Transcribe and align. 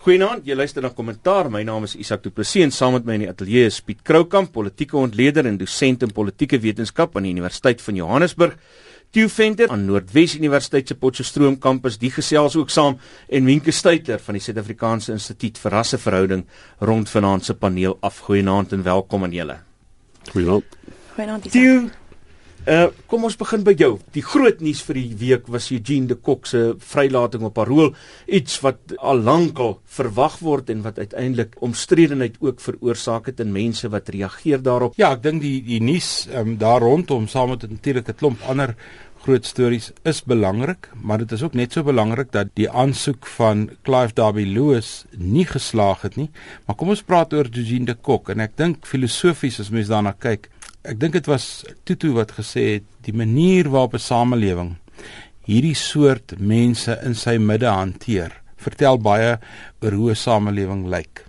Goeienaand, 0.00 0.46
jy 0.48 0.54
luister 0.56 0.80
na 0.80 0.88
kommentaar. 0.96 1.50
My 1.52 1.60
naam 1.60 1.84
is 1.84 1.92
Isak 2.00 2.22
Du 2.24 2.30
Plessis 2.32 2.62
en 2.64 2.70
saam 2.72 2.94
met 2.96 3.04
my 3.04 3.18
in 3.18 3.24
die 3.26 3.28
ateljee 3.28 3.66
is 3.68 3.82
Piet 3.84 3.98
Kroukamp, 4.00 4.48
politieke 4.54 4.96
ontleder 4.96 5.44
en 5.44 5.58
dosent 5.60 6.06
in 6.06 6.14
politieke 6.16 6.56
wetenskap 6.62 7.18
aan 7.18 7.26
die 7.28 7.34
Universiteit 7.34 7.84
van 7.84 7.98
Johannesburg. 8.00 8.54
Theo 9.12 9.28
Venter 9.28 9.68
aan 9.68 9.84
Noordwes 9.84 10.38
Universiteit 10.38 10.88
se 10.88 10.96
Potchefstroom 10.96 11.58
kampus, 11.60 11.98
die 12.00 12.08
gesels 12.14 12.56
ook 12.56 12.72
saam 12.72 12.96
en 13.28 13.44
Wenke 13.44 13.76
Stuyter 13.76 14.24
van 14.24 14.38
die 14.38 14.42
Suid-Afrikaanse 14.46 15.12
Instituut 15.18 15.60
vir 15.60 15.76
Rasseverhouding 15.76 16.46
rond 16.80 17.12
vanaand 17.12 17.44
se 17.44 17.58
paneel 17.60 17.98
af. 18.00 18.22
Goeienaand 18.24 18.72
en 18.72 18.88
welkom 18.88 19.28
aan 19.28 19.36
julle. 19.36 19.58
Goeienaand. 20.32 20.80
Goeienaand. 21.12 21.52
Theo, 21.52 21.90
Uh 22.68 22.90
kom 23.08 23.24
ons 23.24 23.38
begin 23.40 23.62
by 23.64 23.72
jou. 23.72 23.94
Die 24.12 24.22
groot 24.22 24.58
nuus 24.60 24.82
vir 24.84 24.98
die 24.98 25.14
week 25.16 25.46
was 25.48 25.70
Eugene 25.72 26.10
de 26.10 26.16
Kok 26.20 26.44
se 26.46 26.60
vrylating 26.92 27.46
op 27.48 27.54
parol, 27.56 27.94
iets 28.28 28.58
wat 28.60 28.92
al 29.00 29.22
lankal 29.24 29.78
verwag 29.88 30.36
word 30.44 30.68
en 30.70 30.82
wat 30.84 31.00
uiteindelik 31.00 31.56
omstredenheid 31.64 32.36
ook 32.44 32.60
veroorsaak 32.60 33.32
het 33.32 33.40
in 33.40 33.54
mense 33.54 33.88
wat 33.88 34.12
reageer 34.12 34.60
daarop. 34.60 34.98
Ja, 35.00 35.14
ek 35.16 35.24
dink 35.24 35.40
die 35.40 35.62
die 35.64 35.80
nuus 35.80 36.28
um, 36.36 36.58
daar 36.60 36.84
rondom 36.84 37.30
saam 37.32 37.54
met 37.56 37.64
natuurlik 37.64 38.12
'n 38.12 38.20
klomp 38.20 38.44
ander 38.44 38.76
groot 39.24 39.44
stories 39.44 39.90
is 40.04 40.22
belangrik, 40.24 40.88
maar 41.02 41.18
dit 41.18 41.32
is 41.32 41.42
ook 41.42 41.54
net 41.54 41.72
so 41.72 41.82
belangrik 41.82 42.30
dat 42.32 42.52
die 42.56 42.68
aansoek 42.68 43.26
van 43.36 43.70
Clive 43.82 44.14
Darby 44.14 44.44
Lewis 44.44 45.04
nie 45.16 45.44
geslaag 45.44 46.02
het 46.02 46.16
nie. 46.16 46.30
Maar 46.66 46.76
kom 46.76 46.88
ons 46.88 47.02
praat 47.02 47.32
oor 47.32 47.48
Eugene 47.52 47.84
de 47.84 47.94
Kok 47.94 48.30
en 48.30 48.40
ek 48.40 48.56
dink 48.56 48.86
filosofies 48.86 49.60
as 49.60 49.70
mens 49.70 49.88
daarna 49.88 50.12
kyk, 50.12 50.48
ek 50.82 51.00
dink 51.00 51.12
dit 51.12 51.26
was 51.26 51.64
Tutu 51.84 52.14
wat 52.16 52.32
gesê 52.32 52.80
het 52.80 52.86
die 53.04 53.16
manier 53.16 53.68
waarop 53.68 53.94
'n 53.94 53.98
samelewing 53.98 54.76
hierdie 55.44 55.74
soort 55.74 56.38
mense 56.38 56.98
in 57.04 57.14
sy 57.14 57.36
midde 57.38 57.66
hanteer 57.66 58.40
vertel 58.60 58.98
baie 58.98 59.38
oor 59.82 59.92
hoe 59.92 60.10
'n 60.10 60.16
samelewing 60.16 60.86
lyk. 60.88 61.24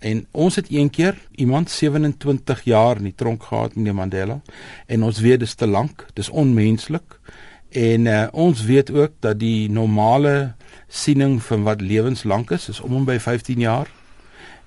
En 0.00 0.26
ons 0.32 0.56
het 0.56 0.66
een 0.70 0.90
keer 0.90 1.16
iemand 1.36 1.70
27 1.70 2.64
jaar 2.64 2.96
in 2.96 3.04
die 3.04 3.14
tronk 3.16 3.42
gehad 3.42 3.74
meneer 3.74 3.94
Mandela 3.94 4.40
en 4.86 5.02
ons 5.02 5.20
weet 5.20 5.40
dis 5.40 5.54
te 5.54 5.66
lank, 5.66 6.06
dis 6.14 6.28
onmenslik. 6.28 7.20
En 7.70 8.06
uh, 8.06 8.28
ons 8.32 8.64
weet 8.64 8.90
ook 8.90 9.12
dat 9.20 9.38
die 9.38 9.70
normale 9.70 10.54
siening 10.88 11.42
van 11.42 11.62
wat 11.62 11.80
lewenslank 11.80 12.50
is 12.50 12.68
is 12.68 12.80
om 12.80 12.96
en 12.96 13.04
by 13.04 13.18
15 13.18 13.58
jaar. 13.58 13.88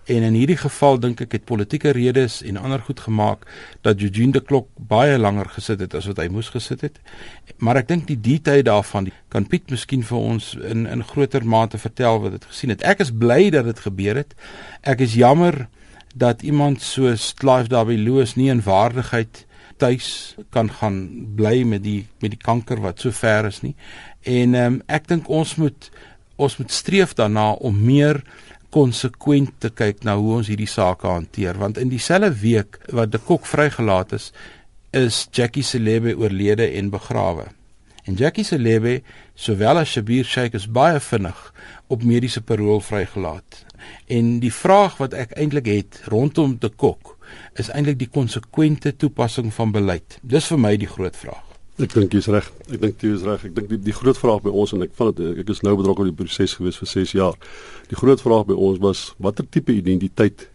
En 0.08 0.24
in 0.24 0.38
hierdie 0.40 0.58
geval 0.58 1.00
dink 1.04 1.22
ek 1.26 1.34
het 1.36 1.48
politieke 1.50 1.92
redes 1.96 2.40
en 2.48 2.58
ander 2.58 2.80
goed 2.80 3.02
gemaak 3.04 3.44
dat 3.84 4.00
Eugene 4.00 4.32
de 4.32 4.40
Klok 4.40 4.70
baie 4.80 5.18
langer 5.20 5.50
gesit 5.52 5.82
het 5.84 5.98
as 6.00 6.08
wat 6.08 6.22
hy 6.24 6.30
moes 6.32 6.52
gesit 6.54 6.86
het. 6.86 7.02
Maar 7.60 7.82
ek 7.82 7.90
dink 7.90 8.08
die 8.08 8.20
detail 8.30 8.64
daarvan 8.64 9.10
kan 9.34 9.48
Piet 9.52 9.68
miskien 9.74 10.06
vir 10.08 10.18
ons 10.18 10.54
in 10.64 10.86
in 10.88 11.04
groter 11.04 11.44
mate 11.44 11.80
vertel 11.82 12.22
wat 12.24 12.38
dit 12.38 12.48
gesien 12.54 12.72
het. 12.72 12.86
Ek 12.88 13.04
is 13.04 13.12
bly 13.12 13.50
dat 13.52 13.68
dit 13.68 13.84
gebeur 13.84 14.24
het. 14.24 14.32
Ek 14.88 15.04
is 15.04 15.20
jammer 15.20 15.66
dat 16.16 16.42
iemand 16.42 16.82
soos 16.82 17.34
Clive 17.36 17.68
Darby 17.68 18.00
Lewis 18.00 18.38
nie 18.40 18.48
in 18.50 18.64
waardigheid 18.64 19.44
tuis 19.78 20.36
kan 20.50 20.72
gaan 20.72 21.28
bly 21.36 21.62
met 21.64 21.84
die 21.84 22.08
met 22.24 22.32
die 22.34 22.42
kanker 22.42 22.80
wat 22.82 23.04
so 23.04 23.12
ver 23.12 23.52
is 23.52 23.62
nie. 23.62 23.76
En 24.24 24.56
ehm 24.56 24.80
um, 24.80 24.82
ek 24.88 25.12
dink 25.12 25.28
ons 25.28 25.58
moet 25.60 25.92
ons 26.38 26.58
moet 26.58 26.72
streef 26.72 27.14
daarna 27.18 27.52
om 27.52 27.78
meer 27.84 28.22
konsekwent 28.74 29.54
te 29.64 29.70
kyk 29.70 30.04
na 30.04 30.18
hoe 30.20 30.38
ons 30.40 30.50
hierdie 30.52 30.70
sake 30.70 31.08
hanteer 31.08 31.58
want 31.62 31.80
in 31.82 31.92
dieselfde 31.94 32.34
week 32.42 32.80
wat 32.94 33.12
de 33.12 33.22
Kok 33.24 33.46
vrygelaat 33.48 34.14
is 34.18 34.32
is 34.96 35.28
Jackie 35.32 35.64
Selebe 35.64 36.16
oorlede 36.18 36.66
en 36.80 36.90
begrawe. 36.90 37.46
En 38.08 38.16
Jackie 38.16 38.44
Selebe 38.44 39.02
sowel 39.36 39.78
as 39.78 39.92
Shabir 39.92 40.26
Sheikh 40.26 40.56
is 40.56 40.68
baie 40.72 41.00
vinnig 41.00 41.42
op 41.88 42.04
mediese 42.04 42.42
parol 42.42 42.80
vrygelaat. 42.82 43.66
En 44.08 44.40
die 44.40 44.54
vraag 44.54 44.98
wat 44.98 45.14
ek 45.14 45.36
eintlik 45.36 45.68
het 45.72 46.00
rondom 46.12 46.56
de 46.60 46.70
Kok 46.70 47.18
is 47.60 47.70
eintlik 47.70 48.00
die 48.00 48.12
konsekwente 48.12 48.96
toepassing 48.96 49.52
van 49.54 49.76
beleid. 49.76 50.20
Dis 50.24 50.48
vir 50.48 50.64
my 50.64 50.78
die 50.80 50.90
groot 50.90 51.16
vraag. 51.16 51.47
Ek 51.78 51.92
dink 51.94 52.16
jy's 52.16 52.26
reg. 52.34 52.48
Ek 52.74 52.80
dink 52.82 53.04
jy 53.06 53.12
is 53.14 53.22
reg. 53.22 53.44
Ek 53.46 53.52
dink 53.54 53.68
die 53.70 53.78
die 53.78 53.94
groot 53.94 54.18
vraag 54.18 54.40
by 54.42 54.50
ons 54.50 54.72
en 54.74 54.82
ek 54.82 54.96
van 54.98 55.12
dit 55.14 55.44
ek 55.44 55.52
is 55.54 55.60
nou 55.62 55.76
betrokke 55.78 56.02
by 56.02 56.10
die 56.10 56.16
proses 56.24 56.56
gewees 56.58 56.80
vir 56.82 56.90
6 56.90 57.14
jaar. 57.14 57.36
Die 57.92 58.00
groot 58.00 58.24
vraag 58.24 58.48
by 58.50 58.58
ons 58.58 58.80
was 58.82 59.04
watter 59.22 59.46
tipe 59.46 59.76
identiteit 59.76 60.48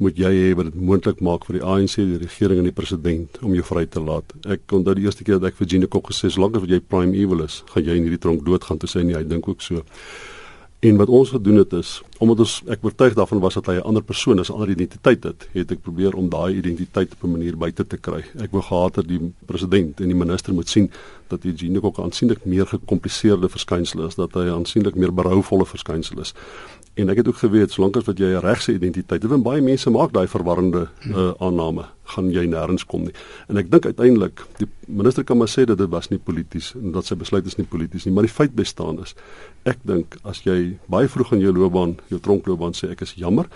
moet 0.00 0.16
jy 0.16 0.30
hê 0.32 0.54
wat 0.56 0.70
dit 0.70 0.78
moontlik 0.80 1.20
maak 1.20 1.44
vir 1.44 1.58
die 1.58 1.62
ANC, 1.74 1.98
die 2.00 2.22
regering 2.22 2.62
en 2.62 2.70
die 2.70 2.74
president 2.74 3.36
om 3.44 3.52
jou 3.52 3.66
vry 3.68 3.84
te 3.84 4.00
laat. 4.00 4.32
Ek 4.48 4.72
onthou 4.72 4.96
die 4.96 5.04
eerste 5.04 5.28
keer 5.28 5.42
dat 5.42 5.52
ek 5.52 5.60
vir 5.60 5.68
Gene 5.74 5.90
Kok 5.92 6.08
gesê, 6.08 6.32
"Solank 6.32 6.56
as 6.56 6.64
jy 6.64 6.80
prime 6.80 7.12
evil 7.20 7.44
is, 7.44 7.62
gaan 7.68 7.84
jy 7.84 7.96
in 8.00 8.08
hierdie 8.08 8.22
tronk 8.24 8.40
doodgaan." 8.42 8.78
Toe 8.78 8.88
sê 8.88 9.00
hy, 9.00 9.06
"Nee, 9.12 9.20
ek 9.20 9.28
dink 9.28 9.48
ook 9.48 9.60
so." 9.60 9.84
En 10.82 10.96
wat 10.96 11.08
ons 11.08 11.30
gedoen 11.30 11.56
het 11.56 11.72
is 11.72 11.90
omdat 12.18 12.40
ons 12.42 12.52
ek 12.74 12.82
oortuig 12.82 13.14
daarvan 13.14 13.38
was 13.42 13.54
dat 13.54 13.68
hy 13.70 13.74
'n 13.78 13.86
ander 13.90 14.02
persoon 14.02 14.38
is, 14.38 14.48
'n 14.48 14.52
ander 14.52 14.70
identiteit 14.70 15.22
het, 15.22 15.48
het 15.52 15.70
ek 15.70 15.82
probeer 15.82 16.14
om 16.14 16.28
daai 16.28 16.56
identiteit 16.56 17.12
op 17.12 17.22
'n 17.22 17.30
manier 17.30 17.56
buite 17.56 17.86
te 17.86 17.96
kry. 17.96 18.24
Ek 18.38 18.50
wou 18.50 18.62
gehad 18.62 18.96
het 18.96 19.08
die 19.08 19.32
president 19.46 20.00
en 20.00 20.06
die 20.06 20.16
minister 20.16 20.54
moet 20.54 20.68
sien 20.68 20.90
dat 21.28 21.44
Eugene 21.44 21.82
ook 21.82 21.98
aansienlik 21.98 22.44
meer 22.44 22.66
gekompliseerde 22.66 23.48
verskynsel 23.48 24.06
is, 24.06 24.14
dat 24.14 24.34
hy 24.34 24.48
aansienlik 24.48 24.94
meer 24.94 25.14
berouvolle 25.14 25.66
verskynsel 25.66 26.20
is. 26.20 26.34
En 26.94 27.08
ek 27.08 27.22
het 27.22 27.28
ook 27.28 27.38
geweet 27.40 27.72
solank 27.72 27.96
as 27.96 28.04
wat 28.04 28.18
jy 28.20 28.34
'n 28.36 28.44
regse 28.44 28.72
identiteit 28.72 29.22
het, 29.22 29.32
en 29.32 29.42
baie 29.42 29.62
mense 29.62 29.90
maak 29.90 30.12
daai 30.12 30.28
verwarrende 30.28 30.88
uh, 31.08 31.32
aanname, 31.40 31.84
gaan 32.04 32.30
jy 32.30 32.44
nêrens 32.44 32.84
kom 32.84 33.02
nie. 33.02 33.14
En 33.48 33.56
ek 33.56 33.70
dink 33.70 33.86
uiteindelik 33.86 34.44
die 34.58 34.68
minister 34.86 35.24
kan 35.24 35.38
maar 35.38 35.48
sê 35.48 35.64
dat 35.64 35.78
dit 35.78 35.88
was 35.88 36.10
nie 36.10 36.18
polities 36.18 36.74
en 36.74 36.92
dat 36.92 37.04
sy 37.04 37.14
besluit 37.14 37.46
is 37.46 37.56
nie 37.56 37.66
polities 37.66 38.04
nie, 38.04 38.12
maar 38.12 38.28
die 38.28 38.34
feit 38.34 38.52
bestaan 38.54 39.00
is 39.00 39.14
ek 39.64 39.78
dink 39.84 40.18
as 40.22 40.44
jy 40.44 40.76
baie 40.86 41.08
vroeg 41.08 41.32
in 41.32 41.40
jou 41.40 41.52
loopbaan, 41.52 41.96
jou 42.08 42.20
tronkloopbaan 42.20 42.74
sê 42.74 42.90
ek 42.90 43.00
is 43.00 43.14
jammer 43.14 43.48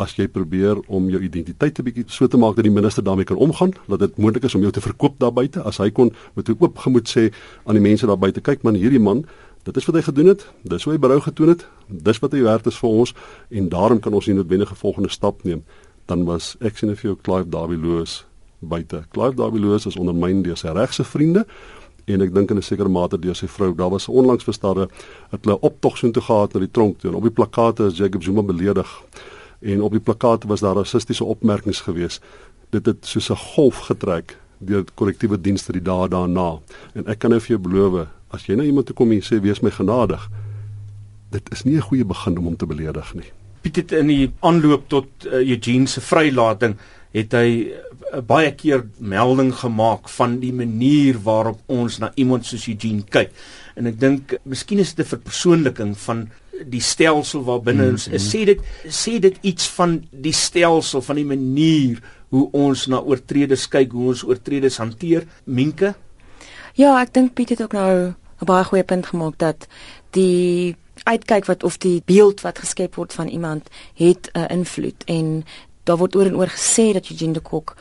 as 0.00 0.14
jy 0.16 0.26
probeer 0.32 0.80
om 0.88 1.10
jou 1.12 1.20
identiteit 1.20 1.78
'n 1.78 1.84
bietjie 1.84 2.04
so 2.08 2.26
te 2.26 2.38
maak 2.38 2.56
dat 2.56 2.64
die 2.64 2.72
minister 2.72 3.04
daarmee 3.04 3.24
kan 3.24 3.36
omgaan, 3.36 3.72
dat 3.88 3.98
dit 3.98 4.16
moontlik 4.16 4.44
is 4.44 4.54
om 4.54 4.62
jou 4.62 4.72
te 4.72 4.80
verkoop 4.80 5.18
daar 5.18 5.32
buite, 5.32 5.62
as 5.62 5.78
hy 5.78 5.90
kon 5.90 6.12
met 6.34 6.48
'n 6.48 6.56
oop 6.58 6.78
gemoed 6.78 7.08
sê 7.08 7.30
aan 7.66 7.74
die 7.74 7.82
mense 7.82 8.06
daar 8.06 8.18
buite, 8.18 8.40
kyk 8.40 8.62
man, 8.62 8.74
hierdie 8.74 9.00
man 9.00 9.24
Dit 9.62 9.76
is 9.76 9.84
wat 9.84 9.94
hy 9.94 10.02
gedoen 10.02 10.26
het. 10.32 10.46
Dis 10.62 10.84
hoe 10.84 10.94
hy 10.94 10.98
berou 10.98 11.20
getoon 11.20 11.52
het. 11.52 11.66
Dis 11.86 12.18
wat 12.18 12.32
hy 12.32 12.40
werd 12.46 12.66
is 12.66 12.78
vir 12.80 12.88
ons 13.02 13.12
en 13.48 13.68
daarom 13.68 14.00
kan 14.00 14.14
ons 14.16 14.26
nie 14.26 14.34
noodwendige 14.38 14.74
volgende 14.74 15.10
stap 15.12 15.44
neem. 15.44 15.64
Dan 16.08 16.24
was 16.24 16.54
ek 16.64 16.80
sien 16.80 16.90
of 16.90 17.02
jy 17.04 17.12
Clive 17.22 17.48
Darby 17.52 17.76
Lewis 17.76 18.24
buite. 18.60 19.04
Clive 19.12 19.36
Darby 19.36 19.60
Lewis 19.60 19.86
is 19.86 19.98
ondermyn 20.00 20.42
deur 20.42 20.56
sy 20.56 20.72
regse 20.76 21.04
vriende 21.04 21.44
en 22.10 22.24
ek 22.24 22.32
dink 22.34 22.50
in 22.50 22.56
'n 22.56 22.62
sekere 22.62 22.88
mate 22.88 23.18
deur 23.18 23.36
sy 23.36 23.46
vrou. 23.46 23.74
Daar 23.74 23.90
was 23.90 24.08
onlangs 24.08 24.44
verstare 24.44 24.88
het 25.30 25.44
hulle 25.44 25.60
optog 25.60 25.98
so 25.98 26.10
toe 26.10 26.22
gehad 26.22 26.54
na 26.54 26.60
die 26.60 26.70
tronk 26.70 26.98
toe. 26.98 27.14
Op 27.14 27.22
die 27.22 27.30
plakate 27.30 27.86
is 27.86 27.98
Jacob 27.98 28.22
Zuma 28.22 28.42
beledig 28.42 28.88
en 29.60 29.82
op 29.82 29.92
die 29.92 30.00
plakate 30.00 30.46
was 30.46 30.60
daar 30.60 30.74
rassistiese 30.74 31.24
opmerkings 31.24 31.80
geweest. 31.80 32.22
Dit 32.70 32.86
het 32.86 33.06
soos 33.06 33.30
'n 33.30 33.36
golf 33.36 33.78
getrek 33.78 34.39
deur 34.60 34.84
korrektiewe 34.94 35.40
dienste 35.40 35.72
die 35.72 35.84
dae 35.84 36.08
daarna. 36.08 36.60
En 36.94 37.08
ek 37.10 37.22
kan 37.22 37.32
nou 37.34 37.40
vir 37.40 37.56
jou 37.56 37.62
beloof 37.64 38.06
as 38.34 38.46
jy 38.46 38.56
nou 38.58 38.66
iemand 38.66 38.86
toe 38.86 38.96
kom 38.96 39.12
en 39.12 39.24
sê 39.24 39.40
wees 39.42 39.62
my 39.64 39.72
genadig, 39.74 40.28
dit 41.30 41.52
is 41.52 41.64
nie 41.64 41.76
'n 41.76 41.88
goeie 41.88 42.04
begin 42.04 42.38
om 42.38 42.44
hom 42.44 42.56
te 42.56 42.66
beledig 42.66 43.14
nie. 43.14 43.30
Piet 43.62 43.76
het 43.76 43.92
in 43.92 44.06
die 44.06 44.32
aanloop 44.40 44.88
tot 44.88 45.08
uh, 45.26 45.32
Eugene 45.32 45.86
se 45.86 46.00
vrylating 46.00 46.76
het 47.12 47.32
hy 47.32 47.48
uh, 47.68 48.20
baie 48.20 48.52
keer 48.54 48.86
melding 48.98 49.52
gemaak 49.54 50.08
van 50.08 50.38
die 50.40 50.52
manier 50.52 51.18
waarop 51.22 51.60
ons 51.66 51.98
na 51.98 52.12
iemand 52.14 52.46
soos 52.46 52.66
Eugene 52.68 53.02
kyk. 53.02 53.30
En 53.76 53.86
ek 53.86 54.00
dink 54.00 54.34
miskien 54.44 54.78
is 54.78 54.94
dit 54.94 55.06
'n 55.06 55.08
verpersoonliking 55.08 55.98
van 55.98 56.28
die 56.68 56.80
stelsel 56.80 57.44
waarbinne 57.44 57.90
ons 57.90 58.08
mm 58.08 58.12
-hmm. 58.12 58.28
sê 58.32 58.44
dit 58.44 58.60
sê 58.86 59.18
dit 59.18 59.36
iets 59.40 59.68
van 59.68 60.02
die 60.10 60.32
stelsel 60.32 61.02
van 61.02 61.16
die 61.16 61.24
manier 61.24 62.00
hoe 62.30 62.48
ons 62.56 62.86
na 62.86 63.00
oortreders 63.02 63.68
kyk, 63.68 63.92
hoe 63.92 64.10
ons 64.14 64.24
oortreders 64.26 64.78
hanteer. 64.78 65.26
Minke? 65.44 65.94
Ja, 66.78 66.94
ek 67.00 67.14
dink 67.14 67.34
Piet 67.34 67.54
het 67.54 67.62
ook 67.62 67.74
nou 67.74 68.14
'n 68.40 68.46
baie 68.46 68.64
goeie 68.64 68.84
punt 68.84 69.06
gemaak 69.06 69.38
dat 69.38 69.66
die 70.10 70.76
uitkyk 71.04 71.44
wat 71.46 71.62
of 71.62 71.78
die 71.78 72.02
beeld 72.04 72.40
wat 72.40 72.58
geskep 72.58 72.94
word 72.94 73.12
van 73.12 73.28
iemand 73.28 73.68
het 73.94 74.30
'n 74.32 74.38
uh, 74.38 74.48
invloed 74.48 75.04
en 75.04 75.44
daar 75.84 75.96
word 75.96 76.16
oor 76.16 76.26
en 76.26 76.36
oor 76.36 76.48
gesê 76.48 76.92
dat 76.92 77.10
Eugene 77.10 77.32
de 77.32 77.40
Kok 77.40 77.76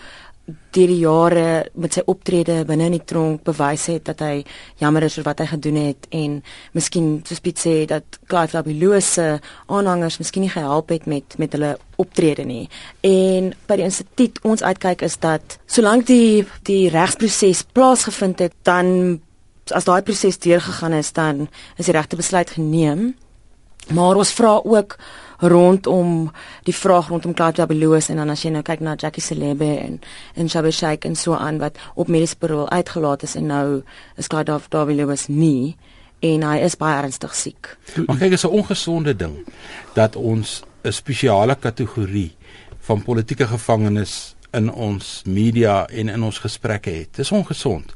deur 0.76 0.92
die 0.92 1.00
jare 1.02 1.46
met 1.74 1.96
sy 1.98 2.04
optrede 2.10 2.64
binne 2.68 2.90
in 2.90 2.96
die 2.98 3.06
tronk 3.06 3.44
bewys 3.48 3.88
het 3.92 4.06
dat 4.10 4.24
hy 4.24 4.44
jammer 4.82 5.06
is 5.08 5.18
oor 5.18 5.28
wat 5.28 5.44
hy 5.44 5.48
gedoen 5.52 5.80
het 5.82 6.10
en 6.16 6.40
miskien 6.78 7.10
soos 7.28 7.42
Piet 7.44 7.62
sê 7.62 7.76
dat 7.90 8.20
Clive 8.30 8.58
Labeloos 8.58 9.14
se 9.18 9.28
aanhangers 9.68 10.20
miskien 10.22 10.46
nie 10.46 10.54
gehelp 10.54 10.94
het 10.94 11.08
met 11.10 11.38
met 11.42 11.56
hulle 11.58 11.76
optrede 12.00 12.46
nie. 12.46 12.68
En 13.06 13.54
by 13.68 13.80
die 13.80 13.88
instituut 13.88 14.40
ons 14.48 14.64
uitkyk 14.64 15.04
is 15.08 15.18
dat 15.20 15.58
solank 15.68 16.08
die 16.08 16.46
die 16.68 16.90
regsproses 16.94 17.66
plaasgevind 17.74 18.46
het, 18.46 18.56
dan 18.64 19.20
as 19.76 19.86
daai 19.86 20.02
proses 20.02 20.40
deurgegaan 20.42 20.96
is 20.98 21.12
dan 21.14 21.48
is 21.78 21.90
die 21.90 21.96
regte 21.96 22.18
besluit 22.20 22.50
geneem. 22.58 23.14
Maar 23.94 24.22
ons 24.22 24.34
vra 24.38 24.60
ook 24.64 24.98
rondom 25.40 26.32
die 26.64 26.76
vraag 26.76 27.08
rondom 27.08 27.34
Claudia 27.34 27.66
Beloos 27.66 28.10
en 28.10 28.20
dan 28.20 28.30
as 28.30 28.44
jy 28.44 28.52
nou 28.52 28.64
kyk 28.66 28.82
na 28.84 28.96
Jackie 29.00 29.24
Celebe 29.24 29.70
en 29.80 30.00
en 30.36 30.50
Shabir 30.50 30.76
Sheikh 30.76 31.06
en 31.08 31.16
so 31.16 31.34
aan 31.34 31.60
wat 31.60 31.78
op 31.96 32.08
mediese 32.08 32.38
parol 32.38 32.70
uitgelaat 32.70 33.24
is 33.24 33.36
en 33.36 33.46
nou 33.46 33.82
is 34.18 34.28
Claudia 34.28 34.60
Beloos 34.70 35.28
nie 35.28 35.78
en 36.20 36.44
hy 36.44 36.58
is 36.66 36.76
baie 36.76 36.98
ernstig 37.00 37.36
siek. 37.36 37.78
Maar 38.08 38.18
kyk, 38.18 38.32
is 38.32 38.44
'n 38.44 38.52
ongesonde 38.52 39.16
ding 39.16 39.46
dat 39.94 40.16
ons 40.16 40.64
'n 40.84 40.92
spesiale 40.92 41.56
kategorie 41.56 42.36
van 42.80 43.04
politieke 43.04 43.48
gevangenes 43.48 44.36
in 44.52 44.72
ons 44.72 45.22
media 45.26 45.88
en 45.88 46.10
in 46.10 46.24
ons 46.24 46.40
gesprekke 46.40 46.90
het. 46.90 47.16
Dis 47.16 47.32
ongesond 47.32 47.94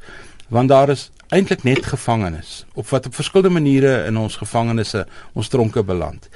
want 0.48 0.70
daar 0.70 0.90
is 0.90 1.12
eintlik 1.34 1.64
net 1.64 1.86
gevangenes 1.86 2.66
op 2.74 2.88
wat 2.90 3.06
op 3.06 3.16
verskillende 3.16 3.60
maniere 3.60 3.94
in 4.06 4.18
ons 4.18 4.36
gevangenisse 4.36 5.06
ons 5.34 5.48
tronke 5.48 5.84
beland. 5.84 6.30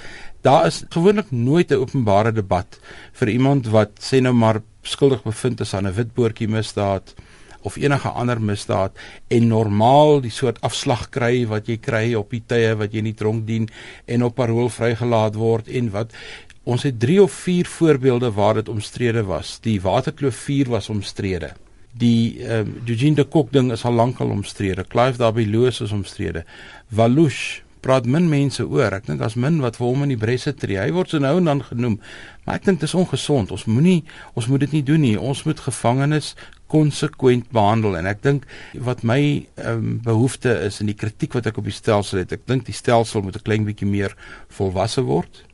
Daar 0.48 0.66
is 0.66 0.84
gewoonlik 0.90 1.32
nooit 1.32 1.72
'n 1.72 1.82
openbare 1.84 2.32
debat 2.32 2.80
vir 3.12 3.30
iemand 3.30 3.68
wat 3.68 3.90
sê 4.00 4.22
nou 4.22 4.34
maar 4.34 4.62
skuldig 4.82 5.24
bevind 5.24 5.60
is 5.60 5.74
aan 5.74 5.88
'n 5.88 5.94
witboortjie 5.94 6.48
misdaad 6.48 7.14
of 7.62 7.76
enige 7.76 8.08
ander 8.10 8.42
misdaad 8.42 8.92
en 9.28 9.48
normaal 9.48 10.22
die 10.22 10.32
soort 10.32 10.62
afslag 10.62 11.10
kry 11.10 11.48
wat 11.48 11.68
jy 11.68 11.78
kry 11.78 12.14
op 12.14 12.30
die 12.30 12.44
tye 12.48 12.76
wat 12.76 12.94
jy 12.94 13.02
nie 13.02 13.14
tronk 13.14 13.48
dien 13.48 13.70
en 14.06 14.24
op 14.24 14.36
parol 14.36 14.70
vrygelaat 14.70 15.36
word 15.36 15.68
en 15.68 15.92
wat 15.92 16.14
ons 16.64 16.84
het 16.84 17.00
3 17.00 17.22
of 17.24 17.32
4 17.32 17.66
voorbeelde 17.66 18.32
waar 18.32 18.54
dit 18.54 18.70
omstrede 18.70 19.24
was. 19.24 19.60
Die 19.60 19.82
Waterkloof 19.82 20.36
4 20.36 20.70
was 20.70 20.90
omstrede. 20.90 21.52
Die 21.92 22.44
ehm 22.44 22.60
um, 22.60 22.82
Eugene 22.86 23.16
de 23.16 23.24
Kok 23.24 23.52
ding 23.52 23.72
is 23.72 23.86
al 23.86 23.94
lank 23.94 24.20
al 24.20 24.30
omstrede. 24.30 24.88
Clive 24.88 25.18
Darby 25.18 25.44
Lewis 25.44 25.82
is 25.82 25.92
omstrede. 25.92 26.46
Valouche 26.90 27.67
praat 27.88 28.08
min 28.10 28.28
mense 28.28 28.66
oor. 28.68 28.92
Ek 28.98 29.08
dink 29.08 29.22
daar's 29.24 29.38
min 29.40 29.62
wat 29.64 29.80
vir 29.80 29.88
hom 29.88 30.04
in 30.04 30.12
die 30.12 30.20
bresse 30.20 30.52
tree. 30.60 30.80
Hy 30.82 30.92
word 30.96 31.14
so 31.14 31.24
nou 31.24 31.38
en 31.40 31.48
dan 31.48 31.64
genoem, 31.64 31.98
maar 32.44 32.60
ek 32.60 32.68
dink 32.68 32.82
dit 32.84 32.90
is 32.90 32.98
ongesond. 33.00 33.54
Ons 33.56 33.66
moenie 33.72 34.02
ons 34.36 34.50
moet 34.52 34.66
dit 34.66 34.78
nie 34.80 34.86
doen 34.92 35.04
nie. 35.04 35.16
Ons 35.16 35.46
moet 35.48 35.66
gevangenes 35.70 36.34
konsekwent 36.68 37.48
behandel 37.56 37.96
en 37.96 38.10
ek 38.12 38.20
dink 38.26 38.48
wat 38.84 39.06
my 39.08 39.22
um, 39.64 40.02
behoefte 40.04 40.52
is 40.68 40.82
in 40.84 40.92
die 40.92 40.98
kritiek 41.00 41.38
wat 41.38 41.48
ek 41.48 41.62
op 41.62 41.70
die 41.70 41.76
stelsel 41.76 42.20
het, 42.20 42.34
ek 42.36 42.44
dink 42.50 42.68
die 42.68 42.76
stelsel 42.76 43.24
moet 43.24 43.40
'n 43.40 43.48
klein 43.48 43.64
bietjie 43.64 43.88
meer 43.88 44.12
volwasse 44.52 45.06
word 45.08 45.48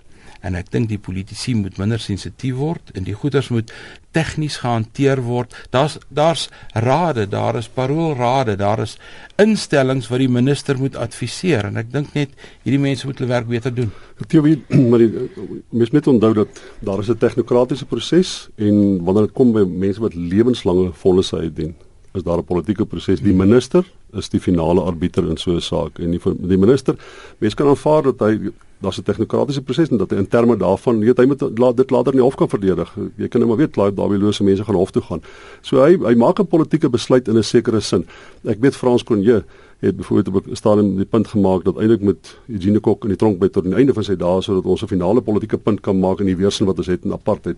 en 0.44 0.58
ek 0.60 0.72
dink 0.74 0.90
die 0.92 1.00
politici 1.00 1.56
moet 1.56 1.78
minder 1.80 2.02
sensitief 2.02 2.58
word 2.60 2.92
en 2.98 3.06
die 3.08 3.16
goeders 3.16 3.50
moet 3.54 3.72
tegnies 4.14 4.60
gehanteer 4.62 5.24
word. 5.26 5.56
Daar's 5.74 5.98
daar's 6.14 6.50
rade, 6.76 7.26
daar 7.32 7.58
is 7.58 7.70
paroolrade, 7.72 8.58
daar 8.60 8.84
is 8.84 8.98
instellings 9.42 10.10
wat 10.12 10.22
die 10.22 10.30
minister 10.30 10.78
moet 10.78 11.00
adviseer 11.00 11.70
en 11.72 11.80
ek 11.82 11.90
dink 11.94 12.14
net 12.18 12.36
hierdie 12.66 12.82
mense 12.84 13.08
moet 13.08 13.24
hulle 13.24 13.32
werk 13.32 13.50
beter 13.50 13.74
doen. 13.74 13.90
Teorie, 14.28 14.60
maar 14.92 15.02
die, 15.02 15.30
mens 15.72 15.96
moet 15.96 16.12
onthou 16.12 16.34
dat 16.44 16.62
daar 16.84 17.00
is 17.00 17.10
'n 17.10 17.18
tegnokratiese 17.18 17.86
proses 17.86 18.50
en 18.58 19.04
wanneer 19.04 19.32
dit 19.32 19.36
kom 19.40 19.56
by 19.56 19.64
mense 19.64 20.02
wat 20.02 20.14
lewenslange 20.14 20.92
volle 20.94 21.24
uitdien, 21.24 21.76
is 22.14 22.24
daar 22.24 22.38
'n 22.38 22.46
politieke 22.46 22.86
proses. 22.86 23.22
Die 23.22 23.34
minister 23.34 23.84
is 24.18 24.30
die 24.30 24.40
finale 24.40 24.82
arbiter 24.82 25.30
in 25.30 25.38
so 25.38 25.52
'n 25.52 25.62
saak 25.62 26.00
en 26.00 26.12
die, 26.12 26.20
die 26.48 26.58
minister, 26.58 26.96
mense 27.40 27.56
kan 27.56 27.68
aanvaar 27.68 28.04
dat 28.04 28.20
hy 28.20 28.52
daar's 28.84 29.00
'n 29.00 29.04
tegnokratiese 29.04 29.62
proses 29.62 29.90
en 29.90 29.98
dat 29.98 30.10
hy 30.12 30.18
in 30.18 30.28
terme 30.28 30.58
daarvan 30.58 31.00
weet 31.00 31.18
hy 31.18 31.26
moet 31.26 31.42
laat 31.60 31.78
dit 31.78 31.90
later 31.90 32.14
in 32.14 32.20
die 32.20 32.26
hof 32.28 32.36
kan 32.36 32.50
verdedig. 32.50 32.96
Jy 33.16 33.28
kan 33.28 33.40
net 33.40 33.50
maar 33.50 33.58
weet 33.58 33.76
laat 33.76 33.96
daardie 33.96 34.20
lose 34.20 34.44
mense 34.44 34.64
gaan 34.64 34.76
hof 34.76 34.92
toe 34.92 35.02
gaan. 35.02 35.22
So 35.62 35.82
hy 35.82 35.98
hy 35.98 36.16
maak 36.16 36.40
'n 36.40 36.48
politieke 36.48 36.90
besluit 36.90 37.28
in 37.28 37.38
'n 37.38 37.44
sekere 37.44 37.80
sin. 37.80 38.06
Ek 38.44 38.60
weet 38.60 38.76
Frans 38.76 39.04
Cronje 39.04 39.44
het 39.80 39.96
byvoorbeeld 39.96 40.36
op 40.36 40.48
'n 40.48 40.56
stadium 40.56 40.96
die 40.96 41.06
punt 41.06 41.28
gemaak 41.28 41.64
dat 41.64 41.78
eintlik 41.78 42.02
met 42.02 42.38
Eugene 42.48 42.80
Kok 42.80 43.04
in 43.04 43.10
die 43.10 43.18
tronk 43.18 43.40
by 43.40 43.48
tot 43.48 43.64
die 43.64 43.76
einde 43.76 43.94
van 43.94 44.04
sy 44.04 44.16
dae 44.16 44.42
sodat 44.42 44.66
ons 44.66 44.82
'n 44.84 44.88
finale 44.88 45.22
politieke 45.22 45.58
punt 45.58 45.82
kan 45.82 46.00
maak 46.00 46.20
in 46.20 46.26
die 46.26 46.38
weerstand 46.38 46.70
wat 46.70 46.78
ons 46.78 46.88
het 46.88 47.04
in 47.04 47.12
apartheid. 47.12 47.58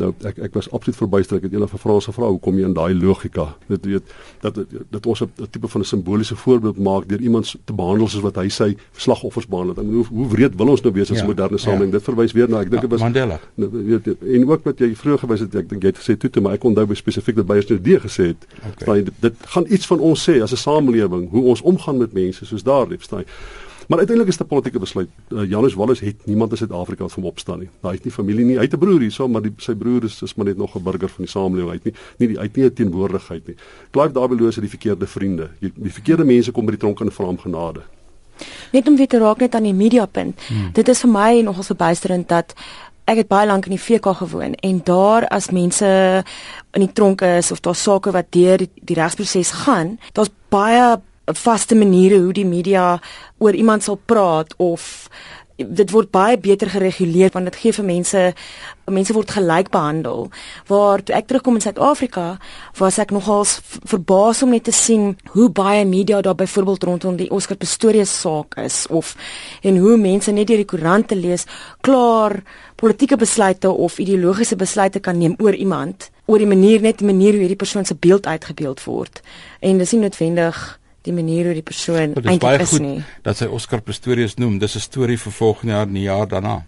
Nou 0.00 0.10
ek 0.26 0.38
ek 0.48 0.56
was 0.58 0.66
absoluut 0.74 0.98
verbuister. 0.98 1.38
Ek 1.38 1.46
het 1.46 1.52
eendag 1.54 1.70
vir 1.70 1.78
Frans 1.78 2.08
gevra 2.08 2.26
hoe 2.32 2.40
kom 2.42 2.56
jy 2.58 2.66
in 2.66 2.74
daai 2.74 2.94
logika? 2.98 3.46
Dit 3.70 3.84
weet 3.86 4.14
dat 4.42 4.58
dat 4.90 5.06
ons 5.06 5.22
'n 5.22 5.48
tipe 5.50 5.68
van 5.68 5.80
'n 5.80 5.84
simboliese 5.84 6.36
voorbeeld 6.36 6.78
maak 6.78 7.08
deur 7.08 7.20
iemand 7.20 7.54
te 7.64 7.72
behandel 7.72 8.08
soos 8.08 8.22
wat 8.22 8.36
hy 8.36 8.48
sy 8.48 8.76
slagoffers 8.96 9.46
behandel. 9.46 9.74
Ek 9.74 9.86
bedoel 9.86 10.04
hoe, 10.04 10.18
hoe 10.18 10.28
wreed 10.28 10.56
wil 10.56 10.68
ons 10.68 10.82
nou 10.82 10.92
wees 10.92 11.10
as 11.10 11.18
'n 11.18 11.20
ja, 11.20 11.26
moderne 11.26 11.58
samelewing? 11.58 11.92
Ja. 11.92 11.98
Dit 11.98 12.02
verwys 12.02 12.32
weer 12.32 12.48
na 12.48 12.60
ek 12.60 12.70
dink 12.70 12.82
dit 12.82 12.90
was 12.90 13.00
Mandela. 13.00 13.40
Nou, 13.54 13.70
weet 13.70 14.06
en 14.06 14.50
ook 14.50 14.64
wat 14.64 14.78
jy 14.78 14.94
vroeër 14.96 15.18
gewys 15.18 15.40
het, 15.40 15.54
ek 15.54 15.68
dink 15.68 15.82
jy 15.82 15.88
het 15.88 15.98
gesê 15.98 16.16
toe, 16.16 16.42
maar 16.42 16.52
ek 16.52 16.64
onthou 16.64 16.94
spesifiek 16.94 17.36
dat 17.36 17.46
Beyers 17.46 17.66
nou 17.66 17.80
die 17.80 18.00
gesê 18.00 18.26
het. 18.26 18.46
Okay. 18.72 19.02
Dit, 19.02 19.14
dit 19.20 19.34
gaan 19.46 19.64
iets 19.68 19.86
van 19.86 19.98
ons 19.98 20.30
sê 20.30 20.42
as 20.42 20.52
'n 20.52 20.56
samelewing 20.56 21.30
hoe 21.30 21.42
ons 21.42 21.62
omgaan 21.62 21.96
met 21.98 22.12
mense 22.12 22.44
soos 22.44 22.62
daardie, 22.62 22.96
verstaan 22.96 23.20
jy? 23.20 23.26
Maar 23.88 23.98
uiteindelik 23.98 24.32
is 24.32 24.36
dit 24.36 24.46
'n 24.46 24.48
politieke 24.48 24.78
besluit. 24.78 25.08
Uh, 25.28 25.48
Janus 25.48 25.74
Wallace 25.74 26.04
het 26.04 26.26
niemand 26.26 26.50
in 26.50 26.56
Suid-Afrika 26.56 27.02
wat 27.02 27.12
vir 27.12 27.22
hom 27.22 27.30
opstaan 27.30 27.58
nie. 27.58 27.68
Hy 27.80 27.92
het 27.92 28.04
nie 28.04 28.12
familie 28.12 28.44
nie. 28.44 28.56
Hy 28.56 28.62
het 28.62 28.72
'n 28.74 28.78
broer 28.78 29.00
hierso, 29.00 29.28
maar 29.28 29.42
die, 29.42 29.52
sy 29.56 29.74
broer 29.74 30.04
is, 30.04 30.22
is 30.22 30.34
maar 30.34 30.46
net 30.46 30.56
nog 30.56 30.76
'n 30.76 30.82
burger 30.82 31.08
van 31.08 31.24
die 31.24 31.32
samelewing. 31.32 31.68
Hy 31.68 31.74
het 31.74 31.84
nie 31.84 31.94
nie 32.18 32.28
die 32.28 32.38
uit 32.38 32.56
nie 32.56 32.72
teenwoordigheid 32.72 33.46
nie. 33.46 33.56
Clive 33.90 34.12
Dabeloos 34.12 34.54
het 34.54 34.64
die 34.64 34.78
verkeerde 34.78 35.06
vriende. 35.06 35.50
Die, 35.60 35.72
die 35.74 35.92
verkeerde 35.92 36.24
mense 36.24 36.52
kom 36.52 36.64
by 36.64 36.70
die 36.70 36.80
tronk 36.80 37.00
en 37.00 37.12
vra 37.12 37.24
hom 37.24 37.38
genade. 37.38 37.80
Net 38.72 38.88
om 38.88 38.96
weer 38.96 39.06
te 39.06 39.18
raak 39.18 39.38
net 39.38 39.54
aan 39.54 39.62
die 39.62 39.74
media 39.74 40.06
punt. 40.06 40.40
Hmm. 40.48 40.72
Dit 40.72 40.88
is 40.88 41.00
vir 41.00 41.10
my 41.10 41.40
nogals 41.40 41.66
verbuisterend 41.66 42.28
dat 42.28 42.54
ek 43.04 43.20
het 43.20 43.28
baie 43.28 43.46
lank 43.46 43.66
in 43.68 43.76
die 43.76 43.80
VK 43.80 44.14
gewoon 44.16 44.54
en 44.54 44.80
daar 44.84 45.26
as 45.28 45.50
mense 45.52 45.88
in 46.72 46.80
die 46.86 46.92
tronk 46.92 47.20
is 47.20 47.52
of 47.52 47.60
daar 47.60 47.76
sake 47.76 48.10
wat 48.10 48.30
deur 48.32 48.64
die, 48.64 48.70
die 48.74 48.96
regsproses 48.96 49.50
gaan, 49.64 49.98
daar's 50.12 50.32
baie 50.48 50.96
vaste 51.24 51.74
maniere 51.74 52.18
hoe 52.18 52.32
die 52.32 52.46
media 52.46 53.00
oor 53.38 53.54
iemand 53.54 53.82
sal 53.82 53.96
praat 53.96 54.54
of 54.56 55.08
dit 55.56 55.90
word 55.94 56.10
baie 56.10 56.34
beter 56.38 56.66
gereguleer 56.70 57.30
want 57.34 57.46
dit 57.46 57.56
gee 57.62 57.72
vir 57.76 57.86
mense 57.86 58.22
mense 58.90 59.14
word 59.14 59.30
gelyk 59.30 59.70
behandel. 59.72 60.26
Waar 60.68 61.00
toe 61.00 61.14
ek 61.16 61.28
terugkom 61.30 61.56
in 61.56 61.62
Suid-Afrika 61.64 62.24
was 62.80 62.98
ek 62.98 63.14
nogals 63.14 63.60
verbaas 63.86 64.42
om 64.44 64.50
net 64.52 64.66
te 64.66 64.74
sien 64.74 65.14
hoe 65.32 65.48
baie 65.48 65.86
media 65.88 66.20
daar 66.20 66.36
byvoorbeeld 66.36 66.84
rondom 66.84 67.16
die 67.16 67.30
Oscar 67.30 67.56
Pistorius 67.56 68.12
saak 68.20 68.58
is 68.60 68.84
of 68.90 69.14
en 69.62 69.78
hoe 69.80 69.96
mense 69.96 70.34
net 70.34 70.50
deur 70.50 70.60
die 70.60 70.68
koerante 70.68 71.16
lees 71.16 71.46
klaar 71.86 72.42
politieke 72.76 73.16
besluite 73.16 73.70
of 73.70 73.98
ideologiese 74.02 74.58
besluite 74.58 75.00
kan 75.00 75.18
neem 75.18 75.38
oor 75.38 75.54
iemand 75.54 76.10
oor 76.26 76.42
die 76.42 76.50
manier 76.50 76.82
net 76.82 76.98
die 76.98 77.08
manier 77.08 77.32
hoe 77.32 77.46
hierdie 77.46 77.62
persoon 77.62 77.86
se 77.86 77.94
beeld 77.94 78.26
uitgebeeld 78.26 78.82
word. 78.84 79.22
En 79.60 79.78
dis 79.78 79.92
nie 79.94 80.02
noodwendig 80.02 80.64
die 81.04 81.12
manier 81.12 81.50
hoe 81.50 81.54
die 81.54 81.66
persoon 81.66 82.14
eintlik 82.16 82.64
is 82.64 82.78
nie. 82.80 83.02
Dat 83.22 83.40
sy 83.40 83.48
Oscar 83.52 83.82
Pistorius 83.84 84.38
noem, 84.40 84.58
dis 84.58 84.76
'n 84.76 84.80
storie 84.80 85.18
vir 85.18 85.32
volgende 85.32 85.72
jaar 85.74 85.86
en 85.86 85.94
die 85.94 86.08
jaar 86.08 86.28
daarna. 86.28 86.64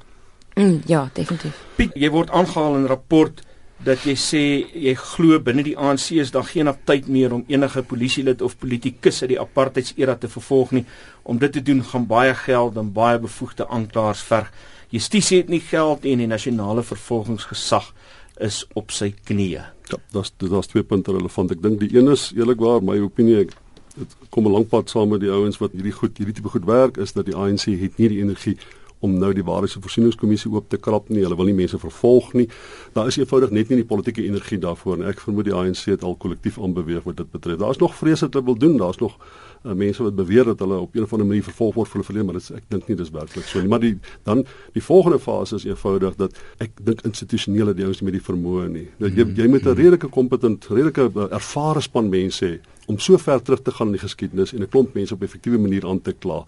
Mm, 0.54 0.82
ja, 0.86 1.10
definitief. 1.12 1.56
Piet, 1.76 1.92
jy 1.94 2.10
word 2.10 2.30
aangehaal 2.30 2.76
in 2.76 2.84
'n 2.84 2.88
rapport 2.88 3.42
dat 3.84 4.04
jy 4.04 4.14
sê 4.16 4.42
jy 4.72 4.94
glo 4.94 5.38
binne 5.40 5.62
die 5.62 5.76
ANC 5.76 6.10
is 6.16 6.30
daar 6.30 6.44
geen 6.44 6.70
tyd 6.84 7.08
meer 7.08 7.32
om 7.32 7.44
enige 7.48 7.82
polisielid 7.82 8.42
of 8.42 8.56
politikus 8.58 9.22
uit 9.22 9.34
die 9.34 9.40
apartheidsera 9.40 10.16
te 10.16 10.28
vervolg 10.28 10.72
nie. 10.72 10.84
Om 11.22 11.38
dit 11.38 11.52
te 11.52 11.62
doen 11.62 11.84
gaan 11.84 12.06
baie 12.06 12.34
geld 12.34 12.76
en 12.76 12.92
baie 12.92 13.18
bevoegde 13.18 13.68
aanklaers 13.68 14.22
verg. 14.22 14.52
Justisie 14.88 15.38
het 15.38 15.48
nie 15.48 15.60
geld 15.60 16.04
en 16.04 16.18
die 16.18 16.26
nasionale 16.26 16.82
vervolgingsgesag 16.82 17.92
is 18.40 18.64
op 18.74 18.90
sy 18.90 19.14
knieë. 19.24 19.64
Ja, 19.90 19.98
daar's 20.12 20.32
daar's 20.38 20.66
twee 20.66 20.82
punte 20.82 21.12
relevant. 21.12 21.50
Ek 21.50 21.62
dink 21.62 21.80
die 21.80 21.92
een 21.98 22.08
is 22.08 22.32
eerlikwaar 22.36 22.82
my 22.82 22.98
opinie 23.00 23.40
ek 23.44 23.52
dit 23.96 24.16
kom 24.30 24.46
'n 24.46 24.52
lank 24.52 24.68
pad 24.68 24.90
saam 24.90 25.08
met 25.08 25.20
die 25.20 25.30
ouens 25.30 25.58
wat 25.58 25.72
hierdie 25.72 25.92
goed 25.92 26.18
hierdie 26.18 26.34
tipe 26.34 26.48
goed 26.48 26.64
werk 26.64 26.96
is 26.96 27.12
dat 27.12 27.26
die 27.26 27.34
ANC 27.34 27.64
het 27.64 27.96
nie 27.98 28.08
die 28.08 28.20
energie 28.20 28.56
om 28.98 29.18
nou 29.18 29.32
die 29.32 29.44
waarheids- 29.44 29.76
en 29.76 29.82
voorsieningskommissie 29.82 30.50
oop 30.52 30.68
te 30.68 30.76
krap 30.76 31.08
nie. 31.08 31.22
Hulle 31.22 31.36
wil 31.36 31.44
nie 31.50 31.54
mense 31.54 31.78
vervolg 31.78 32.32
nie. 32.32 32.48
Daar 32.92 33.06
is 33.06 33.16
eenvoudig 33.16 33.50
net 33.50 33.68
nie 33.68 33.82
die 33.82 33.88
politieke 33.88 34.24
energie 34.24 34.58
daarvoor 34.58 34.96
nie. 34.98 35.06
Ek 35.06 35.20
vermoed 35.20 35.44
die 35.44 35.54
ANC 35.54 35.84
het 35.84 36.02
al 36.02 36.16
kollektief 36.16 36.58
aanbeweeg 36.58 37.04
wat 37.04 37.16
dit 37.16 37.30
betref. 37.30 37.58
Daar's 37.58 37.78
nog 37.78 37.94
vrese 37.94 38.24
wat 38.24 38.34
hulle 38.34 38.44
wil 38.44 38.56
doen. 38.56 38.76
Daar's 38.76 38.98
nog 38.98 39.18
uh, 39.64 39.72
mense 39.72 40.02
wat 40.02 40.16
beweer 40.16 40.44
dat 40.44 40.58
hulle 40.58 40.78
op 40.78 40.94
'n 40.94 41.02
of 41.02 41.12
ander 41.12 41.26
manier 41.26 41.42
vervolg 41.42 41.74
word 41.74 41.88
vir 41.88 41.94
hulle 41.94 42.04
verlede, 42.04 42.24
maar 42.24 42.40
dit 42.40 42.50
ek 42.56 42.64
dink 42.68 42.88
nie 42.88 42.96
dis 42.96 43.10
werklik 43.10 43.44
so 43.44 43.60
nie. 43.60 43.68
Maar 43.68 43.80
die 43.80 43.98
dan 44.22 44.46
die 44.72 44.82
volgende 44.82 45.18
fase 45.18 45.54
is 45.54 45.64
eenvoudig 45.64 46.16
dat 46.16 46.32
ek 46.58 46.70
dink 46.82 47.02
institusionele 47.02 47.74
die 47.74 47.84
ouens 47.84 48.00
nie 48.00 48.10
met 48.10 48.22
die 48.22 48.32
vermoë 48.32 48.68
nie. 48.68 48.88
Dat 48.98 49.12
jy 49.12 49.26
jy 49.36 49.48
moet 49.48 49.66
'n 49.66 49.74
redelike 49.74 50.08
kompetent, 50.08 50.66
redelike 50.70 51.10
uh, 51.14 51.26
ervare 51.30 51.80
span 51.80 52.08
mense 52.08 52.44
hê 52.44 52.60
om 52.86 52.98
so 52.98 53.18
ver 53.18 53.42
terug 53.42 53.62
te 53.62 53.70
gaan 53.70 53.92
in 53.92 53.98
die 53.98 54.02
geskiedenis 54.02 54.52
en 54.52 54.62
'n 54.62 54.68
klomp 54.68 54.94
mense 54.94 55.14
op 55.14 55.20
'n 55.20 55.24
effektiewe 55.24 55.58
manier 55.58 55.86
aan 55.86 56.02
te 56.02 56.12
kla. 56.12 56.44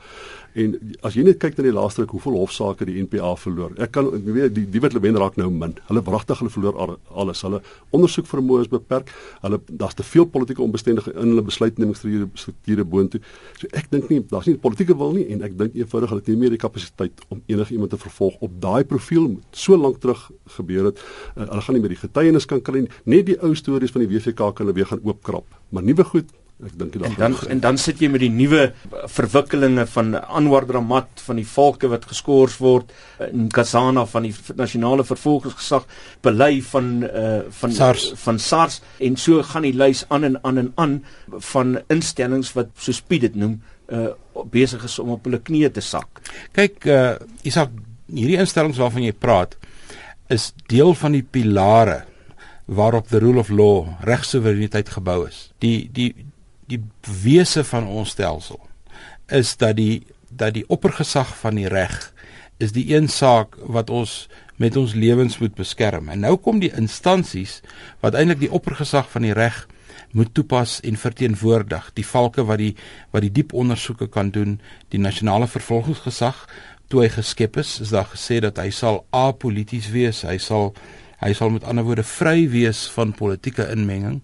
En 0.55 0.75
as 1.03 1.15
jy 1.15 1.23
net 1.23 1.39
kyk 1.39 1.57
na 1.59 1.65
die 1.65 1.73
laaste 1.73 2.03
ruk 2.03 2.11
hoeveel 2.17 2.39
hofsaake 2.41 2.85
die 2.85 3.03
NPA 3.03 3.35
verloor. 3.37 3.73
Ek 3.79 3.93
kan 3.93 4.07
ek 4.07 4.25
weet 4.25 4.55
die 4.55 4.67
die 4.71 4.81
wat 4.81 4.93
hulle 4.93 5.05
wen 5.05 5.19
raak 5.21 5.37
nou 5.37 5.51
min. 5.51 5.77
Hulle 5.89 6.03
wragtig 6.03 6.39
hulle 6.39 6.51
verloor 6.51 6.97
alles. 7.15 7.43
Hulle 7.43 7.61
ondersoek 7.91 8.27
vermoë 8.27 8.61
is 8.61 8.69
beperk. 8.73 9.13
Hulle 9.43 9.61
daar's 9.71 9.95
te 9.95 10.03
veel 10.03 10.27
politieke 10.27 10.63
onbestendige 10.63 11.13
in 11.15 11.35
hulle 11.35 11.43
besluitnemingsstrukture 11.43 12.85
boontoe. 12.85 13.21
So 13.61 13.71
ek 13.73 13.91
dink 13.91 14.09
nie 14.09 14.21
daar's 14.31 14.47
nie 14.47 14.57
politieke 14.57 14.97
wil 14.97 15.13
nie 15.13 15.29
en 15.35 15.43
ek 15.47 15.59
dink 15.59 15.75
eenvoudig 15.75 16.15
hulle 16.15 16.25
het 16.25 16.33
nie 16.33 16.41
meer 16.43 16.57
die 16.57 16.63
kapasiteit 16.65 17.23
om 17.29 17.43
enige 17.47 17.73
iemand 17.77 17.91
te 17.91 18.01
vervolg 18.01 18.41
op 18.41 18.59
daai 18.61 18.85
profiel 18.85 19.37
so 19.53 19.77
lank 19.77 20.01
terug 20.01 20.31
gebeur 20.59 20.91
het. 20.91 20.99
Uh, 21.37 21.45
hulle 21.45 21.63
gaan 21.63 21.75
nie 21.75 21.85
meer 21.85 21.97
die 21.97 22.03
getuienis 22.03 22.47
kan 22.47 22.63
kry 22.63 22.87
nie. 22.87 22.93
Net 23.05 23.27
die 23.27 23.39
ou 23.43 23.55
stories 23.55 23.95
van 23.95 24.07
die 24.07 24.11
WVK 24.11 24.53
kan 24.55 24.67
hulle 24.67 24.77
weer 24.81 24.91
gaan 24.91 25.05
oopkrap. 25.05 25.58
Maar 25.71 25.87
nuwe 25.89 26.05
goed 26.05 26.35
Ek 26.59 26.73
dink 26.75 26.97
dit 26.97 27.05
en 27.07 27.13
dan 27.15 27.35
en 27.55 27.61
dan 27.63 27.77
sit 27.79 28.01
jy 28.03 28.09
met 28.11 28.23
die 28.25 28.33
nuwe 28.35 28.65
verwikkelinge 29.15 29.85
van 29.93 30.17
Anwar 30.19 30.65
Dramat 30.67 31.21
van 31.23 31.39
die 31.39 31.47
valke 31.47 31.87
wat 31.93 32.09
geskort 32.11 32.57
word 32.59 32.91
in 33.29 33.47
Kasana 33.55 34.03
van 34.11 34.27
die 34.27 34.33
nasionale 34.59 35.07
vervolgingsgesag 35.07 35.87
belei 36.27 36.59
van 36.73 36.91
uh, 37.07 37.45
van 37.61 37.77
SARS. 37.77 38.09
van 38.25 38.43
SARS 38.43 38.81
en 38.99 39.21
so 39.23 39.45
gaan 39.47 39.69
die 39.69 39.77
lys 39.77 40.03
aan 40.11 40.27
en 40.27 40.41
aan 40.43 40.59
en 40.65 40.73
aan 40.75 40.99
van 41.53 41.79
instellings 41.95 42.51
wat 42.59 42.75
soos 42.75 43.05
Piet 43.07 43.29
dit 43.29 43.39
noem 43.39 43.61
uh, 43.95 44.11
besig 44.51 44.83
is 44.91 44.99
om 44.99 45.15
op 45.15 45.31
hulle 45.31 45.39
knieë 45.39 45.71
te 45.79 45.85
sak. 45.85 46.19
Kyk, 46.59 46.83
uh 46.91 47.15
Isak, 47.47 47.71
hierdie 48.11 48.41
instellings 48.43 48.83
waarvan 48.83 49.07
jy 49.07 49.15
praat 49.15 49.55
is 50.29 50.51
deel 50.67 50.91
van 50.99 51.15
die 51.15 51.23
pilare 51.23 52.03
waarop 52.69 53.09
the 53.09 53.19
rule 53.19 53.41
of 53.41 53.49
law 53.49 53.89
regsoevereiniteit 54.05 54.89
gebou 54.93 55.23
is. 55.29 55.49
Die 55.65 55.89
die 55.93 56.13
die 56.69 56.83
wese 57.23 57.65
van 57.65 57.87
ons 57.89 58.13
stelsel 58.13 58.61
is 59.33 59.57
dat 59.57 59.77
die 59.77 60.05
dat 60.29 60.53
die 60.55 60.67
oppergesag 60.69 61.33
van 61.41 61.57
die 61.57 61.69
reg 61.73 61.97
is 62.61 62.75
die 62.77 62.85
een 62.93 63.09
saak 63.09 63.57
wat 63.65 63.91
ons 63.91 64.27
met 64.59 64.77
ons 64.77 64.93
lewens 64.95 65.39
moet 65.39 65.55
beskerm. 65.55 66.09
En 66.13 66.21
nou 66.27 66.35
kom 66.37 66.59
die 66.61 66.73
instansies 66.77 67.61
wat 68.03 68.19
eintlik 68.19 68.43
die 68.43 68.53
oppergesag 68.53 69.09
van 69.11 69.25
die 69.25 69.37
reg 69.37 69.65
moet 70.13 70.35
toepas 70.35 70.81
en 70.85 70.99
verteenwoordig. 70.99 71.91
Die 71.95 72.07
valke 72.07 72.45
wat 72.45 72.61
die 72.61 72.75
wat 73.15 73.25
die 73.25 73.33
diep 73.33 73.55
ondersoeke 73.57 74.11
kan 74.13 74.33
doen, 74.35 74.59
die 74.93 75.01
nasionale 75.01 75.49
vervolgingsgesag 75.49 76.45
toe 76.89 77.05
hy 77.05 77.11
geskep 77.13 77.59
is, 77.61 77.79
is 77.85 77.93
daar 77.93 78.09
gesê 78.09 78.41
dat 78.45 78.59
hy 78.61 78.71
sal 78.73 79.05
apolities 79.15 79.91
wees. 79.93 80.25
Hy 80.25 80.39
sal 80.41 80.73
hy 81.19 81.33
sal 81.35 81.51
met 81.51 81.67
ander 81.67 81.87
woorde 81.87 82.07
vry 82.07 82.47
wees 82.51 82.85
van 82.95 83.13
politieke 83.17 83.67
inmenging. 83.73 84.21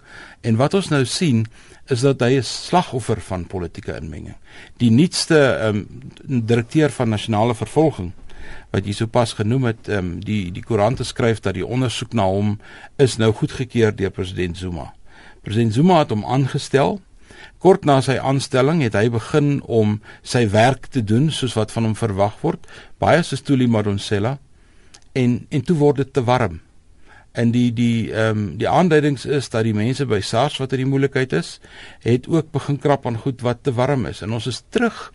En 0.47 0.59
wat 0.61 0.75
ons 0.79 0.93
nou 0.93 1.03
sien 1.05 1.45
is 1.91 2.05
dat 2.07 2.21
hy 2.21 2.39
'n 2.39 2.43
slagoffer 2.43 3.21
van 3.21 3.47
politieke 3.47 3.97
inmenging. 3.97 4.37
Die 4.79 4.91
nuutste 4.91 5.39
ehm 5.39 5.77
um, 5.77 6.47
direkteur 6.47 6.91
van 6.91 7.09
nasionale 7.09 7.55
vervolging 7.55 8.13
wat 8.71 8.87
jy 8.87 8.93
sopas 8.93 9.33
genoem 9.33 9.65
het, 9.65 9.89
ehm 9.89 9.99
um, 9.99 10.21
die 10.21 10.53
die 10.53 10.63
koerante 10.63 11.05
skryf 11.05 11.41
dat 11.41 11.55
die 11.55 11.67
ondersoek 11.67 12.13
na 12.13 12.25
hom 12.25 12.59
is 12.97 13.17
nou 13.17 13.33
goedgekeur 13.33 13.97
deur 13.97 14.11
president 14.11 14.57
Zuma. 14.57 14.95
President 15.43 15.75
Zuma 15.75 15.99
het 15.99 16.11
hom 16.11 16.25
aangestel. 16.25 17.01
Kort 17.59 17.85
na 17.85 18.01
sy 18.01 18.19
aanstelling 18.19 18.83
het 18.83 18.95
hy 18.95 19.09
begin 19.11 19.63
om 19.63 20.01
sy 20.23 20.49
werk 20.49 20.87
te 20.87 21.05
doen 21.05 21.31
soos 21.31 21.55
wat 21.55 21.73
van 21.73 21.85
hom 21.85 21.95
verwag 21.95 22.41
word, 22.41 22.67
baie 22.99 23.23
soos 23.23 23.43
Tuli 23.43 23.67
Madonsela. 23.67 24.39
En 25.13 25.47
en 25.51 25.63
toe 25.63 25.77
word 25.77 25.97
dit 25.97 26.13
te 26.13 26.25
warm 26.25 26.61
en 27.35 27.51
die 27.55 27.71
die 27.75 28.13
ehm 28.13 28.39
um, 28.39 28.43
die 28.59 28.69
aanduidings 28.71 29.27
is 29.27 29.51
dat 29.51 29.67
die 29.67 29.75
mense 29.75 30.07
by 30.07 30.21
SARS 30.23 30.61
wat 30.63 30.73
in 30.73 30.85
die 30.85 30.91
moeilikheid 30.91 31.33
is, 31.35 31.59
het 32.07 32.29
ook 32.31 32.53
begin 32.55 32.79
krap 32.79 33.07
aan 33.07 33.19
goed 33.19 33.43
wat 33.43 33.65
te 33.67 33.75
warm 33.75 34.07
is. 34.07 34.23
En 34.23 34.33
ons 34.33 34.47
is 34.47 34.63
terug 34.71 35.11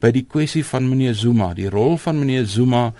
by 0.00 0.10
die 0.14 0.24
kwessie 0.24 0.64
van 0.64 0.88
meneer 0.88 1.14
Zuma, 1.14 1.52
die 1.54 1.68
rol 1.68 1.98
van 2.00 2.18
meneer 2.22 2.46
Zuma 2.48 2.90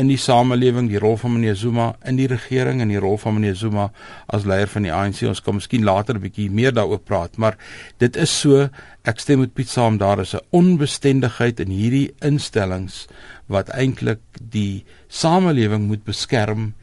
in 0.00 0.10
die 0.10 0.18
samelewing, 0.20 0.88
die 0.90 1.00
rol 1.00 1.16
van 1.20 1.32
meneer 1.34 1.56
Zuma 1.56 1.90
in 2.08 2.18
die 2.20 2.28
regering 2.30 2.82
en 2.84 2.92
die 2.92 3.00
rol 3.00 3.16
van 3.20 3.38
meneer 3.38 3.56
Zuma 3.56 3.88
as 4.28 4.44
leier 4.48 4.68
van 4.68 4.84
die 4.84 4.92
ANC. 4.92 5.22
Ons 5.28 5.40
kan 5.44 5.56
miskien 5.56 5.84
later 5.84 6.14
'n 6.14 6.20
bietjie 6.20 6.50
meer 6.50 6.72
daaroor 6.72 7.00
praat, 7.00 7.36
maar 7.38 7.56
dit 7.98 8.16
is 8.16 8.30
so, 8.30 8.68
ek 9.04 9.18
stem 9.18 9.40
met 9.40 9.54
Piet 9.54 9.68
saam, 9.68 9.98
daar 9.98 10.20
is 10.20 10.34
'n 10.34 10.44
onbestendigheid 10.50 11.60
in 11.60 11.70
hierdie 11.70 12.12
instellings 12.20 13.08
wat 13.48 13.68
eintlik 13.68 14.20
die 14.40 14.84
samelewing 15.08 15.86
moet 15.86 16.04
beskerm 16.04 16.74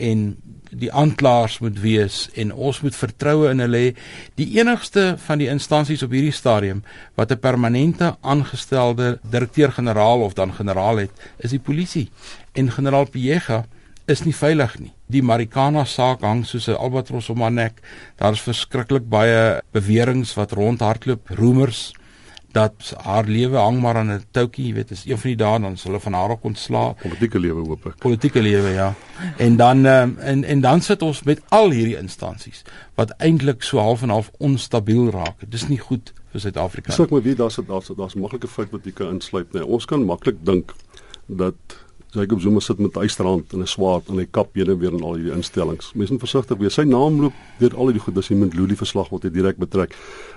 en 0.00 0.36
die 0.70 0.90
aanklaers 0.92 1.58
moet 1.58 1.80
wees 1.82 2.28
en 2.38 2.52
ons 2.54 2.80
moet 2.84 2.94
vertroue 2.94 3.50
in 3.50 3.62
hulle 3.64 3.80
hê. 3.84 3.90
Die 4.38 4.46
enigste 4.58 5.16
van 5.26 5.42
die 5.42 5.48
instansies 5.50 6.04
op 6.06 6.14
hierdie 6.14 6.34
stadium 6.34 6.84
wat 7.18 7.32
'n 7.32 7.38
permanente 7.38 8.16
aangestelde 8.20 9.18
direkteur-generaal 9.22 10.22
of 10.22 10.34
dan 10.34 10.54
generaal 10.54 10.96
het, 10.96 11.10
is 11.38 11.50
die 11.50 11.58
polisie. 11.58 12.10
En 12.52 12.70
generaal 12.70 13.06
Piega 13.06 13.64
is 14.06 14.24
nie 14.24 14.34
veilig 14.34 14.78
nie. 14.78 14.92
Die 15.06 15.22
Marikana 15.22 15.84
saak 15.84 16.20
hang 16.20 16.46
soos 16.46 16.68
'n 16.68 16.78
albatros 16.78 17.28
om 17.30 17.40
haar 17.40 17.52
nek. 17.52 17.80
Daar 18.16 18.32
is 18.32 18.40
verskriklik 18.40 19.08
baie 19.08 19.60
beweringe 19.72 20.34
wat 20.34 20.52
rondhardloop, 20.52 21.28
roemers 21.28 21.92
dat 22.52 22.94
haar 23.02 23.24
lewe 23.24 23.56
hang 23.56 23.80
maar 23.80 23.96
aan 23.96 24.12
'n 24.12 24.24
toukie, 24.30 24.66
jy 24.66 24.74
weet, 24.74 24.90
is 24.90 25.04
een 25.04 25.18
van 25.18 25.30
die 25.30 25.36
dae 25.36 25.60
dan 25.60 25.76
sal 25.76 25.90
hulle 25.90 26.02
van 26.02 26.12
haar 26.12 26.30
ook 26.30 26.44
ontslaa. 26.44 26.92
Politieke 26.92 27.38
lewe 27.38 27.66
hoop 27.66 27.86
ek. 27.86 27.96
Politieke 27.96 28.42
lewe, 28.42 28.68
ja. 28.68 28.94
En 29.36 29.56
dan 29.56 29.84
um, 29.84 30.16
en 30.18 30.44
en 30.44 30.60
dan 30.60 30.80
sit 30.80 31.02
ons 31.02 31.22
met 31.22 31.40
al 31.48 31.70
hierdie 31.70 31.96
instansies 31.96 32.62
wat 32.94 33.10
eintlik 33.18 33.62
so 33.62 33.78
half 33.78 34.02
en 34.02 34.08
half 34.08 34.30
onstabiel 34.38 35.10
raak. 35.10 35.36
Dis 35.48 35.68
nie 35.68 35.78
goed 35.78 36.12
vir 36.32 36.40
Suid-Afrika 36.40 36.90
nie. 36.90 36.96
Sê 36.96 37.02
ek 37.02 37.10
maar 37.10 37.22
wie 37.22 37.34
daar's 37.34 37.58
daar's 37.66 37.90
daar's 37.96 38.14
'n 38.14 38.20
maklike 38.20 38.48
fout 38.48 38.70
wat 38.70 38.84
jy 38.84 38.92
kan 38.92 39.08
insluit, 39.08 39.52
nee. 39.52 39.64
Ons 39.64 39.84
kan 39.84 40.04
maklik 40.04 40.44
dink 40.44 40.74
dat 41.26 41.54
Jacob 42.10 42.40
Zuma 42.40 42.60
sit 42.60 42.78
met 42.78 42.96
'n 42.96 43.04
ysterhand 43.04 43.52
en 43.52 43.60
'n 43.60 43.66
swaard 43.66 44.08
en 44.08 44.16
hy 44.18 44.26
kap 44.30 44.54
heen 44.54 44.68
en 44.70 44.78
weer 44.78 44.92
in 44.92 45.02
al 45.02 45.14
hierdie 45.14 45.32
instellings. 45.32 45.92
Mense 45.94 46.12
moet 46.12 46.20
versigtig 46.20 46.58
wees. 46.58 46.74
Sy 46.74 46.82
naam 46.82 47.20
loop 47.20 47.32
deur 47.58 47.76
al 47.76 47.84
hierdie 47.86 48.02
goed, 48.02 48.14
dis 48.14 48.28
die 48.28 48.36
Mendluli 48.36 48.76
verslag 48.76 49.08
wat 49.10 49.22
hy 49.22 49.30
direk 49.30 49.56
betrek. 49.56 49.94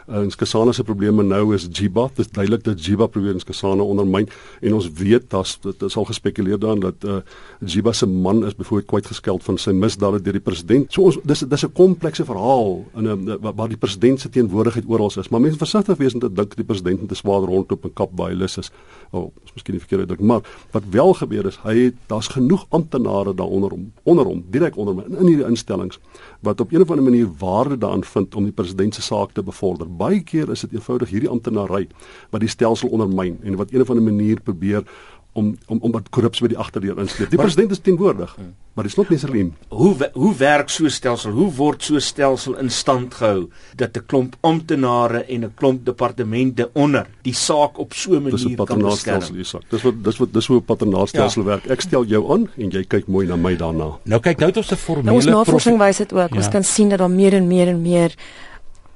Uh, 0.08 0.16
en 0.16 0.32
Skasana 0.32 0.72
se 0.72 0.84
probleme 0.84 1.24
nou 1.24 1.54
is 1.54 1.68
Jiba. 1.72 2.08
Dit 2.16 2.26
is 2.26 2.32
duidelik 2.32 2.64
dat 2.64 2.86
Jiba 2.86 3.08
probeer 3.08 3.40
Skasana 3.40 3.84
ondermyn 3.84 4.30
en 4.62 4.74
ons 4.74 4.92
weet 4.92 5.30
dat 5.30 5.58
dit 5.62 5.82
is 5.82 5.98
al 5.98 6.06
gespekuleer 6.06 6.60
daarin 6.60 6.80
dat 6.80 7.04
uh, 7.04 7.22
Jiba 7.66 7.92
se 7.94 8.06
man 8.06 8.46
is 8.46 8.56
byvoorbeeld 8.56 8.88
kwyt 8.88 9.08
geskeld 9.08 9.44
van 9.44 9.58
sy 9.58 9.72
misdade 9.72 10.22
deur 10.22 10.34
die 10.34 10.42
president. 10.42 10.94
So 10.94 11.02
ons 11.04 11.18
dis 11.24 11.40
dis 11.40 11.64
'n 11.66 11.72
komplekse 11.72 12.26
verhaal 12.26 12.86
in 12.96 13.08
'n 13.08 13.38
waar 13.42 13.70
die 13.70 13.78
president 13.78 14.20
se 14.20 14.30
teenwoordigheid 14.30 14.86
oral 14.88 15.12
is. 15.18 15.30
Maar 15.30 15.42
mense 15.42 15.58
versigtig 15.58 15.98
wees 15.98 16.14
om 16.14 16.20
te 16.20 16.34
dink 16.34 16.56
die 16.56 16.66
president 16.66 17.02
met 17.02 17.12
'n 17.12 17.16
swaard 17.16 17.46
rondloop 17.46 17.84
en 17.84 17.94
kap 17.94 18.12
baie 18.16 18.36
lus 18.36 18.58
is. 18.58 18.72
Oh, 19.12 19.32
is 19.46 19.54
miskien 19.54 19.74
nie 19.76 19.82
verkeerd 19.82 20.08
dink, 20.08 20.20
maar 20.20 20.42
wat 20.72 20.84
wel 20.90 21.14
gebeur 21.14 21.46
is 21.46 21.58
hy 21.64 21.76
het 21.86 21.96
daar's 22.12 22.28
genoeg 22.28 22.66
amptenare 22.70 23.34
daaronder 23.34 23.72
hom 23.72 23.92
onder 24.04 24.26
hom 24.26 24.44
direk 24.52 24.78
onder 24.78 24.94
hom 24.94 25.04
in, 25.06 25.18
in 25.18 25.32
hierdie 25.32 25.48
instellings 25.48 26.00
wat 26.44 26.60
op 26.60 26.72
'n 26.72 26.82
of 26.82 26.90
ander 26.92 27.06
manier 27.06 27.30
waarde 27.40 27.78
daarin 27.78 28.04
vind 28.04 28.36
om 28.36 28.44
die 28.44 28.54
president 28.54 28.96
se 28.96 29.02
saak 29.02 29.32
te 29.32 29.44
bevorder. 29.44 29.88
Baie 29.88 30.24
keer 30.24 30.52
is 30.52 30.62
dit 30.62 30.74
eenvoudig 30.74 31.10
hierdie 31.10 31.30
amptenary 31.30 31.88
wat 32.30 32.42
die 32.42 32.50
stelsel 32.50 32.90
ondermyn 32.90 33.40
en 33.44 33.56
wat 33.56 33.72
een 33.72 33.82
of 33.82 33.90
ander 33.90 34.04
manier 34.04 34.42
probeer 34.42 34.84
om 35.34 35.58
om 35.68 35.80
om 35.82 35.92
wat 35.92 36.10
korrupsie 36.14 36.46
by 36.46 36.52
die 36.54 36.60
agterdeur 36.62 37.00
insleep. 37.02 37.30
Die 37.32 37.40
maar, 37.40 37.48
president 37.50 37.72
is 37.74 37.82
teenwoordig, 37.82 38.36
hmm. 38.36 38.54
maar 38.74 38.86
dis 38.88 38.96
nog 38.96 39.10
nie 39.10 39.18
seriem. 39.22 39.50
Hoe 39.74 40.10
hoe 40.14 40.34
werk 40.38 40.70
so 40.70 40.86
'n 40.86 40.94
stelsel? 40.94 41.32
Hoe 41.32 41.50
word 41.58 41.84
so 41.84 41.96
'n 41.96 42.02
stelsel 42.02 42.58
in 42.58 42.70
stand 42.70 43.14
gehou 43.14 43.50
dat 43.76 43.98
'n 43.98 44.06
klomp 44.06 44.36
amptenare 44.42 45.24
en 45.26 45.44
'n 45.46 45.54
klomp 45.56 45.86
departemente 45.86 46.70
onder 46.74 47.08
die 47.22 47.34
saak 47.34 47.78
op 47.78 47.94
so 47.94 48.16
'n 48.16 48.24
manier 48.24 48.66
kan 48.66 48.80
beskerm? 48.80 49.20
Dis 49.20 49.52
wat 49.52 49.64
dis 49.70 49.82
wat 49.82 50.04
dis 50.04 50.18
wat 50.18 50.34
dis 50.34 50.48
hoe 50.48 50.58
'n 50.58 50.66
paternaalstelsel 50.66 51.42
ja. 51.42 51.48
werk. 51.48 51.66
Ek 51.66 51.82
stel 51.82 52.06
jou 52.06 52.32
aan 52.34 52.50
en 52.58 52.70
jy 52.70 52.84
kyk 52.84 53.08
mooi 53.08 53.28
na 53.28 53.36
my 53.36 53.56
daarna. 53.56 53.98
Nou 54.04 54.20
kyk 54.20 54.38
nou 54.38 54.50
het 54.50 54.58
ons 54.58 54.72
'n 54.72 54.76
formele 54.76 55.06
nou, 55.06 55.16
Ons 55.16 55.26
navorsing 55.26 55.78
wys 55.78 55.98
dit 55.98 56.14
ook. 56.14 56.30
Ja. 56.30 56.36
Ons 56.36 56.50
kan 56.50 56.64
sien 56.64 56.90
dat 56.90 57.00
daar 57.00 57.12
meer 57.12 57.34
en 57.34 57.48
meer 57.48 57.68
en 57.68 57.82
meer 57.82 58.14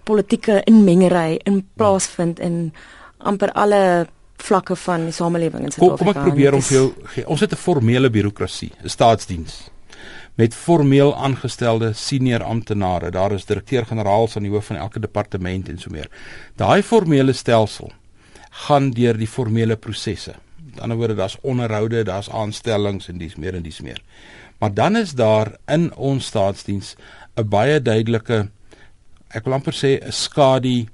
politieke 0.03 0.61
inmengery 0.63 1.39
in 1.43 1.67
plaasvind 1.75 2.39
in 2.39 2.73
amper 3.17 3.51
alle 3.51 4.07
vlakke 4.43 4.75
van 4.75 5.07
die 5.07 5.13
samelewing 5.15 5.63
in 5.63 5.71
Suid-Afrika. 5.71 5.97
Kom, 5.97 6.13
kom 6.13 6.23
ek 6.23 6.29
probeer 6.29 6.53
om 6.53 6.61
vir 6.61 6.77
jou 6.77 6.93
gee. 7.13 7.27
Ons 7.27 7.41
het 7.41 7.51
'n 7.51 7.55
formele 7.55 8.09
birokrasie, 8.09 8.71
'n 8.83 8.89
staatsdiens 8.89 9.69
met 10.37 10.53
formeel 10.55 11.15
aangestelde 11.15 11.93
senior 11.93 12.43
amptenare. 12.43 13.11
Daar 13.11 13.31
is 13.31 13.45
direkteur-generaals 13.45 14.35
aan 14.35 14.43
die 14.43 14.51
hoof 14.51 14.65
van 14.65 14.75
elke 14.75 14.99
departement 14.99 15.69
en 15.69 15.79
so 15.79 15.89
meer. 15.89 16.09
Daai 16.55 16.83
formele 16.83 17.33
stelsel 17.33 17.91
gaan 18.67 18.91
deur 18.91 19.17
die 19.17 19.27
formele 19.27 19.75
prosesse. 19.75 20.35
Met 20.65 20.79
ander 20.79 20.97
woorde, 20.97 21.15
daar's 21.15 21.37
onderhoude, 21.41 22.03
daar's 22.03 22.29
aanstellings 22.29 23.07
en 23.07 23.17
dis 23.17 23.35
meer 23.35 23.55
en 23.55 23.63
dis 23.63 23.81
meer. 23.81 24.01
Maar 24.59 24.73
dan 24.73 24.95
is 24.95 25.13
daar 25.13 25.55
in 25.65 25.89
ons 25.95 26.25
staatsdiens 26.25 26.95
'n 27.35 27.49
baie 27.49 27.81
duidelike 27.81 28.49
ek 29.29 29.43
wil 29.45 29.53
amper 29.53 29.73
sê 29.73 29.97
'n 29.99 30.11
skadu 30.11 30.85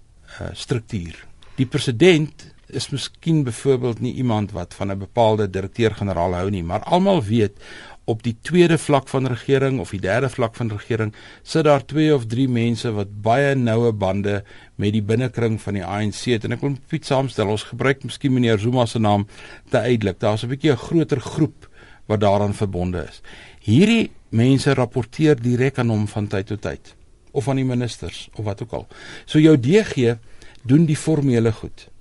uh, 0.41 0.49
struktuur. 0.53 1.25
Die 1.55 1.65
president 1.65 2.52
is 2.73 2.89
miskien 2.89 3.43
byvoorbeeld 3.43 3.99
nie 3.99 4.13
iemand 4.13 4.51
wat 4.51 4.73
van 4.73 4.91
'n 4.91 4.97
bepaalde 4.97 5.49
direkteur-generaal 5.49 6.33
hou 6.33 6.49
nie, 6.49 6.63
maar 6.63 6.83
almal 6.83 7.23
weet 7.23 7.57
op 8.05 8.23
die 8.23 8.35
tweede 8.41 8.77
vlak 8.77 9.07
van 9.07 9.27
regering 9.27 9.79
of 9.79 9.93
die 9.95 10.01
derde 10.03 10.29
vlak 10.29 10.55
van 10.55 10.71
regering 10.71 11.13
sit 11.41 11.63
daar 11.63 11.85
twee 11.85 12.15
of 12.15 12.25
drie 12.25 12.47
mense 12.49 12.91
wat 12.91 13.21
baie 13.23 13.55
noue 13.55 13.91
bande 13.91 14.43
met 14.75 14.91
die 14.93 15.03
binnekring 15.03 15.61
van 15.61 15.73
die 15.73 15.85
ANC 15.85 16.25
het. 16.25 16.43
En 16.43 16.51
ek 16.51 16.61
wil 16.61 16.75
Piet 16.87 17.05
saamstel 17.05 17.47
ons 17.47 17.63
gebruik 17.63 18.03
miskien 18.03 18.33
meneer 18.33 18.59
Zuma 18.59 18.85
se 18.85 18.99
naam 18.99 19.27
te 19.69 19.79
uitelik. 19.79 20.19
Daar's 20.19 20.43
'n 20.43 20.49
bietjie 20.49 20.71
'n 20.71 20.77
groter 20.77 21.21
groep 21.21 21.69
wat 22.05 22.19
daaraan 22.19 22.53
verbonde 22.53 23.07
is. 23.09 23.21
Hierdie 23.59 24.11
mense 24.29 24.73
rapporteer 24.73 25.41
direk 25.41 25.77
aan 25.79 25.89
hom 25.89 26.07
van 26.07 26.27
tyd 26.27 26.47
tot 26.47 26.61
tyd 26.61 26.95
of 27.31 27.47
aan 27.47 27.55
die 27.55 27.65
ministers 27.65 28.29
of 28.35 28.45
wat 28.45 28.61
ook 28.61 28.71
al. 28.71 28.87
So 29.25 29.39
jou 29.39 29.57
DG 29.57 30.17
doen 30.63 30.85
die 30.85 30.97
formele 30.97 31.51
goed 31.51 31.92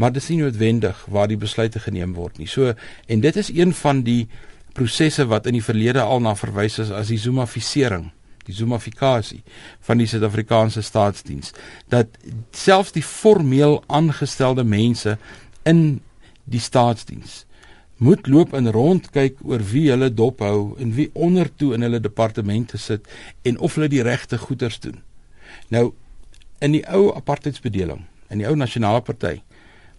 maar 0.00 0.14
dit 0.14 0.22
is 0.22 0.30
nie 0.32 0.38
noodwendig 0.40 1.02
waar 1.12 1.28
die 1.28 1.36
besluite 1.40 1.82
geneem 1.84 2.14
word 2.16 2.38
nie. 2.40 2.48
So 2.48 2.72
en 3.06 3.20
dit 3.20 3.36
is 3.36 3.50
een 3.52 3.74
van 3.76 4.00
die 4.06 4.22
prosesse 4.72 5.26
wat 5.28 5.48
in 5.50 5.58
die 5.58 5.64
verlede 5.64 6.00
al 6.00 6.22
na 6.24 6.32
verwys 6.38 6.78
is 6.80 6.92
as 6.94 7.10
die 7.12 7.18
zoomafisering, 7.20 8.08
die 8.46 8.56
zoomafikasie 8.56 9.42
van 9.84 10.00
die 10.00 10.08
Suid-Afrikaanse 10.08 10.82
staatsdiens 10.82 11.52
dat 11.92 12.16
selfs 12.56 12.94
die 12.96 13.04
formeel 13.04 13.82
aangestelde 13.86 14.64
mense 14.64 15.18
in 15.68 16.00
die 16.48 16.62
staatsdiens 16.62 17.44
moet 18.00 18.30
loop 18.32 18.54
en 18.56 18.70
rondkyk 18.72 19.42
oor 19.44 19.60
wie 19.74 19.90
hulle 19.92 20.08
dophou 20.08 20.78
en 20.80 20.94
wie 20.96 21.10
ondertoe 21.12 21.74
in 21.76 21.84
hulle 21.84 22.00
departemente 22.00 22.80
sit 22.80 23.04
en 23.44 23.58
of 23.60 23.76
hulle 23.76 23.90
die 23.92 24.02
regte 24.06 24.38
goeders 24.40 24.80
doen. 24.80 24.96
Nou 25.68 25.90
in 26.64 26.72
die 26.72 26.84
ou 26.88 27.10
apartheidsbedeling, 27.16 28.06
in 28.32 28.40
die 28.40 28.48
ou 28.48 28.56
nasionale 28.56 29.04
party 29.04 29.42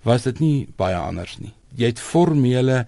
was 0.03 0.24
dit 0.24 0.39
nie 0.39 0.67
baie 0.77 0.98
anders 0.98 1.38
nie. 1.39 1.53
Jy 1.77 1.93
het 1.93 2.00
formele 2.00 2.86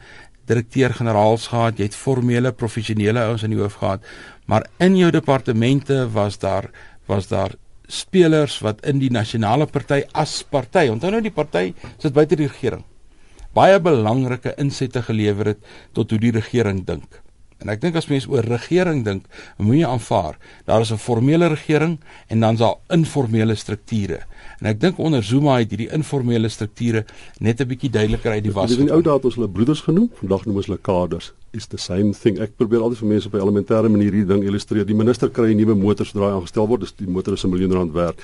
direkteur-generaals 0.50 1.48
gehad, 1.54 1.80
jy 1.80 1.88
het 1.88 1.96
formele 1.96 2.52
professionele 2.52 3.22
ouens 3.30 3.44
in 3.46 3.54
die 3.54 3.60
hoof 3.62 3.80
gehad, 3.80 4.04
maar 4.46 4.66
in 4.84 4.98
jou 5.00 5.12
departemente 5.12 6.04
was 6.12 6.40
daar 6.42 6.70
was 7.08 7.28
daar 7.28 7.56
spelers 7.88 8.60
wat 8.64 8.80
in 8.88 9.00
die 9.00 9.12
nasionale 9.12 9.68
party 9.68 10.04
as 10.16 10.42
party, 10.44 10.88
onthou 10.92 11.12
nou 11.12 11.22
die 11.24 11.34
party 11.36 11.74
sit 12.00 12.16
buite 12.16 12.38
die 12.40 12.48
regering. 12.48 12.84
Baie 13.54 13.78
belangrike 13.84 14.56
insette 14.58 15.04
gelewer 15.06 15.54
het 15.54 15.68
tot 15.94 16.10
hoe 16.12 16.20
die 16.20 16.32
regering 16.34 16.82
dink. 16.88 17.20
En 17.62 17.72
ek 17.72 17.84
dink 17.84 17.96
as 17.96 18.10
mense 18.12 18.28
oor 18.32 18.44
regering 18.44 19.04
dink, 19.06 19.28
moet 19.58 19.84
jy 19.84 19.88
aanvaar, 19.88 20.40
daar 20.66 20.82
is 20.82 20.92
'n 20.92 21.00
formele 21.00 21.48
regering 21.48 22.00
en 22.28 22.40
dan 22.40 22.54
is 22.54 22.60
daar 22.60 22.76
informele 22.90 23.56
strukture. 23.56 24.26
En 24.64 24.70
ek 24.72 24.78
dink 24.80 25.00
onder 25.04 25.20
Zuma 25.28 25.58
het 25.60 25.74
hierdie 25.74 25.90
informele 25.92 26.48
strukture 26.48 27.02
net 27.44 27.60
'n 27.60 27.68
bietjie 27.68 27.90
duideliker 27.92 28.32
uit 28.32 28.44
die 28.44 28.52
was. 28.52 28.70
Dis 28.70 28.80
in 28.80 28.86
die 28.88 28.94
ou 28.96 29.02
dae 29.02 29.14
het 29.14 29.26
ons 29.26 29.36
hulle 29.36 29.50
broeders 29.50 29.82
genoem, 29.82 30.10
vandag 30.16 30.46
noem 30.46 30.56
ons 30.56 30.66
hulle 30.66 30.80
kaders. 30.80 31.34
Is 31.52 31.68
the 31.68 31.78
same 31.78 32.14
thing. 32.14 32.40
Ek 32.40 32.56
probeer 32.56 32.80
altyd 32.80 32.98
vir 32.98 33.08
mense 33.08 33.28
op 33.28 33.34
'n 33.34 33.44
elementêre 33.44 33.90
manier 33.90 34.12
hierdie 34.12 34.26
ding 34.26 34.44
illustreer. 34.44 34.86
Die 34.86 34.96
minister 34.96 35.30
kry 35.30 35.52
'n 35.52 35.58
nuwe 35.58 35.76
motor 35.76 36.06
sodra 36.06 36.30
hy 36.30 36.36
aangestel 36.40 36.68
word, 36.68 36.80
dis 36.80 36.94
die 36.96 37.08
motor 37.08 37.34
is 37.34 37.44
'n 37.44 37.50
miljoen 37.50 37.74
rand 37.74 37.92
werd. 37.92 38.16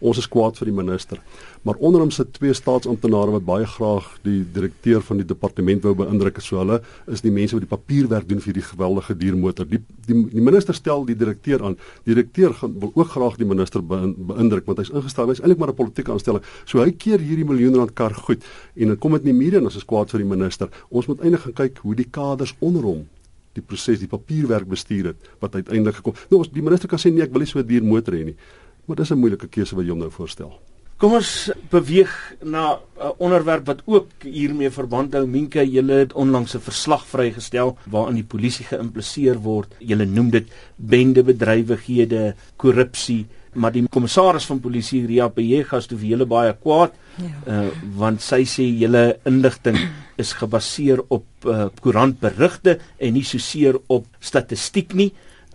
Ons 0.00 0.18
is 0.18 0.28
kwaad 0.28 0.56
vir 0.56 0.64
die 0.64 0.74
minister. 0.74 1.18
Maar 1.62 1.78
onder 1.78 2.00
hom 2.02 2.10
sit 2.10 2.32
twee 2.34 2.54
staatsamptenare 2.54 3.36
wat 3.36 3.44
baie 3.46 3.66
graag 3.66 4.08
die 4.26 4.40
direkteur 4.54 5.02
van 5.06 5.20
die 5.20 5.26
departement 5.26 5.84
wou 5.86 5.92
beïndruk. 5.94 6.40
So 6.42 6.58
hulle 6.58 6.80
is 7.06 7.22
die 7.22 7.30
mense 7.30 7.54
wat 7.54 7.62
die 7.62 7.70
papierwerk 7.70 8.26
doen 8.28 8.42
vir 8.42 8.56
die 8.56 8.64
geweldige 8.66 9.14
diermotor. 9.18 9.68
Die 9.70 9.78
die, 10.08 10.16
die 10.32 10.42
minister 10.42 10.74
stel 10.74 11.06
die 11.06 11.14
direkteur 11.14 11.62
aan. 11.62 11.76
Die 12.02 12.16
direkteur 12.16 12.56
gaan 12.58 12.74
wil 12.82 12.90
ook 12.98 13.12
graag 13.14 13.38
die 13.38 13.46
minister 13.46 13.84
beïndruk 13.86 14.66
want 14.66 14.82
hy's 14.82 14.90
ingestel 14.90 15.30
hy's 15.30 15.42
eintlik 15.42 15.62
maar 15.62 15.70
'n 15.70 15.78
politieke 15.78 16.12
aanstelling. 16.12 16.42
So 16.66 16.82
hy 16.82 16.90
keer 16.90 17.22
hierdie 17.22 17.46
miljoen 17.46 17.78
rand 17.78 17.94
kar 17.94 18.14
goed 18.14 18.42
en 18.74 18.88
dan 18.88 18.98
kom 18.98 19.12
dit 19.12 19.22
in 19.22 19.30
die 19.30 19.44
media 19.44 19.58
en 19.58 19.70
ons 19.70 19.76
is 19.76 19.86
kwaad 19.86 20.10
vir 20.10 20.18
die 20.18 20.28
minister. 20.28 20.68
Ons 20.90 21.06
moet 21.06 21.20
eintlik 21.20 21.40
gaan 21.46 21.54
kyk 21.54 21.78
hoe 21.78 21.94
die 21.94 22.10
kaders 22.10 22.54
onder 22.58 22.82
hom 22.82 23.06
die 23.54 23.62
proses, 23.62 24.00
die 24.00 24.08
papierwerk 24.08 24.66
bestuur 24.66 25.12
het 25.12 25.30
wat 25.38 25.54
uiteindelik 25.54 26.00
gekom. 26.00 26.14
Nou 26.30 26.40
ons 26.42 26.50
die 26.50 26.62
minister 26.62 26.88
kan 26.88 26.98
sê 26.98 27.12
nee, 27.12 27.22
ek 27.22 27.30
wil 27.30 27.40
nie 27.40 27.46
so 27.46 27.58
'n 27.58 27.66
duur 27.66 27.84
motor 27.84 28.14
hê 28.14 28.24
nie. 28.24 28.36
Maar 28.86 28.96
dis 28.96 29.12
'n 29.12 29.18
moeilike 29.18 29.48
keuse 29.48 29.76
wat 29.76 29.84
jy 29.84 29.90
hom 29.90 29.98
nou 29.98 30.10
voorstel. 30.10 30.71
Kom 31.02 31.16
ons 31.18 31.50
beweeg 31.72 32.10
na 32.46 32.78
'n 32.78 33.14
onderwerp 33.18 33.66
wat 33.66 33.80
ook 33.84 34.22
hiermee 34.22 34.70
verband 34.70 35.14
hou. 35.14 35.26
Minke, 35.26 35.66
julle 35.66 35.92
het 35.92 36.12
onlangs 36.12 36.54
'n 36.54 36.60
verslag 36.60 37.06
vrygestel 37.06 37.76
waarin 37.90 38.14
die 38.14 38.30
polisie 38.34 38.64
geïmpliseer 38.64 39.42
word. 39.42 39.74
Julle 39.78 40.04
noem 40.06 40.30
dit 40.30 40.46
bendebedrywighede, 40.76 42.34
korrupsie, 42.56 43.26
maar 43.54 43.72
die 43.72 43.88
kommissaris 43.88 44.46
van 44.46 44.60
polisie 44.60 45.06
Ria 45.06 45.28
Pejega 45.28 45.76
is 45.76 45.86
toe 45.86 45.98
vir 45.98 46.08
julle 46.08 46.26
baie 46.26 46.52
kwaad. 46.52 46.92
Ja. 47.18 47.34
Uh 47.46 47.70
want 47.96 48.22
sy 48.22 48.44
sê 48.44 48.62
julle 48.62 49.18
inligting 49.24 49.78
is 50.22 50.32
gebaseer 50.32 51.02
op 51.08 51.26
uh 51.44 51.66
koerantberigte 51.80 52.78
en 52.98 53.12
nie 53.12 53.24
so 53.24 53.38
seer 53.38 53.74
op 53.88 54.06
statistiek 54.20 54.94
nie. 54.94 55.12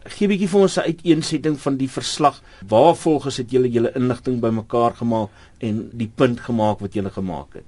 Gee 0.08 0.28
bietjie 0.32 0.48
vir 0.48 0.62
ons 0.62 0.78
'n 0.78 0.88
uiteensetting 0.88 1.60
van 1.60 1.78
die 1.78 1.90
verslag. 1.90 2.42
Waar 2.68 2.96
volgens 2.96 3.38
het 3.38 3.52
julle 3.52 3.70
julle 3.70 3.92
inligting 3.96 4.40
bymekaar 4.40 4.96
gemaak 4.96 5.30
en 5.60 5.90
die 5.94 6.12
punt 6.16 6.40
gemaak 6.40 6.80
wat 6.80 6.94
julle 6.94 7.10
gemaak 7.10 7.54
het? 7.54 7.66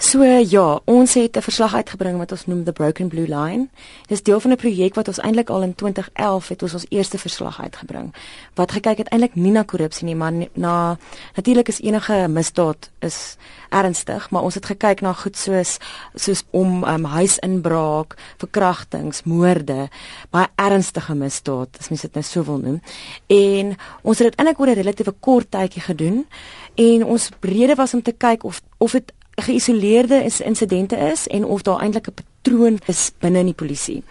So 0.00 0.24
ja, 0.24 0.80
ons 0.84 1.14
het 1.14 1.36
'n 1.36 1.42
verslag 1.42 1.74
uitgebring 1.74 2.16
wat 2.18 2.30
ons 2.30 2.46
noem 2.46 2.64
the 2.64 2.72
Broken 2.72 3.08
Blue 3.08 3.28
Line. 3.28 3.68
Dis 4.06 4.22
deel 4.22 4.40
van 4.40 4.50
'n 4.50 4.56
projek 4.56 4.94
wat 4.94 5.08
ons 5.08 5.18
eintlik 5.18 5.50
al 5.50 5.62
in 5.62 5.74
2011 5.74 6.48
het 6.48 6.62
ons 6.62 6.72
ons 6.72 6.86
eerste 6.88 7.18
verslag 7.18 7.60
uitgebring 7.60 8.14
wat 8.54 8.72
gekyk 8.72 8.98
het 8.98 9.08
eintlik 9.08 9.34
nie 9.34 9.52
na 9.52 9.62
korrupsie 9.62 10.04
nie, 10.04 10.14
maar 10.14 10.32
na 10.52 10.98
natuurlik 11.34 11.68
is 11.68 11.80
enige 11.80 12.28
misdaad 12.28 12.90
is 12.98 13.36
ernstig, 13.68 14.30
maar 14.30 14.42
ons 14.42 14.54
het 14.54 14.66
gekyk 14.66 15.00
na 15.00 15.12
goed 15.12 15.36
soos 15.36 15.78
soos 16.14 16.42
om 16.50 16.84
um, 16.84 17.04
huisinbraak, 17.04 18.16
verkrachtings, 18.36 19.22
moorde, 19.22 19.88
baie 20.30 20.48
ernstige 20.54 21.14
misdaad, 21.14 21.68
as 21.78 21.88
mens 21.88 22.02
dit 22.02 22.14
nou 22.14 22.24
sou 22.24 22.44
wil 22.44 22.58
noem. 22.58 22.80
En 23.26 23.76
ons 24.02 24.18
het 24.18 24.26
dit 24.26 24.38
eintlik 24.38 24.60
oor 24.60 24.68
'n 24.68 24.74
relatiewe 24.74 25.14
kort 25.20 25.50
tydjie 25.50 25.82
gedoen 25.82 26.26
en 26.74 27.04
ons 27.04 27.30
rede 27.40 27.74
was 27.74 27.94
om 27.94 28.02
te 28.02 28.12
kyk 28.12 28.44
of 28.44 28.62
of 28.78 28.92
dit 28.92 29.12
geïsoleerde 29.34 30.24
insidente 30.44 30.96
is 30.96 31.26
en 31.26 31.44
of 31.44 31.62
daar 31.62 31.80
eintlik 31.80 32.06
'n 32.08 32.14
patroon 32.14 32.78
is 32.86 33.12
binne 33.18 33.38
in 33.38 33.44
die 33.44 33.54
polisie. 33.54 34.02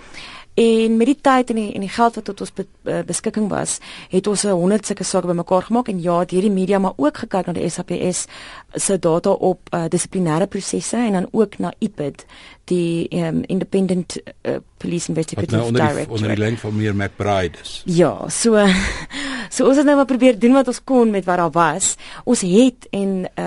En 0.60 0.97
met 0.97 1.08
die 1.08 1.17
tyd 1.21 1.49
en 1.49 1.55
die 1.55 1.73
en 1.73 1.84
die 1.86 1.89
geld 1.89 2.15
wat 2.15 2.25
tot 2.27 2.41
ons 2.43 2.51
be, 2.53 2.65
uh, 2.84 2.99
beskikking 3.08 3.47
was, 3.47 3.77
het 4.12 4.27
ons 4.27 4.43
'n 4.43 4.49
100 4.49 4.86
sulke 4.86 5.03
sake 5.03 5.27
bymekaar 5.27 5.62
gemaak 5.62 5.88
en 5.88 6.01
ja, 6.01 6.25
deur 6.25 6.41
die 6.41 6.51
media 6.51 6.79
maar 6.79 6.93
ook 6.95 7.17
gekyk 7.17 7.45
na 7.45 7.53
die 7.53 7.69
SAPS 7.69 8.25
se 8.73 8.99
data 8.99 9.29
op 9.29 9.60
uh, 9.73 9.84
dissiplinêre 9.88 10.47
prosesse 10.47 10.97
en 10.97 11.12
dan 11.12 11.27
ook 11.32 11.58
na 11.58 11.73
IPID, 11.79 12.25
die 12.63 13.08
um, 13.15 13.43
Independent 13.43 14.17
uh, 14.41 14.55
Police 14.77 15.10
Investigative 15.10 15.58
nou 15.58 15.71
Director. 15.71 16.13
Onder 16.13 16.27
die 16.27 16.38
lyn 16.38 16.58
van 16.58 16.75
meer 16.75 16.95
McBride 16.95 17.58
is. 17.62 17.82
Ja, 17.86 18.29
so 18.29 18.67
So 19.49 19.65
ons 19.65 19.77
het 19.77 19.85
nou 19.85 19.95
maar 19.97 20.05
probeer 20.09 20.38
doen 20.39 20.53
wat 20.53 20.67
ons 20.69 20.81
kon 20.83 21.09
met 21.09 21.25
wat 21.25 21.38
daar 21.41 21.51
was. 21.51 21.95
Ons 22.23 22.41
het 22.45 22.88
en 22.93 23.25
uh, 23.25 23.45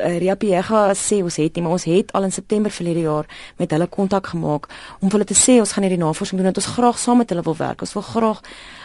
uh 0.00 0.18
Riapiega 0.18 0.94
sê 0.96 1.20
ons 1.22 1.36
het 1.36 1.54
nie, 1.54 1.62
maar 1.62 1.76
ons 1.76 1.84
het 1.84 2.12
al 2.16 2.24
in 2.28 2.32
September 2.32 2.72
verlede 2.72 3.04
jaar 3.04 3.28
met 3.60 3.70
hulle 3.70 3.86
kontak 3.86 4.32
gemaak 4.32 4.68
om 5.00 5.10
vir 5.10 5.18
hulle 5.18 5.28
te 5.28 5.36
sê 5.38 5.58
ons 5.60 5.72
gaan 5.72 5.84
hierdie 5.84 6.00
navorsing 6.00 6.40
doen 6.40 6.48
dat 6.48 6.62
ons 6.62 6.72
graag 6.76 6.98
saam 6.98 7.20
met 7.20 7.30
hulle 7.30 7.44
wil 7.44 7.56
werk. 7.56 7.84
Ons 7.84 7.92
wil 7.92 8.06
graag 8.08 8.40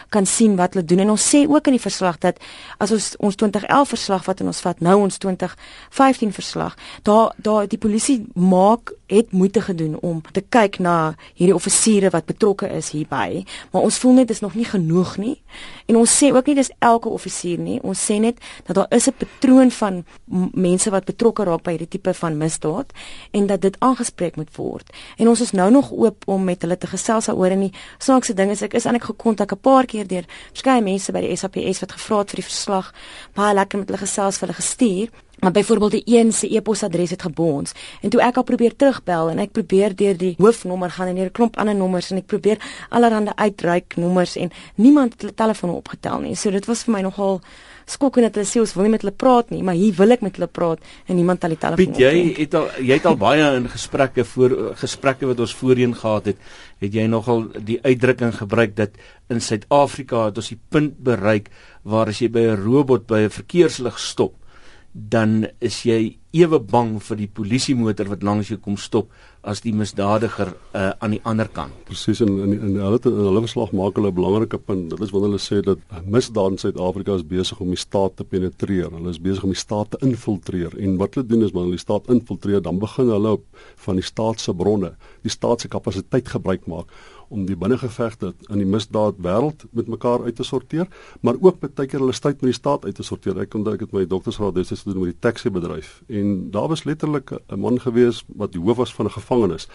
kan 0.08 0.26
sien 0.26 0.56
wat 0.56 0.74
hulle 0.74 0.84
doen. 0.84 0.98
En 0.98 1.10
ons 1.10 1.28
sê 1.34 1.44
ook 1.48 1.66
in 1.66 1.76
die 1.76 1.82
verslag 1.82 2.18
dat 2.18 2.38
as 2.78 2.92
ons 2.92 3.14
ons 3.18 3.34
2011 3.34 3.88
verslag 3.88 4.24
wat 4.24 4.40
ons 4.40 4.60
vat 4.60 4.80
nou 4.80 4.96
ons 5.00 5.18
2015 5.18 6.32
verslag 6.32 6.76
daar 7.02 7.32
daar 7.36 7.68
die 7.68 7.78
polisie 7.78 8.26
maak 8.34 8.92
het 9.08 9.32
moeite 9.32 9.60
gedoen 9.60 9.96
om 10.00 10.22
te 10.32 10.42
kyk 10.48 10.78
na 10.78 11.14
hierdie 11.34 11.54
offisiere 11.56 12.10
wat 12.12 12.28
betrokke 12.28 12.68
is 12.76 12.90
hierby. 12.92 13.44
Maar 13.72 13.82
ons 13.88 13.98
voel 13.98 14.18
net 14.20 14.28
dis 14.28 14.42
nog 14.44 14.54
nie 14.54 14.66
genoeg 14.68 15.16
nie. 15.16 15.36
En 15.88 15.96
ons 15.96 16.16
sê 16.22 16.28
ook 16.34 16.46
nie 16.46 16.56
dis 16.58 16.70
elke 16.84 17.08
offisier 17.08 17.58
nie. 17.58 17.78
Ons 17.82 18.02
sê 18.04 18.18
net 18.20 18.36
dat 18.66 18.76
daar 18.76 18.90
is 18.92 19.08
'n 19.08 19.16
patroon 19.16 19.70
van 19.70 20.04
mense 20.52 20.90
wat 20.90 21.04
betrokke 21.04 21.44
raak 21.44 21.62
by 21.62 21.70
hierdie 21.70 21.88
tipe 21.88 22.14
van 22.14 22.36
misdaad 22.36 22.92
en 23.30 23.46
dat 23.46 23.60
dit 23.60 23.76
aangespreek 23.80 24.36
moet 24.36 24.56
word. 24.56 24.92
En 25.16 25.28
ons 25.28 25.40
is 25.40 25.50
nou 25.50 25.70
nog 25.70 25.92
oop 25.92 26.22
om 26.26 26.44
met 26.44 26.62
hulle 26.62 26.78
te 26.78 26.86
gesels 26.86 27.26
daaroor 27.26 27.50
en 27.50 27.60
die 27.60 27.72
snaakse 27.98 28.34
ding 28.34 28.50
is 28.50 28.62
ek 28.62 28.74
is 28.74 28.84
eintlik 28.84 29.04
gekontak 29.04 29.52
'n 29.52 29.60
paar 29.60 29.86
keer 29.86 29.97
keer 29.98 30.10
deur 30.10 30.28
verskeie 30.52 30.84
mense 30.84 31.12
by 31.12 31.24
die 31.26 31.36
SAPS 31.36 31.82
wat 31.84 31.96
gevra 31.98 32.22
het 32.22 32.34
vir 32.34 32.42
die 32.42 32.48
verslag, 32.48 32.92
baie 33.36 33.56
lekker 33.58 33.82
met 33.82 33.90
hulle 33.90 34.04
gesels 34.06 34.38
vir 34.38 34.48
hulle 34.48 34.60
gestuur. 34.62 35.16
Maar 35.38 35.52
byvoorbeeld 35.52 35.90
die 35.90 36.02
een 36.04 36.32
se 36.32 36.54
e-posadres 36.56 37.10
het 37.10 37.22
gebons 37.22 37.72
en 38.02 38.10
toe 38.10 38.20
ek 38.22 38.36
al 38.36 38.42
probeer 38.42 38.76
terugbel 38.76 39.30
en 39.30 39.38
ek 39.38 39.52
probeer 39.54 39.94
deur 39.96 40.16
die 40.18 40.34
hoofnommer 40.38 40.90
gaan 40.90 41.12
en 41.12 41.16
hier 41.16 41.30
'n 41.30 41.36
klomp 41.38 41.56
ander 41.56 41.74
nommers 41.74 42.10
en 42.10 42.18
ek 42.18 42.26
probeer 42.26 42.58
allerhande 42.88 43.36
uitreik 43.36 43.96
nommers 43.96 44.36
en 44.36 44.50
niemand 44.74 45.12
het 45.12 45.20
hulle 45.20 45.34
telefone 45.34 45.72
opgetel 45.72 46.20
nie. 46.20 46.34
So 46.34 46.50
dit 46.50 46.66
was 46.66 46.82
vir 46.82 46.94
my 46.94 47.00
nogal 47.00 47.40
skokkend 47.88 48.28
dat 48.28 48.34
hulle 48.38 48.48
sê 48.48 48.60
ons 48.60 48.74
wil 48.76 48.86
nie 48.86 48.94
met 48.94 49.04
hulle 49.04 49.14
praat 49.16 49.50
nie, 49.50 49.62
maar 49.62 49.76
hier 49.78 49.94
wil 49.98 50.14
ek 50.14 50.24
met 50.24 50.38
hulle 50.38 50.50
praat 50.52 50.78
en 51.06 51.16
niemand 51.16 51.42
het 51.42 51.54
die 51.54 51.60
telefoon 51.60 51.94
Piet, 51.94 52.00
jy 52.02 52.34
het 52.38 52.54
al 52.54 52.68
jy 52.84 52.98
het 52.98 53.06
al 53.06 53.16
baie 53.16 53.46
in 53.56 53.68
gesprekke 53.72 54.24
voor 54.24 54.56
gesprekke 54.82 55.28
wat 55.30 55.40
ons 55.40 55.54
voorheen 55.60 55.94
gehad 55.94 56.32
het, 56.32 56.42
het 56.84 56.94
jy 56.94 57.06
nogal 57.10 57.46
die 57.58 57.78
uitdrukking 57.82 58.34
gebruik 58.40 58.76
dat 58.76 58.90
in 59.32 59.40
Suid-Afrika 59.40 60.28
het 60.28 60.40
ons 60.42 60.52
die 60.52 60.60
punt 60.70 60.98
bereik 61.04 61.48
waar 61.88 62.12
as 62.12 62.20
jy 62.20 62.28
by 62.28 62.44
'n 62.52 62.60
robot 62.64 63.06
by 63.06 63.24
'n 63.26 63.30
verkeerslig 63.30 63.98
stop 63.98 64.37
dan 64.98 65.46
is 65.64 65.82
jy 65.86 66.18
ewe 66.36 66.58
bang 66.60 66.98
vir 67.00 67.16
die 67.22 67.28
polisiemotor 67.30 68.10
wat 68.10 68.24
langs 68.26 68.50
jou 68.50 68.58
kom 68.60 68.76
stop 68.76 69.12
as 69.48 69.62
die 69.64 69.72
misdadiger 69.72 70.50
uh, 70.76 70.90
aan 71.00 71.14
die 71.14 71.20
ander 71.24 71.48
kant. 71.48 71.72
Presies 71.88 72.20
en 72.24 72.34
in 72.44 72.52
in 72.56 72.74
hulle 72.82 72.98
in 73.08 73.20
hulle 73.28 73.42
verslag 73.46 73.72
maak 73.72 73.96
hulle 73.96 74.10
'n 74.10 74.18
belangrike 74.18 74.58
punt. 74.58 74.90
Dit 74.90 75.00
is 75.00 75.12
wanneer 75.14 75.30
hulle 75.30 75.40
sê 75.40 75.62
dat 75.64 75.78
misdaad 76.04 76.52
in 76.52 76.58
Suid-Afrika 76.58 77.14
is 77.14 77.26
besig 77.26 77.60
om 77.60 77.70
die 77.72 77.80
staat 77.80 78.16
te 78.16 78.24
penetreer. 78.24 78.90
Hulle 78.90 79.10
is 79.10 79.22
besig 79.22 79.44
om 79.44 79.54
die 79.54 79.64
staat 79.64 79.90
te 79.90 79.98
infiltreer 80.04 80.76
en 80.78 80.96
wat 80.98 81.14
hulle 81.14 81.26
doen 81.26 81.44
is 81.44 81.52
wanneer 81.52 81.78
die 81.78 81.86
staat 81.86 82.10
infiltreer, 82.10 82.62
dan 82.62 82.78
begin 82.78 83.08
hulle 83.08 83.30
op 83.38 83.44
van 83.76 83.94
die 83.94 84.04
staat 84.04 84.40
se 84.40 84.52
bronne, 84.54 84.96
die 85.22 85.30
staat 85.30 85.60
se 85.60 85.68
kapasiteit 85.68 86.28
gebruik 86.28 86.66
maak 86.66 86.92
om 87.28 87.46
die 87.46 87.56
binnengevegte 87.56 88.34
in 88.48 88.58
die 88.58 88.66
misdaad 88.66 89.18
wêreld 89.24 89.64
met 89.70 89.88
mekaar 89.88 90.24
uit 90.24 90.36
te 90.36 90.44
sorteer, 90.44 90.88
maar 91.20 91.34
ook 91.40 91.60
baie 91.60 91.86
keer 91.86 92.00
hulle 92.00 92.12
stryd 92.12 92.40
met 92.40 92.50
die 92.50 92.58
staat 92.58 92.84
uit 92.84 92.94
te 92.94 93.02
sorteer. 93.02 93.38
Ek 93.40 93.54
onthou 93.54 93.74
ek 93.74 93.86
het 93.86 93.92
my 93.92 94.04
doktorsgraad 94.06 94.54
destyds 94.54 94.82
gedoen 94.86 95.06
met 95.06 95.14
die 95.14 95.20
taxi 95.20 95.50
bedryf 95.50 96.02
en 96.08 96.50
daar 96.50 96.68
was 96.68 96.84
letterlik 96.84 97.32
'n 97.32 97.60
man 97.60 97.80
gewees 97.80 98.24
wat 98.36 98.52
die 98.52 98.60
hoof 98.60 98.76
was 98.76 98.94
van 98.94 99.06
'n 99.06 99.16
gevangenis 99.18 99.68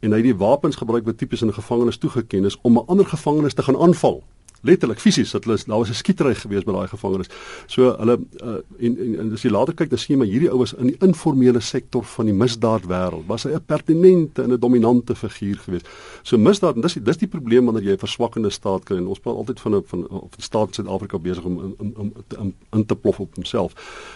en 0.00 0.12
hy 0.12 0.16
het 0.16 0.24
die 0.24 0.36
wapens 0.36 0.76
gebruik 0.76 1.04
wat 1.04 1.18
tipies 1.18 1.42
in 1.42 1.48
'n 1.48 1.60
gevangenis 1.60 1.98
toegeken 1.98 2.44
is 2.44 2.58
om 2.62 2.78
'n 2.78 2.86
ander 2.86 3.06
gevangenis 3.06 3.54
te 3.54 3.62
gaan 3.62 3.76
aanval 3.76 4.22
letterlik 4.60 5.00
fisies 5.00 5.30
dat 5.30 5.44
hulle 5.44 5.58
daar 5.66 5.78
was 5.78 5.90
'n 5.90 5.94
skietery 5.94 6.34
gewees 6.34 6.64
by 6.64 6.72
daai 6.72 6.88
gevangenes. 6.88 7.28
So 7.66 7.96
hulle 7.98 8.18
uh, 8.44 8.60
en, 8.78 8.98
en 8.98 9.18
en 9.20 9.32
as 9.32 9.42
jy 9.42 9.50
later 9.50 9.74
kyk 9.74 9.90
dan 9.90 9.98
sien 9.98 10.14
jy 10.14 10.18
maar 10.18 10.30
hierdie 10.30 10.50
oues 10.50 10.74
in 10.74 10.86
die 10.86 10.96
informele 11.00 11.60
sektor 11.60 12.04
van 12.04 12.26
die 12.26 12.34
misdaadwêreld 12.34 13.26
was 13.26 13.44
hy 13.44 13.54
'n 13.54 13.64
pertinente 13.66 14.42
en 14.42 14.52
'n 14.52 14.60
dominante 14.60 15.14
figuur 15.14 15.56
gewees. 15.56 15.82
So 16.22 16.38
misdaad 16.38 16.76
en 16.76 16.82
dis 16.82 16.94
dis 16.94 17.16
die 17.16 17.28
probleem 17.28 17.64
wanneer 17.64 17.84
jy 17.84 17.92
'n 17.92 18.06
verswakkende 18.06 18.50
staat 18.50 18.84
kry 18.84 18.96
en 18.96 19.06
ons 19.06 19.20
praat 19.20 19.36
altyd 19.36 19.60
van 19.60 19.74
'n 19.74 19.82
van 19.86 20.08
of 20.08 20.36
die 20.36 20.42
staat 20.42 20.74
Suid-Afrika 20.74 21.18
besig 21.18 21.44
om 21.44 21.76
in 21.78 21.94
in 21.98 22.12
te 22.28 22.36
in, 22.36 22.54
in 22.72 22.86
te 22.86 22.96
plof 22.96 23.20
op 23.20 23.34
homself. 23.34 23.72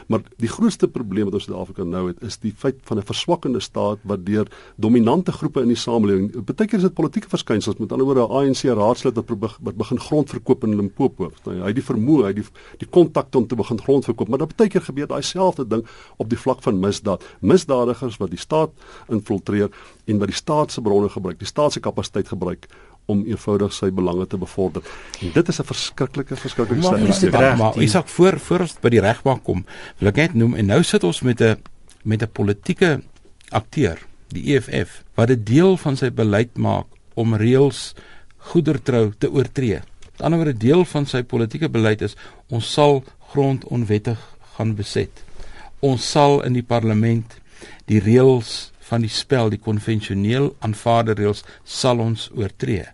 Maar 0.06 0.22
die 0.36 0.48
grootste 0.48 0.88
probleem 0.88 1.24
wat 1.24 1.34
ons 1.34 1.46
in 1.46 1.52
Suid-Afrika 1.52 1.82
nou 1.84 2.06
het 2.08 2.22
is 2.22 2.38
die 2.38 2.54
feit 2.56 2.76
van 2.82 2.98
'n 2.98 3.02
verswakkende 3.02 3.60
staat 3.60 3.98
wat 4.02 4.26
deur 4.26 4.46
dominante 4.76 5.32
groepe 5.32 5.60
in 5.60 5.68
die 5.68 5.76
samelewing, 5.76 6.44
baie 6.44 6.68
keer 6.68 6.78
is 6.78 6.88
dit 6.88 6.94
politieke 6.94 7.28
verskynsels 7.28 7.76
met 7.78 7.92
ander 7.92 8.06
woorde 8.06 8.26
'n 8.26 8.30
ANC 8.30 8.62
raadslid 8.62 9.14
wat, 9.14 9.58
wat 9.60 9.76
begin 9.76 10.00
grond 10.00 10.33
verkoop 10.34 10.64
in 10.68 10.76
Limpopo. 10.78 11.30
Nou, 11.44 11.56
hy 11.62 11.72
het 11.72 11.78
die 11.78 11.86
vermoë, 11.86 12.22
hy 12.26 12.32
het 12.32 12.40
die 12.42 12.46
die 12.84 12.88
kontakte 12.90 13.38
om 13.38 13.46
te 13.50 13.58
begin 13.58 13.80
grond 13.80 14.08
verkoop, 14.08 14.28
maar 14.28 14.42
dat 14.42 14.56
baie 14.56 14.72
keer 14.72 14.84
gebeur 14.84 15.10
daai 15.10 15.22
selfde 15.22 15.66
ding 15.68 15.84
op 16.22 16.30
die 16.30 16.38
vlak 16.38 16.62
van 16.66 16.80
misdaad. 16.80 17.24
Misdadigers 17.40 18.18
wat 18.22 18.30
die 18.30 18.40
staat 18.40 18.72
infiltreer 19.08 19.70
en 20.06 20.18
wat 20.18 20.32
die 20.32 20.36
staat 20.36 20.74
se 20.74 20.82
bronne 20.84 21.08
gebruik, 21.08 21.38
die 21.38 21.48
staat 21.48 21.76
se 21.76 21.80
kapasiteit 21.84 22.28
gebruik 22.28 22.68
om 23.10 23.24
eenvoudig 23.28 23.72
sy 23.76 23.90
belange 23.92 24.26
te 24.32 24.38
bevorder. 24.40 24.84
En 25.20 25.32
dit 25.34 25.48
is 25.48 25.60
'n 25.60 25.64
verskriklike 25.64 26.36
verskriklike 26.36 26.82
stelling. 26.82 27.32
Maar, 27.32 27.56
maar 27.56 27.76
ek 27.76 27.90
sê 27.90 28.02
voor 28.04 28.38
voor 28.38 28.60
ons 28.60 28.76
by 28.80 28.88
die 28.88 29.00
regbank 29.00 29.44
kom, 29.44 29.64
wil 29.98 30.08
ek 30.08 30.16
net 30.16 30.34
noem 30.34 30.54
en 30.54 30.66
nou 30.66 30.82
sit 30.82 31.04
ons 31.04 31.22
met 31.22 31.40
'n 31.40 31.56
met 32.02 32.22
'n 32.22 32.32
politieke 32.32 33.02
akteur, 33.50 33.98
die 34.28 34.54
EFF, 34.54 35.04
wat 35.14 35.30
'n 35.30 35.44
deel 35.44 35.76
van 35.76 35.96
sy 35.96 36.10
beleid 36.10 36.56
maak 36.56 36.86
om 37.14 37.34
reëls 37.34 37.94
goedertrou 38.36 39.12
te 39.18 39.30
oortree. 39.30 39.80
Met 40.14 40.22
ander 40.22 40.38
woorde 40.38 40.58
deel 40.58 40.84
van 40.86 41.06
sy 41.10 41.24
politieke 41.26 41.68
beleid 41.68 42.02
is 42.06 42.12
ons 42.46 42.68
sal 42.72 43.00
grond 43.32 43.64
onwettig 43.66 44.20
gaan 44.54 44.76
beset. 44.78 45.10
Ons 45.82 46.06
sal 46.10 46.38
in 46.46 46.54
die 46.54 46.62
parlement 46.62 47.34
die 47.90 47.98
reëls 47.98 48.70
van 48.86 49.02
die 49.02 49.10
spel, 49.10 49.50
die 49.50 49.58
konvensioneel 49.58 50.52
aanvaarde 50.62 51.16
reëls 51.18 51.42
sal 51.66 51.98
ons 51.98 52.28
oortree. 52.30 52.86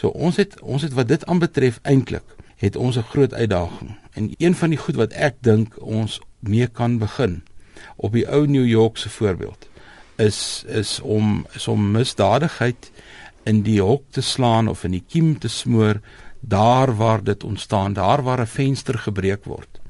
So 0.00 0.08
ons 0.16 0.40
het 0.40 0.56
ons 0.64 0.86
het 0.86 0.96
wat 0.96 1.10
dit 1.12 1.26
aanbetref 1.28 1.76
eintlik 1.84 2.24
het 2.64 2.76
ons 2.76 2.96
'n 2.96 3.10
groot 3.12 3.34
uitdaging. 3.34 3.92
En 4.16 4.32
een 4.38 4.54
van 4.54 4.70
die 4.70 4.78
goed 4.78 4.96
wat 4.96 5.12
ek 5.12 5.36
dink 5.40 5.76
ons 5.76 6.20
mee 6.40 6.66
kan 6.66 6.98
begin 6.98 7.42
op 7.96 8.12
die 8.12 8.28
ou 8.28 8.46
New 8.46 8.66
York 8.66 8.96
se 8.96 9.08
voorbeeld 9.08 9.68
is 10.16 10.64
is 10.68 11.00
om 11.00 11.46
is 11.52 11.68
om 11.68 11.90
misdadigheid 11.90 12.90
in 13.44 13.62
die 13.62 13.80
hok 13.82 14.02
te 14.10 14.20
slaan 14.20 14.68
of 14.68 14.84
in 14.84 14.90
die 14.90 15.04
kiem 15.08 15.38
te 15.38 15.48
smoor 15.48 16.00
daar 16.44 16.96
waar 16.96 17.22
dit 17.22 17.44
ontstaan, 17.44 17.92
daar 17.92 18.22
waar 18.22 18.40
'n 18.40 18.46
venster 18.46 18.98
gebreek 18.98 19.44
word. 19.44 19.80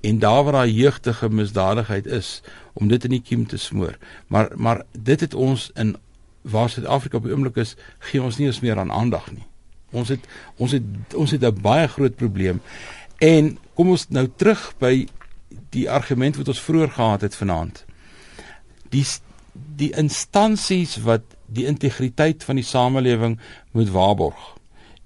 En 0.00 0.18
daar 0.18 0.44
waar 0.44 0.52
daai 0.52 0.72
jeugtige 0.72 1.28
misdadigheid 1.28 2.06
is 2.06 2.42
om 2.72 2.88
dit 2.88 3.04
in 3.04 3.10
die 3.10 3.22
kiem 3.22 3.46
te 3.46 3.56
smoor. 3.56 3.98
Maar 4.26 4.50
maar 4.56 4.82
dit 4.98 5.20
het 5.20 5.34
ons 5.34 5.70
in 5.74 5.96
waar 6.40 6.70
Suid-Afrika 6.70 7.16
op 7.16 7.22
die 7.22 7.32
oomblik 7.32 7.56
is, 7.56 7.76
gee 7.98 8.22
ons 8.22 8.36
nie 8.36 8.46
eens 8.46 8.60
meer 8.60 8.78
aan 8.78 8.92
aandag 8.92 9.30
nie. 9.30 9.46
Ons 9.90 10.08
het 10.08 10.26
ons 10.56 10.72
het 10.72 10.82
ons 11.14 11.30
het 11.30 11.42
'n 11.44 11.60
baie 11.60 11.88
groot 11.88 12.16
probleem. 12.16 12.60
En 13.18 13.58
kom 13.74 13.88
ons 13.88 14.08
nou 14.08 14.30
terug 14.36 14.74
by 14.78 15.06
die 15.70 15.90
argument 15.90 16.36
wat 16.36 16.48
ons 16.48 16.60
vroeër 16.60 16.90
gehad 16.90 17.20
het 17.20 17.34
vanaand. 17.34 17.84
Die 18.88 19.06
die 19.76 19.92
instansies 19.96 20.96
wat 20.96 21.22
die 21.46 21.66
integriteit 21.66 22.44
van 22.44 22.56
die 22.56 22.64
samelewing 22.64 23.38
moet 23.70 23.90
waarborg. 23.90 24.56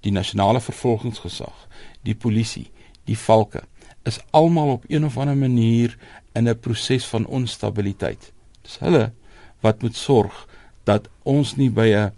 Die 0.01 0.11
nasionale 0.11 0.61
vervolgingsgesag, 0.61 1.67
die 2.01 2.15
polisie, 2.15 2.69
die 3.05 3.17
valke 3.17 3.63
is 4.07 4.19
almal 4.31 4.71
op 4.77 4.83
een 4.87 5.05
of 5.05 5.17
ander 5.17 5.37
manier 5.37 5.97
in 6.33 6.47
'n 6.47 6.59
proses 6.59 7.05
van 7.05 7.25
onstabiliteit. 7.25 8.31
Dis 8.61 8.77
hulle 8.79 9.11
wat 9.59 9.81
moet 9.81 9.95
sorg 9.95 10.47
dat 10.83 11.09
ons 11.23 11.55
nie 11.55 11.69
by 11.69 11.87
'n 11.95 12.11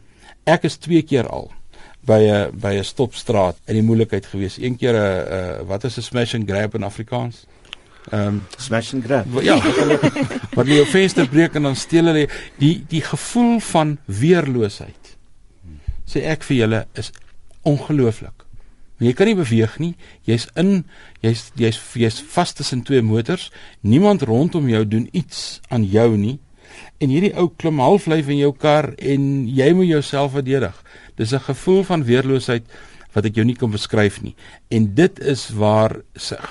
ek 0.44 0.63
is 0.63 0.78
twee 0.78 1.02
keer 1.02 1.28
al 1.28 1.52
by 2.06 2.22
'n 2.22 2.60
by 2.60 2.74
'n 2.78 2.84
stopstraat 2.84 3.58
in 3.65 3.74
die 3.74 3.84
moeilikheid 3.84 4.26
gewees. 4.26 4.58
Een 4.58 4.78
keer 4.78 4.96
'n 4.96 5.65
wat 5.68 5.84
is 5.84 5.98
'n 5.98 6.02
smash 6.02 6.34
and 6.34 6.50
grab 6.50 6.76
in 6.76 6.84
Afrikaans? 6.84 7.46
Ehm 8.12 8.28
um, 8.28 8.44
smash 8.58 8.94
and 8.94 9.04
grab. 9.04 9.26
Ja, 9.42 9.58
wat 10.58 10.68
jy 10.68 10.74
jou 10.74 10.86
venster 10.86 11.28
breek 11.28 11.56
en 11.56 11.63
dan 11.63 11.76
steel 11.76 12.06
hulle 12.06 12.30
die 12.58 12.84
die 12.88 13.02
gevoel 13.02 13.60
van 13.60 13.98
weerloosheid. 14.06 15.18
Sê 16.06 16.24
ek 16.26 16.44
vir 16.44 16.58
julle 16.58 16.88
is 16.94 17.12
ongelooflik. 17.69 18.45
Jy 18.99 19.13
kan 19.15 19.29
nie 19.29 19.38
beweeg 19.38 19.77
nie. 19.79 19.93
Jy's 20.27 20.49
in 20.60 20.84
jy's 21.23 21.49
jy's 21.60 21.79
jy's 21.95 22.19
vas 22.34 22.51
tussen 22.53 22.84
twee 22.84 23.01
motors. 23.05 23.47
Niemand 23.82 24.25
rondom 24.27 24.67
jou 24.67 24.84
doen 24.88 25.08
iets 25.15 25.62
aan 25.71 25.86
jou 25.88 26.12
nie. 26.17 26.38
En 26.99 27.12
hierdie 27.12 27.32
ou 27.39 27.47
klim 27.55 27.79
halflyf 27.79 28.27
in 28.27 28.41
jou 28.41 28.51
kar 28.51 28.91
en 28.99 29.47
jy 29.47 29.71
moet 29.75 29.88
jouself 29.93 30.36
verdedig. 30.36 30.75
Dis 31.15 31.32
'n 31.34 31.47
gevoel 31.47 31.84
van 31.84 32.03
weerloosheid 32.03 32.65
wat 33.13 33.25
ek 33.25 33.36
jou 33.36 33.45
nie 33.45 33.55
kan 33.55 33.71
beskryf 33.71 34.21
nie. 34.21 34.36
En 34.67 34.93
dit 34.93 35.19
is 35.19 35.49
waar 35.49 36.01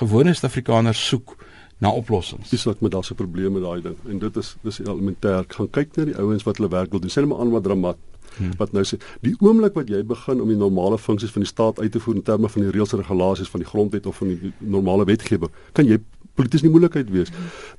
gewone 0.01 0.33
Suid-Afrikaners 0.33 1.07
soek 1.07 1.37
na 1.79 1.91
oplossings. 1.91 2.49
Dis 2.49 2.63
wat 2.63 2.81
met 2.81 2.91
daai 2.91 3.03
se 3.03 3.15
probleme 3.15 3.59
daai 3.59 3.81
ding. 3.81 3.95
En 4.09 4.19
dit 4.19 4.37
is 4.37 4.55
dis 4.63 4.79
elementêr. 4.79 5.45
Gaan 5.47 5.69
kyk 5.69 5.95
na 5.95 6.05
die 6.05 6.17
ouens 6.17 6.43
wat 6.43 6.57
hulle 6.57 6.69
werk 6.69 6.91
wil 6.91 6.99
doen. 6.99 7.09
Sê 7.09 7.21
net 7.23 7.29
maar 7.29 7.39
aan 7.39 7.51
wat 7.51 7.63
dramat 7.63 7.97
Hmm. 8.39 8.55
Wat 8.57 8.71
nou 8.75 8.85
sê, 8.87 8.99
die 9.25 9.35
oomblik 9.43 9.75
wat 9.77 9.91
jy 9.91 10.01
begin 10.07 10.41
om 10.41 10.51
die 10.51 10.59
normale 10.59 10.97
funksies 10.97 11.33
van 11.35 11.45
die 11.45 11.51
staat 11.51 11.79
uit 11.79 11.91
te 11.91 11.99
voer 11.99 12.19
in 12.19 12.25
terme 12.25 12.49
van 12.49 12.65
die 12.65 12.71
reëls 12.73 12.95
en 12.95 13.03
regulasies 13.03 13.51
van 13.51 13.63
die 13.63 13.69
grondwet 13.69 14.07
of 14.09 14.21
van 14.23 14.33
die 14.33 14.53
normale 14.59 15.05
wetgewing, 15.09 15.51
kan 15.77 15.87
jy 15.89 15.99
polities 16.39 16.63
nie 16.63 16.71
moeilikheid 16.71 17.09
wees. 17.11 17.31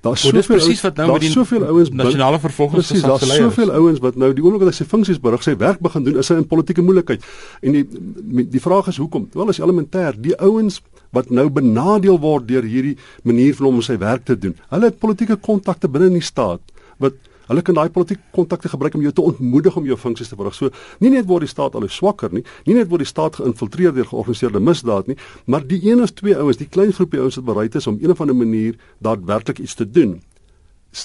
Daar's 0.05 0.25
soveel 0.27 0.45
presies 0.45 0.83
wat 0.85 0.99
nou 1.01 1.09
met 1.15 1.25
die 1.25 1.33
soveel 1.33 1.65
ouens 1.71 1.93
nasionale 1.97 2.41
vervolgingsgesag 2.43 3.23
gelei 3.23 3.39
het. 3.39 3.45
Daar's 3.47 3.55
soveel 3.57 3.73
ouens 3.79 4.03
wat 4.05 4.19
nou 4.21 4.31
die 4.37 4.45
oomblik 4.45 4.67
wat 4.67 4.73
hy 4.73 4.77
sy 4.83 4.89
funksies 4.91 5.21
berig, 5.23 5.45
sy 5.47 5.55
werk 5.61 5.81
begin 5.85 6.05
doen, 6.07 6.21
is 6.21 6.31
hy 6.33 6.37
in 6.43 6.49
politieke 6.51 6.85
moeilikheid. 6.85 7.25
En 7.65 7.79
die 7.79 8.47
die 8.57 8.63
vraag 8.63 8.91
is 8.93 9.01
hoekom? 9.01 9.29
Wel 9.37 9.55
is 9.55 9.63
elementêr, 9.63 10.19
die 10.21 10.37
ouens 10.37 10.81
wat 11.17 11.33
nou 11.35 11.49
benadeel 11.51 12.21
word 12.23 12.47
deur 12.51 12.67
hierdie 12.67 12.97
manier 13.27 13.57
van 13.59 13.71
hom 13.71 13.81
om 13.81 13.87
sy 13.87 13.97
werk 14.01 14.29
te 14.29 14.37
doen. 14.39 14.55
Hulle 14.71 14.93
het 14.93 15.01
politieke 15.03 15.41
kontakte 15.41 15.91
binne 15.91 16.13
in 16.13 16.21
die 16.21 16.27
staat 16.27 16.63
wat 17.01 17.17
Hulle 17.51 17.65
kan 17.67 17.75
daai 17.75 17.91
politieke 17.91 18.23
kontakte 18.37 18.71
gebruik 18.71 18.95
om 18.95 19.03
jou 19.03 19.13
te 19.13 19.25
ontmoedig 19.27 19.77
om 19.77 19.87
jou 19.89 19.99
funksies 19.99 20.31
te 20.31 20.37
verrig. 20.39 20.55
So 20.55 20.71
nie 21.03 21.11
net 21.11 21.27
word 21.27 21.43
die 21.43 21.51
staat 21.51 21.75
al 21.75 21.89
swakker 21.91 22.31
nie, 22.31 22.45
nie 22.69 22.77
net 22.79 22.91
word 22.93 23.03
die 23.03 23.11
staat 23.11 23.41
geïnfiltreer 23.41 23.95
deur 23.97 24.07
georganiseerde 24.07 24.63
misdaad 24.63 25.11
nie, 25.11 25.17
maar 25.51 25.67
die 25.67 25.81
een 25.83 26.03
of 26.05 26.15
twee 26.15 26.37
ouens, 26.39 26.61
die 26.61 26.69
klein 26.71 26.93
groepie 26.95 27.19
ouens 27.19 27.41
wat 27.41 27.49
bereid 27.49 27.75
is 27.75 27.91
om 27.91 27.99
een 27.99 28.15
of 28.15 28.21
ander 28.23 28.37
manier 28.39 28.79
daadwerklik 29.03 29.59
iets 29.59 29.75
te 29.75 29.89
doen 29.91 30.21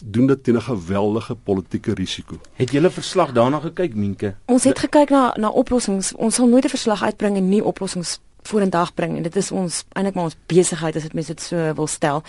doen 0.03 0.27
dit 0.27 0.43
teen 0.43 0.55
'n 0.55 0.61
geweldige 0.61 1.35
politieke 1.35 1.93
risiko. 1.93 2.35
Het 2.53 2.71
julle 2.71 2.89
verslag 2.89 3.31
daarna 3.31 3.59
gekyk, 3.59 3.95
Minke? 3.95 4.35
Ons 4.45 4.63
het 4.63 4.79
gekyk 4.79 5.09
na 5.09 5.33
na 5.37 5.49
oplossings. 5.49 6.13
Ons 6.15 6.35
sal 6.35 6.47
nooit 6.47 6.65
'n 6.65 6.69
verslag 6.69 7.03
uitbring 7.03 7.35
en 7.37 7.49
nie 7.49 7.63
oplossings 7.63 8.19
vorendag 8.47 8.93
bring 8.93 9.17
en 9.17 9.23
dit 9.23 9.35
is 9.35 9.51
ons 9.51 9.83
eintlik 9.93 10.15
maar 10.15 10.29
ons 10.29 10.37
besigheid 10.51 10.95
as 10.95 11.07
dit 11.07 11.13
mense 11.13 11.33
dit 11.33 11.41
so 11.41 11.73
wil 11.73 11.87
stel. 11.87 12.23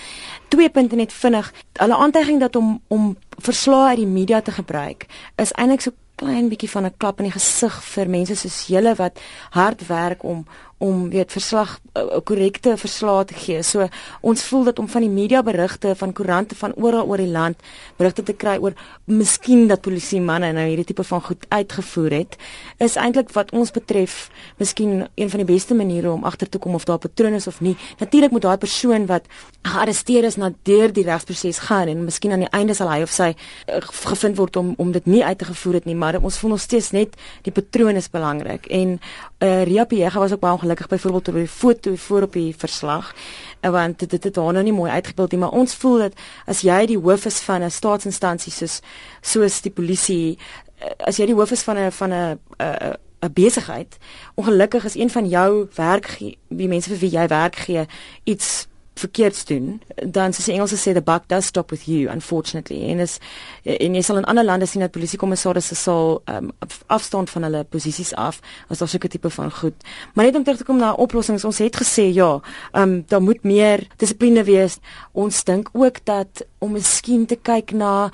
Twee 0.49 0.71
punte 0.71 0.97
net 0.97 1.13
vinnig. 1.13 1.53
Hulle 1.81 1.97
aantuiging 1.97 2.41
dat 2.41 2.57
om 2.57 2.81
om 2.89 3.17
verslae 3.37 3.89
uit 3.89 4.03
die 4.05 4.07
media 4.07 4.41
te 4.41 4.53
gebruik 4.53 5.07
is 5.37 5.53
eintlik 5.53 5.85
so 5.85 5.93
klein 6.17 6.49
bietjie 6.49 6.71
van 6.71 6.87
'n 6.87 6.97
klap 6.97 7.19
in 7.19 7.29
die 7.29 7.37
gesig 7.39 7.75
vir 7.85 8.09
mense 8.09 8.35
soos 8.35 8.67
julle 8.67 8.95
wat 8.95 9.21
hard 9.51 9.87
werk 9.87 10.25
om 10.25 10.47
om 10.79 11.09
weet 11.09 11.33
verslag 11.33 11.79
'n 11.93 11.99
uh, 11.99 12.21
korrekte 12.25 12.77
verslag 12.77 13.25
te 13.25 13.35
gee. 13.35 13.63
So 13.63 13.89
ons 14.21 14.43
voel 14.43 14.65
dat 14.65 14.79
om 14.79 14.89
van 14.89 15.01
die 15.01 15.11
media 15.11 15.43
berigte 15.43 15.95
van 15.97 16.13
koerante 16.13 16.55
van 16.55 16.73
oral 16.75 17.07
oor 17.07 17.17
die 17.17 17.31
land 17.31 17.57
berigte 17.97 18.23
te 18.23 18.33
kry 18.33 18.57
oor 18.61 18.73
miskien 19.05 19.67
dat 19.69 19.81
polisie 19.81 20.21
manne 20.21 20.53
nou 20.53 20.67
hierdie 20.67 20.85
tipe 20.85 21.05
van 21.05 21.23
goed 21.23 21.47
uitgevoer 21.49 22.11
het, 22.11 22.37
is 22.79 22.97
eintlik 22.97 23.33
wat 23.33 23.53
ons 23.53 23.71
betref 23.71 24.31
miskien 24.57 25.09
een 25.15 25.31
van 25.31 25.39
die 25.45 25.53
beste 25.55 25.75
maniere 25.75 26.13
om 26.13 26.25
agter 26.25 26.49
te 26.49 26.59
kom 26.59 26.75
of 26.75 26.85
daar 26.85 26.99
patrone 26.99 27.37
is 27.37 27.47
of 27.47 27.61
nie. 27.61 27.77
Natuurlik 27.99 28.31
moet 28.31 28.43
daai 28.43 28.57
persoon 28.57 29.07
wat 29.07 29.25
gearresteer 29.63 30.25
is 30.25 30.37
na 30.37 30.53
deur 30.63 30.93
die 30.93 31.05
regsproses 31.05 31.59
gaan 31.59 31.89
en 31.89 32.05
miskien 32.05 32.33
aan 32.33 32.45
die 32.45 32.53
einde 32.53 32.75
sal 32.75 32.91
hy 32.91 33.03
of 33.03 33.11
sy 33.11 33.33
uh, 33.33 33.81
gevind 33.81 34.37
word 34.37 34.57
om 34.57 34.75
om 34.77 34.93
dit 34.93 35.07
nie 35.07 35.25
uit 35.25 35.39
te 35.39 35.45
gevoer 35.45 35.75
het 35.75 35.85
nie, 35.85 35.95
maar 35.95 36.21
ons 36.23 36.39
voel 36.39 36.51
nog 36.51 36.61
steeds 36.61 36.91
net 36.91 37.17
die 37.43 37.53
patroon 37.53 37.97
is 37.97 38.11
belangrik 38.11 38.67
en 38.67 39.01
uh, 39.41 39.65
Ria 39.65 39.85
Piega 39.85 40.19
was 40.19 40.33
ook 40.33 40.41
baie 40.41 40.59
ongelukkig 40.67 40.89
byvoorbeeld 40.89 41.29
oor 41.29 41.35
die 41.35 41.49
foto 41.49 41.95
voor 41.95 42.23
op 42.23 42.33
die 42.33 42.55
verslag 42.59 43.15
uh, 43.61 43.71
want 43.71 43.99
dit 43.99 44.13
het, 44.13 44.25
het 44.25 44.37
haar 44.37 44.53
nou 44.53 44.65
nie 44.65 44.75
mooi 44.75 44.91
uitgebeeld 44.91 45.31
nie 45.31 45.41
maar 45.41 45.55
ons 45.55 45.75
voel 45.75 45.99
dat 45.99 46.21
as 46.47 46.61
jy 46.67 46.87
die 46.87 46.99
hoof 46.99 47.25
is 47.31 47.41
van 47.47 47.63
'n 47.63 47.71
staatsinstansie 47.71 48.53
soos 48.53 48.81
soos 49.21 49.61
die 49.63 49.71
polisie 49.73 50.39
uh, 50.83 50.91
as 51.07 51.17
jy 51.17 51.27
die 51.27 51.35
hoof 51.39 51.51
is 51.51 51.63
van 51.63 51.79
'n 51.79 51.93
van 51.93 52.13
'n 52.13 52.39
'n 52.59 52.97
'n 53.23 53.33
besigheid 53.33 53.97
ongelukkig 54.35 54.85
is 54.85 54.95
een 54.95 55.11
van 55.11 55.29
jou 55.29 55.69
werk 55.75 56.19
die 56.49 56.69
mense 56.69 56.91
vir 56.91 56.99
wie 56.99 57.11
jy 57.11 57.27
werk 57.29 57.57
gee 57.57 57.87
iets 58.25 58.67
verkeerds 58.99 59.45
doen, 59.45 59.81
dan 60.07 60.33
soos 60.33 60.49
die 60.49 60.55
Engelse 60.55 60.77
sê 60.81 60.95
the 60.97 61.03
buck 61.05 61.27
does 61.29 61.47
stop 61.47 61.71
with 61.71 61.85
you 61.85 62.09
unfortunately. 62.13 62.79
En 62.91 62.99
is 63.05 63.19
en 63.63 63.95
jy 63.95 64.03
sal 64.03 64.21
in 64.23 64.29
ander 64.31 64.45
lande 64.45 64.67
sien 64.67 64.81
dat 64.85 64.95
polisiekommissarisse 64.95 65.77
sal 65.77 66.23
um, 66.33 66.51
afstand 66.93 67.31
van 67.31 67.49
hulle 67.49 67.65
posisies 67.65 68.15
af 68.15 68.41
as 68.69 68.79
daar 68.79 68.89
'n 68.95 69.09
tipe 69.09 69.31
van 69.31 69.53
goed. 69.53 69.75
Maar 70.15 70.25
net 70.25 70.37
om 70.37 70.45
terug 70.45 70.59
te 70.59 70.65
kom 70.65 70.79
na 70.79 70.93
oplossings, 70.93 71.45
ons 71.45 71.59
het 71.59 71.77
gesê 71.77 72.13
ja, 72.13 72.41
ehm 72.73 72.83
um, 72.83 73.05
daar 73.07 73.23
moet 73.23 73.43
meer 73.43 73.87
dissipline 73.97 74.45
wees. 74.45 74.79
Ons 75.13 75.45
dink 75.45 75.69
ook 75.73 76.05
dat 76.05 76.47
om 76.59 76.73
miskien 76.73 77.27
te 77.27 77.37
kyk 77.37 77.73
na 77.73 78.11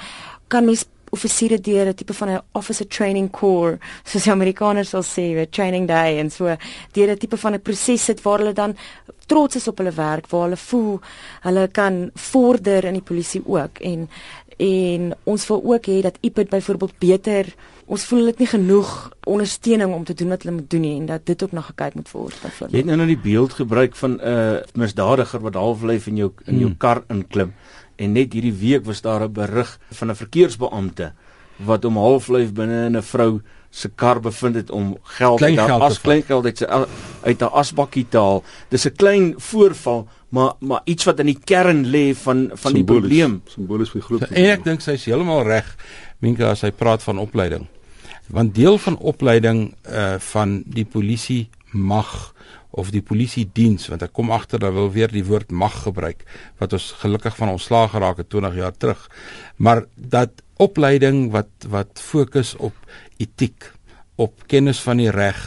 kan 0.49 0.65
mens 0.65 0.85
offisiere 1.13 1.61
deur 1.61 1.87
'n 1.89 1.95
tipe 1.95 2.15
van 2.15 2.29
'n 2.29 2.41
officer 2.53 2.87
training 2.89 3.31
corps 3.31 3.79
soos 4.05 4.25
die 4.25 4.33
Amerikaners 4.33 4.89
sal 4.89 5.03
sê, 5.03 5.37
'n 5.37 5.51
training 5.51 5.87
day 5.87 6.19
en 6.19 6.31
so 6.31 6.57
deur 6.93 7.11
'n 7.11 7.19
tipe 7.19 7.37
van 7.37 7.55
'n 7.55 7.61
proses 7.61 8.05
sit 8.05 8.23
waar 8.23 8.39
hulle 8.39 8.53
dan 8.53 8.77
trots 9.27 9.57
is 9.57 9.69
op 9.69 9.79
hulle 9.79 9.93
werk, 9.93 10.27
waar 10.31 10.43
hulle 10.43 10.57
voel 10.57 11.01
hulle 11.41 11.69
kan 11.69 12.11
vorder 12.15 12.85
in 12.85 12.95
die 12.95 13.09
polisie 13.11 13.43
ook 13.47 13.79
en 13.81 14.09
en 14.57 15.15
ons 15.25 15.47
wil 15.47 15.63
ook 15.65 15.87
hê 15.87 16.01
dat 16.03 16.19
IPID 16.21 16.49
byvoorbeeld 16.49 16.99
beter 16.99 17.55
ons 17.87 18.05
voel 18.05 18.31
dit 18.31 18.39
nie 18.39 18.47
genoeg 18.47 18.91
ondersteuning 19.27 19.95
om 19.95 20.05
te 20.05 20.15
doen 20.15 20.29
wat 20.29 20.43
hulle 20.43 20.57
moet 20.57 20.71
doen 20.71 20.81
nie 20.81 20.95
en 21.01 21.07
dat 21.07 21.27
dit 21.27 21.43
ook 21.43 21.53
nog 21.53 21.67
gekyk 21.67 21.95
moet 21.95 22.11
word 22.11 22.37
byvoorbeeld. 22.43 22.73
Jy 22.73 22.79
het 22.79 22.87
nou 22.87 22.97
nou 22.97 23.09
die 23.11 23.23
beeld 23.23 23.53
gebruik 23.53 23.97
van 23.97 24.17
'n 24.17 24.21
uh, 24.29 24.57
misdadiger 24.75 25.41
wat 25.41 25.55
halflyf 25.55 26.07
in 26.07 26.17
jou 26.17 26.31
in 26.45 26.59
jou 26.59 26.71
hmm. 26.71 26.77
kar 26.77 27.03
inklim 27.09 27.53
en 27.97 28.13
net 28.13 28.33
hierdie 28.33 28.55
week 28.55 28.85
was 28.85 29.01
daar 29.01 29.23
'n 29.25 29.33
berig 29.33 29.79
van 29.91 30.11
'n 30.11 30.15
verkeersbeampte 30.15 31.13
wat 31.57 31.85
om 31.85 31.97
halflyf 31.97 32.53
binne 32.53 32.87
in 32.87 32.97
'n 32.97 33.03
vrou 33.03 33.41
se 33.71 33.89
kar 33.89 34.21
bevind 34.21 34.55
het 34.55 34.71
om 34.71 34.97
geld 35.03 35.39
klein 35.39 35.57
daar 35.57 35.81
as 35.81 36.01
klein 36.01 36.23
geld 36.23 36.45
uit 36.45 36.59
sy 36.59 36.67
uit 37.23 37.43
'n 37.43 37.53
asbakkie 37.53 38.07
te 38.09 38.19
haal. 38.19 38.45
Dis 38.69 38.87
'n 38.87 38.97
klein 38.97 39.35
voorval, 39.37 40.09
maar 40.29 40.53
maar 40.61 40.81
iets 40.85 41.05
wat 41.05 41.19
in 41.19 41.27
die 41.27 41.39
kern 41.45 41.85
lê 41.87 42.15
van 42.15 42.51
van 42.53 42.73
symbolisch, 42.73 42.75
die 42.75 42.85
probleem. 42.85 43.43
Simbolies 43.47 43.91
vir 43.91 44.03
groot. 44.03 44.23
En 44.23 44.45
ek 44.45 44.65
dink 44.65 44.81
sy 44.81 44.91
is 44.91 45.05
heeltemal 45.05 45.43
reg, 45.43 45.77
Minka, 46.19 46.51
as 46.51 46.61
hy 46.61 46.71
praat 46.71 47.03
van 47.03 47.19
opleiding. 47.19 47.67
Want 48.29 48.55
deel 48.55 48.79
van 48.79 48.99
opleiding 48.99 49.75
uh 49.89 50.19
van 50.19 50.63
die 50.67 50.85
polisie 50.85 51.49
mag 51.71 52.35
of 52.73 52.91
die 52.93 53.03
polisie 53.05 53.45
diens 53.53 53.89
want 53.93 54.05
ek 54.07 54.15
kom 54.17 54.33
agter 54.33 54.61
dat 54.63 54.75
wil 54.77 54.91
weer 54.95 55.13
die 55.13 55.25
woord 55.27 55.53
mag 55.53 55.83
gebruik 55.85 56.25
wat 56.61 56.73
ons 56.77 56.93
gelukkig 57.03 57.37
van 57.37 57.53
ontslaag 57.55 57.93
geraak 57.93 58.23
het 58.23 58.31
20 58.33 58.57
jaar 58.57 58.77
terug. 58.77 59.09
Maar 59.57 59.85
dat 59.97 60.43
opleiding 60.57 61.31
wat 61.33 61.69
wat 61.69 62.01
fokus 62.01 62.55
op 62.57 62.75
etiek 63.19 63.73
op 64.17 64.47
kennis 64.47 64.81
van 64.81 65.03
die 65.03 65.11
reg 65.11 65.41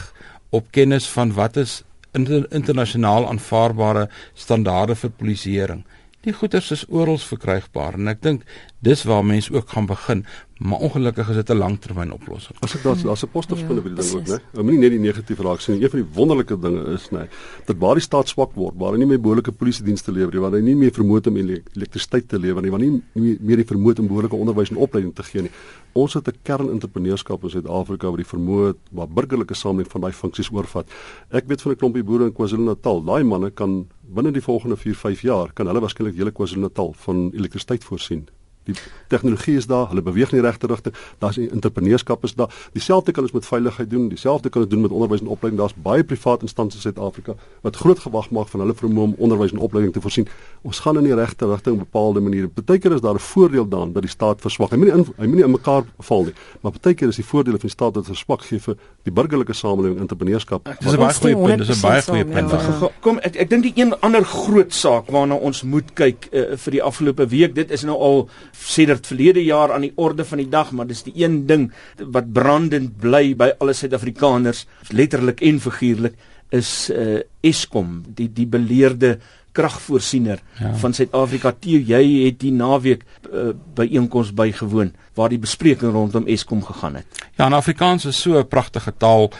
op 0.50 0.70
kennis 0.70 1.08
van 1.10 1.32
wat 1.34 1.56
is 1.56 1.82
inter, 2.14 2.46
internasionaal 2.54 3.28
aanvaarbare 3.28 4.08
standaarde 4.34 4.94
vir 4.94 5.10
polisieering 5.10 5.84
die 6.26 6.34
goeders 6.34 6.72
is 6.74 6.84
oral 6.90 7.20
verkrygbaar. 7.22 7.94
En 7.98 8.10
ek 8.10 8.22
dink 8.24 8.46
dis 8.86 9.04
waar 9.06 9.24
mense 9.26 9.52
ook 9.54 9.70
gaan 9.74 9.86
begin 9.90 10.24
maar 10.58 10.78
ongelukkig 10.78 11.28
is 11.28 11.34
dit 11.34 11.50
'n 11.50 11.58
langtermyn 11.58 12.12
oplossing. 12.12 12.56
As 12.60 12.74
ek 12.74 12.82
daar's 12.82 13.02
daar's 13.02 13.22
'n 13.22 13.28
positiewe 13.28 13.80
by 13.82 13.88
die 13.88 13.94
ding 13.94 14.14
ook, 14.14 14.26
né? 14.26 14.34
Ek 14.34 14.62
moenie 14.62 14.78
net 14.78 14.90
die 14.90 14.98
negatief 14.98 15.38
raak 15.38 15.60
sien. 15.60 15.82
Een 15.82 15.90
van 15.90 16.00
die 16.00 16.08
wonderlike 16.12 16.58
dinge 16.58 16.84
is, 16.92 17.10
né, 17.10 17.28
dat 17.66 17.76
waar 17.76 17.94
die 17.94 18.02
staat 18.02 18.28
swak 18.28 18.54
word, 18.54 18.74
waar 18.76 18.92
hy 18.92 18.98
nie 18.98 19.06
meer 19.06 19.20
behoorlike 19.20 19.52
polisie 19.52 19.84
dienste 19.84 20.12
lewer 20.12 20.32
nie, 20.32 20.40
waar 20.40 20.52
hy 20.52 20.60
nie 20.60 20.74
meer 20.74 20.90
vermoë 20.90 21.26
om 21.26 21.36
elektrisiteit 21.36 22.28
te 22.28 22.38
lewer 22.38 22.62
nie, 22.62 22.70
waar 22.70 22.80
nie 22.80 23.02
meer 23.14 23.56
die 23.56 23.64
vermoë 23.64 23.98
om 23.98 24.06
behoorlike 24.06 24.36
onderwys 24.36 24.70
en 24.70 24.76
opleiding 24.76 25.14
te 25.14 25.22
gee 25.22 25.42
nie. 25.42 25.50
Ons 25.92 26.14
het 26.14 26.28
'n 26.28 26.38
kern-entrepreneurskap 26.42 27.42
in 27.42 27.50
Suid-Afrika 27.50 28.10
wat 28.10 28.16
die 28.16 28.36
vermoë 28.36 28.74
waar 28.92 29.08
burgerlike 29.08 29.54
samelewing 29.54 29.90
van 29.90 30.00
daai 30.00 30.12
funksies 30.12 30.50
oorvat. 30.52 30.88
Ek 31.30 31.46
weet 31.46 31.62
van 31.62 31.72
'n 31.72 31.76
klompie 31.76 32.04
boere 32.04 32.24
in 32.24 32.32
KwaZulu-Natal, 32.32 33.04
daai 33.04 33.24
manne 33.24 33.50
kan 33.50 33.86
binne 34.14 34.32
die 34.32 34.42
volgende 34.42 34.76
4-5 34.76 35.20
jaar 35.20 35.52
kan 35.52 35.66
hulle 35.66 35.80
waarskynlik 35.80 36.16
hele 36.16 36.32
KwaZulu-Natal 36.32 36.94
van 36.96 37.30
elektrisiteit 37.34 37.84
voorsien 37.84 38.28
die 38.66 38.74
tegnologie 39.08 39.56
is 39.56 39.66
daar, 39.70 39.88
hulle 39.88 40.02
beweeg 40.02 40.32
in 40.32 40.40
die 40.40 40.46
regte 40.46 40.66
rigting. 40.70 40.94
Daar's 41.22 41.38
entrepreneurskap 41.38 42.24
is 42.24 42.34
daar. 42.34 42.52
Dieselfde 42.72 43.12
kan 43.12 43.26
ons 43.26 43.32
met 43.32 43.46
veiligheid 43.46 43.90
doen, 43.90 44.08
dieselfde 44.08 44.50
kan 44.50 44.62
ons 44.62 44.70
doen 44.70 44.80
met 44.84 44.90
onderwys 44.90 45.22
en 45.22 45.30
opleiding. 45.32 45.60
Daar's 45.62 45.76
baie 45.82 46.04
private 46.04 46.46
instansies 46.46 46.84
in 46.84 46.92
Suid-Afrika 46.92 47.36
wat 47.62 47.76
groot 47.76 47.98
gewag 47.98 48.30
maak 48.30 48.50
van 48.52 48.62
hulle 48.64 48.74
vermoë 48.74 49.04
om 49.08 49.14
onderwys 49.28 49.54
en 49.54 49.62
opleiding 49.64 49.94
te 49.94 50.00
voorsien. 50.00 50.28
Ons 50.66 50.82
gaan 50.84 50.98
in 51.00 51.06
die 51.08 51.14
regte 51.14 51.48
rigting 51.50 51.78
op 51.78 51.86
bepaalde 51.86 52.20
maniere. 52.20 52.48
Partykeer 52.48 52.92
is 52.98 53.00
daar 53.00 53.14
'n 53.14 53.18
voordeel 53.18 53.68
daarin 53.68 53.92
dat 53.92 54.02
die 54.02 54.10
staat 54.10 54.40
verswak. 54.40 54.70
Hy 54.70 54.76
moenie 54.76 54.94
in 54.94 55.06
hy 55.16 55.26
moenie 55.26 55.44
in 55.44 55.50
mekaar 55.50 55.84
val 55.98 56.24
nie. 56.24 56.34
Maar 56.60 56.72
partykeer 56.72 57.08
is 57.08 57.16
die 57.16 57.24
voordele 57.24 57.58
van 57.58 57.68
die 57.68 57.76
staat 57.76 57.94
dat 57.94 58.06
verswak 58.06 58.42
gee 58.42 58.60
vir 58.60 58.76
die 59.02 59.12
burgerlike 59.12 59.52
samelewing 59.52 59.98
entrepreneurskap. 60.00 60.64
Dis 60.80 60.92
'n 60.92 60.96
baie 60.96 61.14
goeie 61.14 61.36
punt, 61.36 61.58
dis 61.58 61.76
'n 61.76 61.80
baie 61.80 62.02
goeie 62.02 62.24
punt. 62.24 62.50
Ja. 62.50 62.90
Kom 63.00 63.18
ek 63.18 63.36
ek 63.36 63.50
dink 63.50 63.62
die 63.62 63.72
een 63.74 63.94
ander 64.00 64.24
groot 64.24 64.72
saak 64.72 65.10
waarna 65.10 65.34
ons 65.34 65.62
moet 65.62 65.94
kyk 65.94 66.28
uh, 66.32 66.56
vir 66.56 66.70
die 66.70 66.82
afgelope 66.82 67.26
week, 67.28 67.54
dit 67.54 67.70
is 67.70 67.82
nou 67.82 67.96
al 67.98 68.28
sedert 68.58 69.06
verlede 69.06 69.44
jaar 69.44 69.72
aan 69.72 69.86
die 69.86 69.92
orde 69.96 70.24
van 70.24 70.38
die 70.38 70.48
dag, 70.48 70.72
maar 70.72 70.86
dis 70.86 71.02
die 71.02 71.14
een 71.22 71.46
ding 71.46 71.70
wat 71.98 72.32
brandend 72.32 72.96
bly 73.00 73.34
by 73.36 73.52
alle 73.58 73.72
Suid-Afrikaners, 73.72 74.66
letterlik 74.90 75.40
en 75.40 75.60
figuurlik, 75.60 76.14
is 76.54 76.90
uh 76.90 77.20
Eskom, 77.46 78.02
die 78.14 78.26
die 78.32 78.46
beleerde 78.46 79.18
kragvoorsiener 79.56 80.40
ja. 80.60 80.72
van 80.80 80.94
Suid-Afrika. 80.96 81.52
Theo, 81.62 81.80
jy 81.80 82.02
het 82.26 82.40
die 82.42 82.52
naweek 82.54 83.04
uh, 83.30 83.52
by 83.76 83.86
einkoms 83.88 84.32
bygewoon 84.36 84.92
waar 85.16 85.32
die 85.32 85.40
bespreking 85.40 85.94
rondom 85.94 86.26
Eskom 86.28 86.60
gegaan 86.66 86.98
het. 87.00 87.22
Ja, 87.38 87.46
in 87.46 87.56
Afrikaans 87.56 88.04
is 88.10 88.20
so 88.20 88.38
'n 88.38 88.48
pragtige 88.48 88.92
taal. 88.98 89.30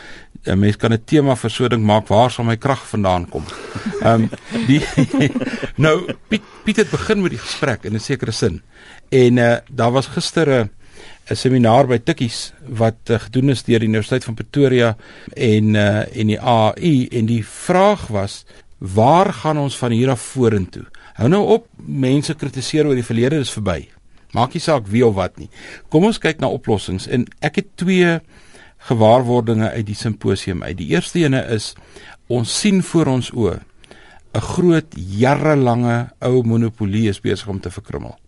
'n 0.47 0.59
Mens 0.59 0.77
kan 0.77 0.93
'n 0.93 1.05
tema 1.05 1.35
vir 1.37 1.51
so 1.51 1.69
ding 1.69 1.83
maak 1.83 2.09
waar 2.09 2.31
sal 2.31 2.45
my 2.45 2.57
krag 2.57 2.87
vandaan 2.89 3.29
kom. 3.29 3.45
Ehm 4.01 4.23
um, 4.23 4.31
die 4.67 4.81
nou 5.85 6.15
Piet 6.29 6.43
Piet 6.65 6.77
het 6.77 6.91
begin 6.91 7.23
met 7.23 7.31
die 7.31 7.43
gesprek 7.43 7.85
in 7.85 7.95
'n 7.95 8.01
sekere 8.01 8.33
sin. 8.33 8.63
En 9.09 9.37
uh, 9.37 9.57
daar 9.71 9.93
was 9.93 10.07
gister 10.07 10.49
'n 10.49 10.71
'n 11.27 11.35
seminaar 11.35 11.87
by 11.87 11.99
Tikkies 11.99 12.53
wat 12.69 13.11
uh, 13.11 13.19
gedoen 13.19 13.51
is 13.51 13.65
deur 13.67 13.83
die 13.83 13.89
Universiteit 13.89 14.25
van 14.25 14.35
Pretoria 14.35 14.97
en 15.35 15.75
uh, 15.75 16.17
en 16.17 16.27
die 16.27 16.41
AI 16.41 17.09
en 17.09 17.27
die 17.27 17.43
vraag 17.47 18.07
was 18.07 18.45
waar 18.79 19.33
gaan 19.33 19.59
ons 19.59 19.79
van 19.79 19.91
hier 19.91 20.11
af 20.11 20.21
vorentoe? 20.21 20.85
Hou 21.19 21.29
nou 21.29 21.43
op 21.57 21.67
mense 21.77 22.35
kritiseer 22.35 22.87
oor 22.87 22.95
die 22.95 23.07
verlede 23.07 23.41
is 23.43 23.51
verby. 23.51 23.89
Maak 24.37 24.55
nie 24.55 24.63
saak 24.63 24.87
wie 24.87 25.07
of 25.07 25.15
wat 25.17 25.39
nie. 25.41 25.49
Kom 25.89 26.05
ons 26.05 26.21
kyk 26.23 26.41
na 26.41 26.51
oplossings 26.53 27.09
en 27.09 27.27
ek 27.41 27.63
het 27.63 27.73
twee 27.81 28.21
gewaarwordinge 28.87 29.71
uit 29.71 29.87
die 29.89 29.99
simposium 29.99 30.63
uit. 30.63 30.77
Die 30.79 30.93
eerste 30.95 31.25
ene 31.25 31.43
is 31.57 31.73
ons 32.29 32.53
sien 32.61 32.83
voor 32.83 33.11
ons 33.17 33.33
oë 33.35 33.59
'n 34.37 34.41
groot 34.41 34.95
jarelange 34.95 36.11
ou 36.21 36.43
monopolie 36.45 37.09
is 37.09 37.21
besig 37.21 37.49
om 37.49 37.61
te 37.61 37.71
verkrummel. 37.71 38.19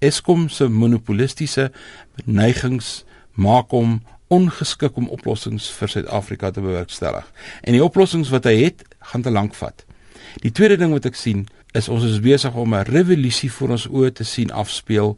Eskom 0.00 0.48
se 0.48 0.68
monopolistiese 0.68 1.70
neigings 2.24 3.04
maak 3.36 3.70
hom 3.76 4.00
ongeskik 4.30 4.96
om 4.96 5.10
oplossings 5.12 5.66
vir 5.76 5.90
Suid-Afrika 5.90 6.50
te 6.54 6.62
bewerkstellig. 6.64 7.26
En 7.66 7.76
die 7.76 7.84
oplossings 7.84 8.30
wat 8.32 8.46
hy 8.48 8.56
het, 8.62 8.84
gaan 9.12 9.24
te 9.26 9.32
lank 9.34 9.56
vat. 9.58 9.84
Die 10.44 10.52
tweede 10.54 10.78
ding 10.80 10.94
wat 10.94 11.08
ek 11.10 11.18
sien, 11.18 11.46
is 11.76 11.90
ons 11.90 12.06
is 12.06 12.20
besig 12.22 12.54
om 12.54 12.74
'n 12.74 12.86
revolusie 12.86 13.50
voor 13.52 13.76
ons 13.76 13.86
oë 13.86 14.12
te 14.14 14.24
sien 14.24 14.50
afspeel 14.50 15.16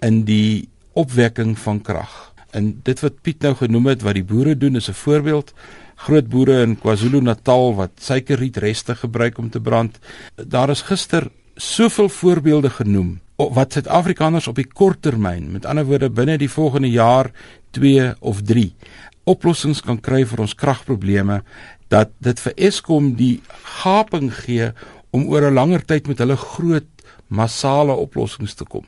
in 0.00 0.24
die 0.24 0.68
opwekking 0.92 1.58
van 1.58 1.80
krag. 1.80 2.32
En 2.52 2.80
dit 2.82 3.00
wat 3.00 3.22
Piet 3.22 3.42
nou 3.42 3.54
genoem 3.54 3.86
het 3.86 4.02
wat 4.02 4.14
die 4.14 4.24
boere 4.24 4.56
doen 4.56 4.76
is 4.76 4.88
'n 4.88 4.92
voorbeeld. 4.94 5.52
Groot 5.96 6.28
boere 6.28 6.62
in 6.62 6.78
KwaZulu-Natal 6.78 7.74
wat 7.74 7.90
suikerrietreste 8.00 8.94
gebruik 8.94 9.38
om 9.38 9.50
te 9.50 9.60
brand. 9.60 9.98
Daar 10.34 10.70
is 10.70 10.82
gister 10.82 11.30
soveel 11.56 12.08
voorbeelde 12.08 12.70
genoem 12.70 13.20
wat 13.36 13.72
Suid-Afrikaners 13.72 14.46
op 14.46 14.56
die 14.56 14.68
kort 14.68 15.02
termyn, 15.02 15.52
met 15.52 15.66
ander 15.66 15.84
woorde 15.84 16.10
binne 16.10 16.38
die 16.38 16.50
volgende 16.50 16.90
jaar 16.90 17.32
2 17.70 18.14
of 18.20 18.42
3 18.42 18.74
oplossings 19.24 19.80
kan 19.84 20.00
kry 20.00 20.22
vir 20.28 20.42
ons 20.44 20.54
kragprobleme 20.54 21.40
dat 21.92 22.12
dit 22.24 22.40
vir 22.40 22.56
Eskom 22.68 23.14
die 23.18 23.40
gaping 23.80 24.30
gee 24.44 24.70
om 25.14 25.28
oor 25.30 25.48
'n 25.50 25.54
langer 25.54 25.82
tyd 25.84 26.06
met 26.06 26.18
hulle 26.18 26.36
groot 26.36 26.88
massale 27.28 27.92
oplossings 27.92 28.54
te 28.54 28.64
kom. 28.64 28.84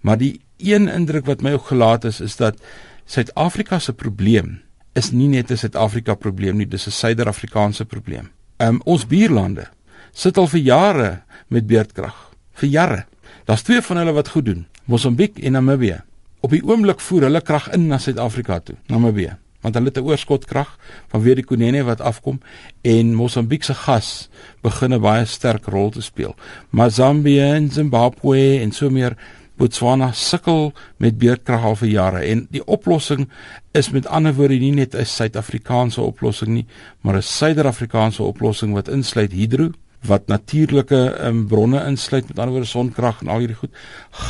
Maar 0.00 0.18
die 0.18 0.40
een 0.58 0.88
indruk 0.88 1.26
wat 1.26 1.42
my 1.42 1.52
ook 1.52 1.66
gelaat 1.72 2.04
is 2.04 2.20
is 2.20 2.36
dat 2.36 2.60
Suid-Afrika 3.06 3.78
se 3.78 3.92
probleem 3.92 4.60
is 4.94 5.10
nie 5.10 5.28
net 5.28 5.50
'n 5.50 5.56
Suid-Afrika 5.56 6.14
probleem 6.14 6.56
nie, 6.56 6.66
dis 6.66 6.86
'n 6.86 6.90
Suider-Afrikaanse 6.90 7.84
probleem. 7.84 8.30
Um, 8.58 8.80
ons 8.84 9.06
buurlande 9.06 9.68
sit 10.12 10.36
al 10.38 10.46
vir 10.46 10.60
jare 10.60 11.22
met 11.48 11.66
beerdkrag. 11.66 12.30
Vir 12.52 12.68
jare. 12.68 13.06
Daar's 13.50 13.62
twee 13.66 13.82
van 13.82 13.96
hulle 13.96 14.12
wat 14.14 14.28
goed 14.28 14.44
doen, 14.44 14.66
Mosambiek 14.84 15.38
en 15.38 15.52
Namibië. 15.52 15.96
Op 16.40 16.52
die 16.54 16.60
oomblik 16.62 17.00
voer 17.02 17.24
hulle 17.26 17.40
krag 17.42 17.64
in 17.74 17.88
na 17.90 17.96
Suid-Afrika 17.98 18.60
toe, 18.62 18.76
Namibië, 18.86 19.32
want 19.66 19.74
hulle 19.74 19.90
het 19.90 19.98
'n 19.98 20.06
oorskotkrag 20.06 20.78
vanweer 21.10 21.34
die 21.34 21.44
Kunene 21.44 21.82
wat 21.82 22.00
afkom 22.00 22.38
en 22.80 23.14
Mosambiek 23.14 23.62
se 23.62 23.74
gas 23.74 24.28
begin 24.62 24.94
'n 24.94 25.00
baie 25.00 25.24
sterk 25.24 25.66
rol 25.66 25.90
te 25.90 26.00
speel. 26.00 26.34
Maar 26.70 26.90
Zambië 26.90 27.40
en 27.40 27.70
Zimbabwe 27.70 28.60
en 28.60 28.72
so 28.72 28.90
meer 28.90 29.16
Botswana 29.56 30.12
sukkel 30.12 30.72
met 30.96 31.18
beerdkrag 31.18 31.62
al 31.62 31.76
vir 31.76 31.88
jare 31.88 32.18
en 32.18 32.46
die 32.50 32.64
oplossing 32.64 33.28
is 33.72 33.90
met 33.90 34.06
ander 34.06 34.34
woorde 34.34 34.58
nie 34.58 34.72
net 34.72 34.94
'n 34.94 35.04
Suid-Afrikaanse 35.04 36.00
oplossing 36.00 36.50
nie, 36.50 36.66
maar 37.00 37.16
'n 37.16 37.22
Suider-Afrikaanse 37.22 38.22
oplossing 38.22 38.72
wat 38.72 38.88
insluit 38.88 39.32
hidro 39.32 39.70
wat 40.06 40.30
natuurlike 40.32 41.00
um, 41.26 41.44
bronne 41.48 41.82
insluit 41.84 42.28
met 42.28 42.38
ander 42.38 42.54
woorde 42.56 42.70
sonkrag 42.70 43.20
en 43.20 43.28
al 43.28 43.44
hierdie 43.44 43.58
goed. 43.58 43.74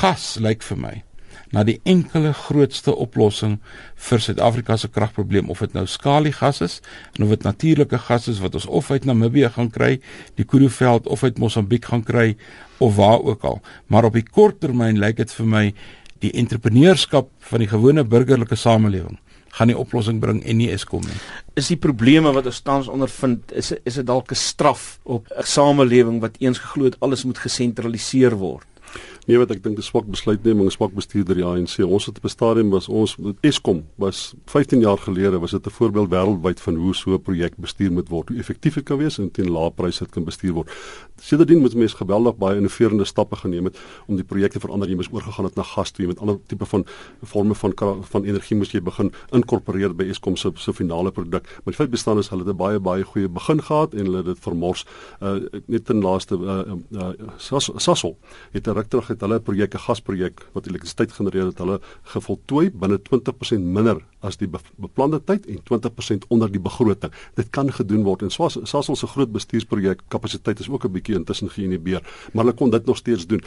Gas 0.00 0.35
lyk 0.42 0.64
vir 0.66 0.80
my 0.80 0.96
na 1.50 1.64
die 1.66 1.80
enkele 1.88 2.30
grootste 2.37 2.92
oplossing 2.94 3.56
vir 4.09 4.22
Suid-Afrika 4.22 4.76
se 4.78 4.90
kragprobleem 4.92 5.50
of 5.50 5.62
dit 5.64 5.72
nou 5.74 5.83
skaliegas 5.90 6.61
is 6.62 6.76
en 7.16 7.24
of 7.26 7.33
dit 7.35 7.46
natuurlike 7.46 7.98
gas 8.06 8.28
is 8.30 8.38
wat 8.42 8.54
ons 8.54 8.68
of 8.70 8.90
uit 8.90 9.06
Namibië 9.09 9.50
gaan 9.56 9.70
kry, 9.70 9.96
die 10.38 10.46
Kuruveld 10.46 11.09
of 11.11 11.24
uit 11.26 11.40
Mosambiek 11.42 11.90
gaan 11.90 12.04
kry 12.06 12.37
of 12.78 12.94
waar 12.96 13.18
ook 13.26 13.42
al. 13.44 13.59
Maar 13.87 14.06
op 14.11 14.14
die 14.18 14.26
kort 14.26 14.61
termyn 14.62 15.00
lyk 15.02 15.18
dit 15.18 15.35
vir 15.40 15.50
my 15.56 15.64
die 16.22 16.33
entrepreneurskap 16.38 17.30
van 17.50 17.64
die 17.64 17.70
gewone 17.70 18.04
burgerlike 18.06 18.56
samelewing 18.56 19.18
gaan 19.51 19.71
die 19.73 19.79
oplossing 19.79 20.21
bring 20.21 20.43
en 20.45 20.57
nie 20.57 20.71
Eskom 20.71 21.03
nie. 21.07 21.21
Is 21.59 21.69
die 21.73 21.79
probleme 21.81 22.33
wat 22.33 22.47
ons 22.47 22.63
tans 22.63 22.89
ondervind 22.89 23.53
is 23.53 23.73
is 23.85 23.99
dit 24.01 24.07
dalk 24.07 24.31
'n 24.31 24.35
straf 24.39 24.99
op 25.03 25.27
'n 25.31 25.47
samelewing 25.47 26.21
wat 26.21 26.37
eens 26.39 26.59
geglo 26.59 26.85
het 26.85 27.01
alles 27.01 27.25
moet 27.25 27.39
gesentraliseer 27.39 28.37
word? 28.37 28.67
Nee, 29.31 29.38
wat 29.38 29.53
ek 29.55 29.61
dink 29.62 29.77
dis 29.79 29.87
swak 29.87 30.09
besluitneming, 30.11 30.73
swak 30.75 30.90
bestuur 30.90 31.23
deur 31.23 31.38
die 31.38 31.45
ANC. 31.47 31.77
Ons 31.85 32.09
het 32.09 32.16
op 32.19 32.25
'n 32.27 32.33
stadium 32.33 32.71
was 32.75 32.88
ons 32.88 33.14
Eskom 33.47 33.85
was 33.95 34.35
15 34.47 34.81
jaar 34.81 34.99
gelede 34.99 35.38
was 35.38 35.53
dit 35.53 35.66
'n 35.66 35.71
voorbeeld 35.71 36.11
wêreldwyd 36.11 36.61
van 36.61 36.75
hoe 36.75 36.95
so 36.95 37.14
'n 37.14 37.23
projek 37.23 37.55
bestuur 37.57 37.93
moet 37.93 38.09
word, 38.09 38.29
hoe 38.29 38.38
effektief 38.38 38.75
dit 38.75 38.85
kan 38.85 38.99
wees 38.99 39.19
en 39.19 39.31
teen 39.31 39.51
lae 39.51 39.71
pryse 39.71 39.99
dit 39.99 40.11
kan 40.11 40.25
bestuur 40.25 40.53
word. 40.53 40.71
Sedertdien 41.21 41.61
moet 41.61 41.75
mense 41.75 41.97
geweldig 41.97 42.37
baie 42.37 42.57
innoverende 42.57 43.05
stappe 43.05 43.37
geneem 43.37 43.64
het 43.64 43.79
om 44.07 44.16
die 44.16 44.25
projekte 44.25 44.59
te 44.59 44.66
verander. 44.66 44.88
Jy 44.88 44.95
moes 44.95 45.12
oorgegaan 45.12 45.45
het 45.45 45.55
na 45.55 45.62
gas 45.62 45.90
toe 45.90 46.07
met 46.07 46.19
ander 46.19 46.38
tipe 46.47 46.66
van 46.66 46.85
forme 47.25 47.55
van 47.55 47.73
van 48.03 48.25
energie 48.25 48.57
moes 48.57 48.73
jy 48.73 48.81
begin 48.81 49.12
inkorporeer 49.31 49.95
by 49.95 50.09
Eskom 50.09 50.37
se 50.37 50.51
se 50.55 50.73
finale 50.73 51.11
produk. 51.11 51.43
Maar 51.43 51.75
die 51.75 51.75
feit 51.75 51.90
bestaan 51.90 52.19
is 52.19 52.29
hulle 52.29 52.45
het 52.45 52.53
'n 52.53 52.57
baie 52.57 52.81
baie 52.81 53.05
goeie 53.05 53.29
begin 53.29 53.62
gehad 53.62 53.95
en 53.95 54.05
hulle 54.05 54.16
het 54.16 54.27
dit 54.27 54.38
vermors. 54.38 54.85
Uh 55.21 55.40
net 55.66 55.85
ten 55.85 56.01
laaste 56.01 56.35
uh, 56.35 56.75
uh, 56.93 57.09
uh 57.21 57.59
Sasol 57.77 58.19
het 58.53 58.66
'n 58.66 58.71
ruk 58.71 58.88
terug 58.88 59.07
het 59.07 59.19
hulle 59.20 59.38
'n 59.38 59.42
projek, 59.42 59.74
'n 59.74 59.78
gasprojek 59.78 60.46
wat 60.52 60.66
elektrisiteit 60.66 61.12
genereer 61.12 61.46
het, 61.46 61.59
hulle 61.59 61.80
gevoltooi 62.02 62.70
binne 62.70 62.98
20% 62.98 63.64
minder 63.64 64.04
as 64.20 64.37
die 64.37 64.48
beplande 64.76 65.20
tyd 65.24 65.46
en 65.46 65.61
20% 65.64 66.26
onder 66.28 66.50
die 66.52 66.61
begroting. 66.61 67.12
Dit 67.35 67.50
kan 67.50 67.72
gedoen 67.72 68.02
word 68.04 68.22
en 68.22 68.30
Sasol 68.30 68.96
se 68.96 69.06
groot 69.06 69.33
bestuursprojek 69.33 70.02
kapasiteit 70.09 70.61
is 70.61 70.68
ook 70.68 70.85
'n 70.85 70.92
bietjie 70.92 71.14
intussen 71.14 71.50
geïnhibeer, 71.50 72.02
maar 72.33 72.44
hulle 72.44 72.56
kon 72.56 72.70
dit 72.70 72.87
nog 72.87 72.96
steeds 72.96 73.26
doen. 73.26 73.42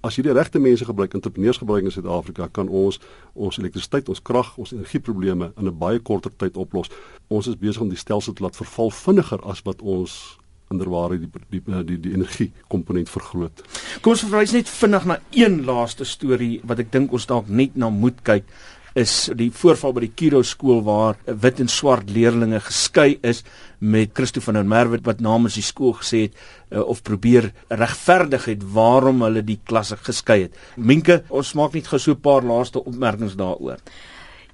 As 0.00 0.16
jy 0.16 0.22
die 0.22 0.32
regte 0.32 0.58
mense 0.58 0.84
gebruik, 0.84 1.14
entrepreneurs 1.14 1.58
gebruik 1.58 1.84
in 1.84 1.92
Suid-Afrika, 1.92 2.48
kan 2.52 2.68
ons 2.68 3.00
ons 3.34 3.58
elektrisiteit, 3.58 4.08
ons 4.08 4.22
krag, 4.22 4.56
ons 4.56 4.72
energieprobleme 4.72 5.52
in 5.56 5.66
'n 5.66 5.78
baie 5.78 5.98
korter 5.98 6.30
tyd 6.36 6.56
oplos. 6.56 6.90
Ons 7.28 7.46
is 7.46 7.56
besig 7.56 7.82
om 7.82 7.88
die 7.88 7.98
stelsel 7.98 8.32
te 8.32 8.42
laat 8.42 8.56
verval 8.56 8.90
vinniger 8.90 9.40
as 9.42 9.62
wat 9.62 9.82
ons 9.82 10.38
inderwaarheid 10.72 11.20
die 11.20 11.30
die 11.50 11.60
die 11.60 11.82
die, 11.90 11.98
die 12.08 12.14
energie 12.14 12.52
komponent 12.68 13.10
vergroot. 13.12 13.62
Kom 14.02 14.16
ons 14.16 14.24
verwys 14.26 14.54
net 14.56 14.70
vinnig 14.70 15.04
na 15.06 15.18
een 15.34 15.62
laaste 15.68 16.04
storie 16.04 16.60
wat 16.64 16.82
ek 16.82 16.90
dink 16.94 17.12
ons 17.12 17.28
dalk 17.30 17.48
net 17.48 17.76
na 17.76 17.90
moet 17.90 18.22
kyk 18.26 18.48
is 18.96 19.28
die 19.36 19.50
voorval 19.52 19.92
by 19.92 20.06
die 20.06 20.14
Kiro 20.16 20.40
skool 20.46 20.80
waar 20.86 21.18
wit 21.26 21.58
en 21.60 21.68
swart 21.68 22.08
leerders 22.10 22.64
geskei 22.70 23.18
is 23.20 23.42
met 23.78 24.14
Christo 24.16 24.40
van 24.40 24.56
der 24.56 24.64
Merwe 24.64 25.02
wat 25.04 25.20
namens 25.20 25.58
die 25.58 25.64
skool 25.64 25.92
gesê 25.98 26.22
het 26.26 26.38
uh, 26.72 26.80
of 26.80 27.02
probeer 27.04 27.50
regverdig 27.68 28.48
het 28.48 28.64
waarom 28.72 29.20
hulle 29.26 29.44
die 29.44 29.58
klasse 29.68 29.98
geskei 30.00 30.46
het. 30.46 30.56
Minke, 30.76 31.22
ons 31.28 31.52
maak 31.60 31.76
net 31.76 31.90
gou 31.92 32.00
so 32.00 32.16
'n 32.16 32.24
paar 32.24 32.42
laaste 32.42 32.80
opmerkings 32.80 33.36
daaroor. 33.36 33.76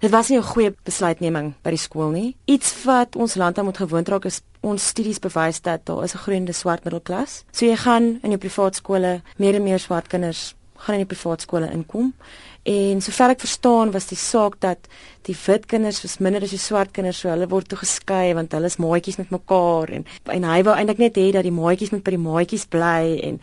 Dit 0.02 0.10
was 0.10 0.28
nie 0.28 0.38
'n 0.38 0.42
goeie 0.42 0.74
besluitneming 0.84 1.54
by 1.62 1.70
die 1.70 1.78
skool 1.78 2.10
nie. 2.10 2.36
Iets 2.44 2.84
wat 2.84 3.16
ons 3.16 3.34
land 3.34 3.58
aan 3.58 3.64
moet 3.64 3.76
gewoond 3.76 4.08
raak 4.08 4.24
is 4.24 4.40
ons 4.60 4.86
studies 4.86 5.18
bewys 5.18 5.60
dat 5.60 5.86
daar 5.86 6.02
is 6.02 6.14
'n 6.14 6.18
groeiende 6.18 6.52
swart 6.52 6.84
middelklas. 6.84 7.44
So 7.52 7.66
jy 7.66 7.76
gaan 7.76 8.18
in 8.22 8.30
jou 8.30 8.38
privaat 8.38 8.74
skole 8.74 9.22
meer 9.36 9.54
en 9.54 9.62
meer 9.62 9.78
swart 9.78 10.08
kinders 10.08 10.54
gaan 10.76 10.94
in 10.94 11.06
die 11.06 11.14
privaat 11.14 11.40
skole 11.40 11.70
inkom. 11.70 12.14
En 12.62 13.00
sover 13.00 13.30
ek 13.30 13.40
verstaan 13.40 13.90
was 13.90 14.06
die 14.06 14.18
saak 14.18 14.60
dat 14.60 14.78
die 15.22 15.36
wit 15.46 15.66
kinders 15.66 16.02
was 16.02 16.18
minder 16.18 16.42
as 16.42 16.50
die 16.50 16.58
swart 16.58 16.90
kinders, 16.90 17.20
so 17.20 17.28
hulle 17.28 17.48
word 17.48 17.68
toe 17.68 17.78
geskei 17.78 18.34
want 18.34 18.52
hulle 18.52 18.66
is 18.66 18.76
maatjies 18.76 19.16
met 19.16 19.30
mekaar 19.30 19.88
en 19.90 20.06
en 20.24 20.42
hy 20.44 20.62
wou 20.62 20.74
eintlik 20.74 20.98
net 20.98 21.16
hê 21.16 21.30
dat 21.32 21.42
die 21.42 21.52
maatjies 21.52 21.90
met 21.90 22.02
by 22.02 22.10
die 22.10 22.18
maatjies 22.18 22.66
bly 22.66 23.20
en 23.22 23.40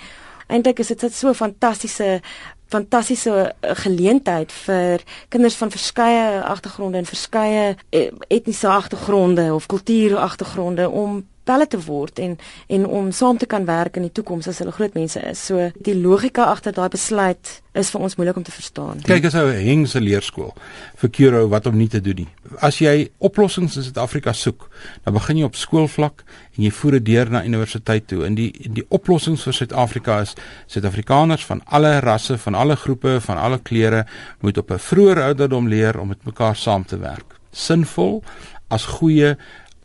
eintlik 0.49 0.79
is 0.79 0.87
dit 0.87 1.13
so 1.13 1.29
'n 1.29 1.33
fantastiese 1.33 2.21
fantastiese 2.69 3.55
eh, 3.59 3.75
geleentheid 3.75 4.51
vir 4.51 5.03
kinders 5.27 5.55
van 5.55 5.71
verskeie 5.71 6.41
agtergronde 6.43 6.97
en 6.97 7.05
verskeie 7.05 7.75
eh, 7.89 8.11
etniese 8.27 8.67
agtergronde 8.67 9.53
of 9.53 9.65
kulturele 9.65 10.19
agtergronde 10.19 10.89
om 10.89 11.25
pelle 11.49 11.67
te 11.67 11.79
word 11.85 12.21
en 12.23 12.37
en 12.67 12.85
om 12.99 13.09
saam 13.15 13.39
te 13.41 13.49
kan 13.49 13.65
werk 13.65 13.97
in 13.97 14.05
die 14.07 14.13
toekoms 14.13 14.49
as 14.51 14.61
hulle 14.61 14.75
groot 14.75 14.93
mense 14.97 15.21
is. 15.31 15.41
So 15.49 15.71
die 15.85 15.97
logika 15.97 16.49
agter 16.53 16.75
daai 16.75 16.89
besluit 16.93 17.55
is 17.79 17.91
vir 17.93 18.03
ons 18.05 18.15
moeilik 18.17 18.37
om 18.37 18.45
te 18.45 18.53
verstaan. 18.53 19.01
Kyk 19.07 19.25
as 19.29 19.35
'n 19.35 19.53
hengse 19.65 19.99
leerskool 20.01 20.53
vir 21.01 21.09
Kuro 21.09 21.47
wat 21.49 21.65
om 21.65 21.77
nie 21.77 21.87
te 21.87 22.01
doen 22.01 22.15
nie. 22.15 22.27
As 22.61 22.79
jy 22.79 23.09
oplossings 23.19 23.77
in 23.77 23.83
Suid-Afrika 23.83 24.33
soek, 24.33 24.69
dan 25.05 25.13
begin 25.13 25.37
jy 25.37 25.43
op 25.43 25.55
skoolvlak 25.55 26.23
en 26.57 26.63
jy 26.63 26.71
voer 26.71 26.91
dit 26.91 27.05
deur 27.05 27.29
na 27.29 27.43
universiteit 27.43 28.07
toe. 28.07 28.25
En 28.25 28.35
die 28.35 28.51
die 28.69 28.85
oplossings 28.89 29.43
vir 29.43 29.53
Suid-Afrika 29.53 30.21
is 30.21 30.35
Suid-Afrikaners 30.67 31.45
van 31.45 31.61
alle 31.65 31.99
rasse, 31.99 32.37
van 32.37 32.55
alle 32.55 32.75
groepe, 32.75 33.21
van 33.21 33.37
alle 33.37 33.59
kleure 33.59 34.05
moet 34.41 34.57
op 34.57 34.71
'n 34.71 34.79
vroeë 34.79 35.21
ouderdom 35.21 35.67
leer 35.67 35.99
om 35.99 36.07
met 36.07 36.25
mekaar 36.25 36.55
saam 36.55 36.85
te 36.85 36.97
werk. 36.97 37.39
Sinvol 37.51 38.23
as 38.69 38.85
goeie 38.85 39.37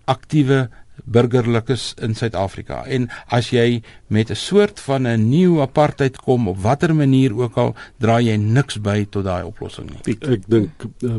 aktiewe 0.05 0.69
burgerlikes 1.05 1.95
in 2.03 2.15
Suid-Afrika. 2.15 2.85
En 2.87 3.09
as 3.29 3.51
jy 3.51 3.83
met 4.07 4.31
'n 4.31 4.35
soort 4.35 4.81
van 4.81 5.07
'n 5.07 5.29
nuwe 5.29 5.61
apartheid 5.61 6.17
kom 6.17 6.49
op 6.49 6.59
watter 6.59 6.95
manier 6.95 7.37
ook 7.37 7.57
al, 7.57 7.75
dra 7.99 8.21
jy 8.21 8.37
niks 8.37 8.81
by 8.81 9.07
tot 9.11 9.25
daai 9.25 9.45
oplossing 9.45 9.91
nie. 9.91 10.01
Piet, 10.03 10.25
ek 10.29 10.43
dink 10.47 10.71
uh, 11.03 11.17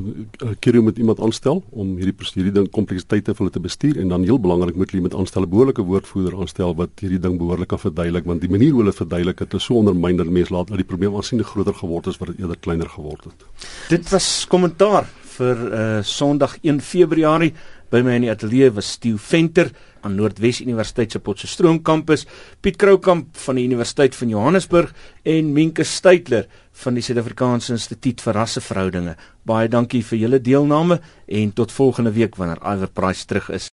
Kiro 0.60 0.82
moet 0.82 0.98
iemand 0.98 1.20
aanstel 1.20 1.64
om 1.70 1.98
hierdie 1.98 2.16
hierdie 2.34 2.54
ding 2.54 2.70
kompleksiteite 2.70 3.34
vir 3.34 3.38
hulle 3.38 3.52
te 3.52 3.60
bestuur 3.60 4.00
en 4.00 4.08
dan 4.08 4.24
heel 4.24 4.40
belangrik 4.40 4.76
moet 4.76 4.92
jy 4.92 5.02
met 5.02 5.16
aanstel 5.16 5.44
'n 5.44 5.50
behoorlike 5.50 5.82
woordvoerder 5.82 6.40
aanstel 6.40 6.76
wat 6.76 6.90
hierdie 7.00 7.20
ding 7.20 7.38
behoorlik 7.38 7.68
kan 7.68 7.80
verduidelik 7.80 8.26
want 8.26 8.42
die 8.42 8.50
manier 8.50 8.72
hoe 8.72 8.82
hulle 8.84 8.94
verduidelik 8.94 9.40
het 9.40 9.54
is 9.54 9.64
so 9.64 9.74
ondermyn 9.74 10.18
dat 10.18 10.28
mense 10.28 10.54
laat 10.54 10.68
dat 10.68 10.78
die 10.78 10.86
probleem 10.88 11.16
aansienlik 11.16 11.48
groter 11.48 11.74
geword 11.74 12.06
het 12.06 12.14
as 12.14 12.20
wat 12.20 12.28
dit 12.28 12.40
eerder 12.40 12.58
kleiner 12.58 12.90
geword 12.90 13.24
het. 13.24 13.46
Dit 13.90 14.10
was 14.10 14.46
kommentaar 14.48 15.06
vir 15.36 15.56
uh, 15.68 16.02
Sondag 16.04 16.58
1 16.62 16.82
Februarie 16.82 17.54
By 17.94 18.02
my 18.02 18.16
in 18.18 18.26
die 18.26 18.32
ateljee 18.34 18.72
was 18.74 18.88
Stew 18.96 19.20
Venter 19.22 19.70
aan 20.06 20.16
Noordwes 20.18 20.62
Universiteit 20.62 21.14
se 21.14 21.22
Potchefstroom 21.22 21.82
kampus, 21.86 22.26
Piet 22.62 22.78
Kroukamp 22.82 23.38
van 23.46 23.60
die 23.60 23.66
Universiteit 23.68 24.18
van 24.18 24.34
Johannesburg 24.34 24.94
en 25.24 25.54
Minke 25.54 25.86
Steytler 25.86 26.50
van 26.84 26.98
die 26.98 27.06
Suid-Afrikaanse 27.06 27.74
Instituut 27.78 28.22
vir 28.26 28.38
Rasseverhoudinge. 28.40 29.16
Baie 29.46 29.70
dankie 29.70 30.04
vir 30.06 30.22
julle 30.26 30.42
deelname 30.42 31.00
en 31.26 31.54
tot 31.54 31.74
volgende 31.74 32.14
week 32.18 32.38
wanneer 32.42 32.62
Iver 32.66 32.94
Price 32.94 33.26
terug 33.30 33.50
is. 33.54 33.70